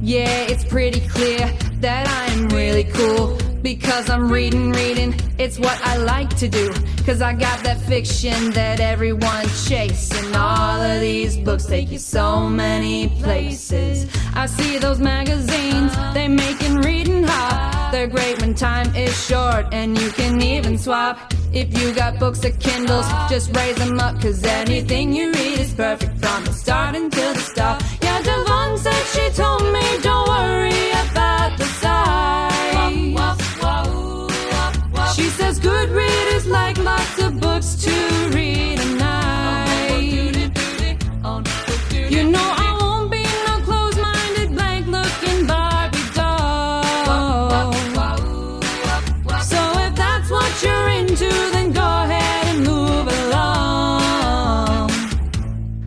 Yeah, 0.01 0.29
it's 0.47 0.63
pretty 0.63 1.01
clear 1.07 1.51
that 1.79 2.07
I'm 2.07 2.47
really 2.49 2.83
cool 2.83 3.37
because 3.65 4.11
I'm 4.11 4.31
reading, 4.31 4.71
reading. 4.73 5.15
It's 5.39 5.57
what 5.57 5.77
I 5.83 5.97
like 5.97 6.29
to 6.37 6.47
do. 6.47 6.71
Cause 7.03 7.19
I 7.19 7.33
got 7.33 7.63
that 7.63 7.81
fiction 7.81 8.51
that 8.51 8.79
everyone's 8.79 9.67
chasing. 9.67 10.35
All 10.35 10.79
of 10.79 11.01
these 11.01 11.35
books 11.37 11.65
take 11.65 11.89
you 11.89 11.97
so 11.97 12.47
many 12.47 13.09
places. 13.23 14.07
I 14.35 14.45
see 14.45 14.77
those 14.77 14.99
magazines, 14.99 15.91
they 16.13 16.27
making 16.27 16.75
reading 16.81 17.23
hot. 17.23 17.89
They're 17.91 18.07
great 18.07 18.39
when 18.39 18.53
time 18.53 18.95
is 18.95 19.13
short 19.25 19.73
and 19.73 19.99
you 19.99 20.11
can 20.11 20.39
even 20.43 20.77
swap. 20.77 21.33
If 21.51 21.75
you 21.79 21.91
got 21.91 22.19
books 22.19 22.45
or 22.45 22.51
Kindles, 22.51 23.07
just 23.31 23.55
raise 23.55 23.77
them 23.77 23.99
up. 23.99 24.21
Cause 24.21 24.43
anything 24.43 25.11
you 25.11 25.31
read 25.31 25.57
is 25.57 25.73
perfect 25.73 26.19
from 26.19 26.45
the 26.45 26.53
start 26.53 26.95
until 26.95 27.33
the 27.33 27.39
stop. 27.39 27.81
Yeah, 28.03 28.21
Devon 28.21 28.77
said 28.77 29.03
she 29.13 29.27
told 29.31 29.63
me, 29.73 29.85
don't 30.03 30.24
She 35.15 35.29
says 35.29 35.59
good 35.59 35.89
readers 35.91 36.45
like 36.45 36.77
lots 36.77 37.21
of 37.21 37.39
books 37.39 37.75
to 37.85 37.91
read 38.33 38.79
a 38.79 38.85
night. 38.95 40.01
You 42.09 42.23
know 42.29 42.47
I 42.67 42.77
won't 42.81 43.09
be 43.09 43.23
no 43.47 43.61
closed-minded, 43.63 44.49
blank-looking 44.57 45.47
Barbie 45.47 46.09
doll. 46.13 47.71
So 49.41 49.61
if 49.85 49.95
that's 49.95 50.29
what 50.29 50.51
you're 50.61 50.89
into, 50.99 51.29
then 51.53 51.71
go 51.71 51.81
ahead 51.81 52.47
and 52.53 52.65
move 52.65 53.07
along. 53.07 54.91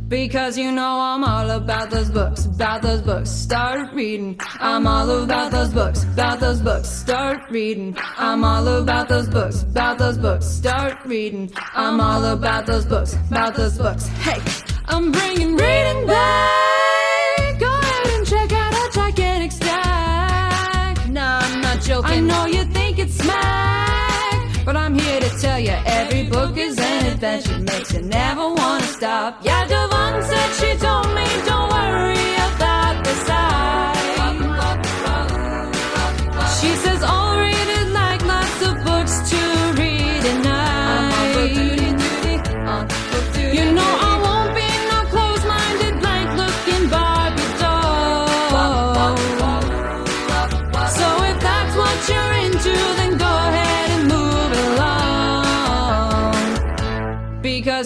Because 0.09 0.57
you 0.57 0.72
know 0.72 1.01
I'm 1.01 1.22
all 1.22 1.51
about 1.51 1.91
those 1.91 2.09
books, 2.09 2.47
about 2.59 2.82
those 2.82 3.00
books. 3.02 3.30
Start 3.30 3.92
reading. 3.92 4.36
I'm 4.59 4.84
all 4.84 5.09
about 5.22 5.52
those 5.52 5.72
books, 5.72 6.02
about 6.02 6.40
those 6.40 6.61
books. 6.61 6.88
Start 6.88 7.48
reading. 7.50 7.96
I'm 8.16 8.42
all 8.42 8.66
about 8.66 9.09
those 9.09 9.28
books, 9.28 9.62
about 9.62 9.96
those 9.98 10.18
books. 10.18 10.44
Start 10.44 10.96
reading. 11.04 11.52
I'm 11.74 12.00
all 12.00 12.24
about 12.24 12.66
those 12.66 12.84
books, 12.84 13.14
about 13.30 13.54
those 13.54 13.78
books. 13.78 14.09
Hey, 14.26 14.40
I'm 14.86 15.12
bringing 15.12 15.54
reading 15.56 16.04
back. 16.09 17.61
Go 17.61 17.70
ahead 17.70 18.06
and 18.14 18.26
check 18.26 18.50
out 18.50 18.74
our 18.74 18.90
gigantic 18.90 19.52
stack. 19.52 21.09
Nah, 21.09 21.38
I'm 21.38 21.61
not 21.61 21.80
joking. 21.80 22.11
I 22.11 22.18
know 22.18 22.46
you 22.46 22.64
think 22.64 22.98
it's 22.98 23.14
smack, 23.22 24.64
but 24.64 24.76
I'm 24.76 24.98
here 24.98 25.20
to 25.20 25.30
tell 25.40 25.61
you 25.61 25.76
every 25.86 26.24
book 26.24 26.56
is 26.56 26.76
an 26.76 27.06
adventure, 27.06 27.61
makes 27.61 27.94
you 27.94 28.02
never 28.02 28.48
wanna 28.52 28.88
stop. 28.98 29.44
Yeah, 29.44 29.64
Devon 29.68 29.97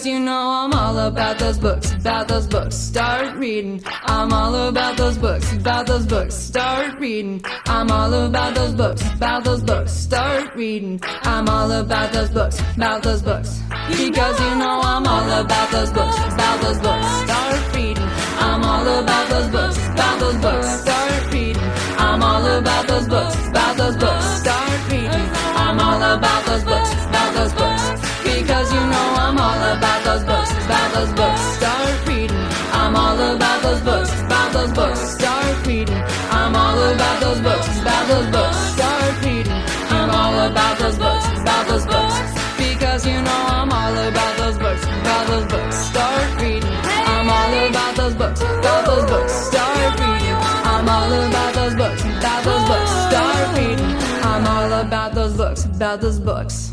Because 0.03 0.19
you 0.19 0.25
know 0.25 0.49
I'm 0.51 0.73
all 0.73 0.97
about 0.99 1.39
those 1.39 1.57
books, 1.57 1.93
about 1.93 2.27
those 2.27 2.45
books. 2.45 2.75
Start 2.75 3.37
reading. 3.37 3.81
I'm 4.03 4.33
all 4.33 4.53
about 4.53 4.97
those 4.97 5.17
books, 5.17 5.53
about 5.53 5.87
those 5.87 6.05
books. 6.05 6.35
Start 6.35 6.99
reading. 6.99 7.41
I'm 7.67 7.89
all 7.89 8.13
about 8.13 8.53
those 8.53 8.73
books, 8.73 9.01
about 9.13 9.45
those 9.45 9.63
books. 9.63 9.93
Start 9.93 10.55
reading. 10.55 10.99
I'm 11.23 11.47
all 11.47 11.71
about 11.71 12.11
those 12.11 12.29
books, 12.31 12.59
about 12.75 13.01
those 13.01 13.21
books. 13.21 13.61
Because 13.87 14.37
you 14.41 14.55
know 14.55 14.81
I'm 14.83 15.07
all 15.07 15.31
about 15.39 15.71
those 15.71 15.91
books, 15.93 16.17
about 16.17 16.61
those 16.61 16.79
books. 16.79 17.07
Start 17.23 17.73
reading. 17.73 18.09
I'm 18.43 18.61
all 18.61 18.87
about 18.99 19.29
those 19.29 19.49
books, 19.51 19.77
about 19.87 20.19
those 20.19 20.37
books. 20.41 20.67
Start 20.81 21.33
reading. 21.33 21.63
I'm 21.97 22.21
all 22.21 22.45
about 22.45 22.87
those 22.89 23.07
books, 23.07 23.47
about 23.47 23.77
those 23.77 23.95
books. 23.95 24.32
Reading. 35.83 36.03
I'm 36.31 36.55
all 36.55 36.79
about 36.93 37.19
those 37.21 37.41
books, 37.41 37.67
about 37.81 38.07
those 38.07 38.29
books. 38.31 38.57
Start 38.73 39.25
reading. 39.25 39.51
I'm 39.89 40.09
all 40.09 40.51
about 40.51 40.77
those 40.79 40.97
books, 40.97 41.25
about 41.41 41.67
those 41.67 41.85
books. 41.85 42.15
Because 42.57 43.05
you 43.05 43.21
know 43.21 43.41
I'm 43.57 43.71
all 43.71 43.97
about 44.07 44.37
those 44.37 44.57
books, 44.57 44.83
about 44.83 45.27
those 45.27 45.45
books. 45.45 45.75
Start 45.75 46.41
reading. 46.41 46.69
I'm 46.69 47.29
all 47.29 47.67
about 47.69 47.95
those 47.95 48.15
books, 48.15 48.41
about 48.41 48.85
those 48.85 49.05
books. 49.09 49.33
Start 49.33 49.99
reading. 49.99 50.37
I'm 50.71 50.89
all 50.89 51.13
about 51.27 51.53
those 51.53 51.75
books, 51.75 52.01
about 52.01 52.43
those 52.43 52.65
books. 52.67 52.91
Start 53.09 53.57
reading. 53.57 53.91
I'm 54.23 54.47
all 54.47 54.81
about 54.81 55.13
those 55.13 55.37
books, 55.37 55.65
about 55.65 56.01
those 56.01 56.19
books. 56.19 56.71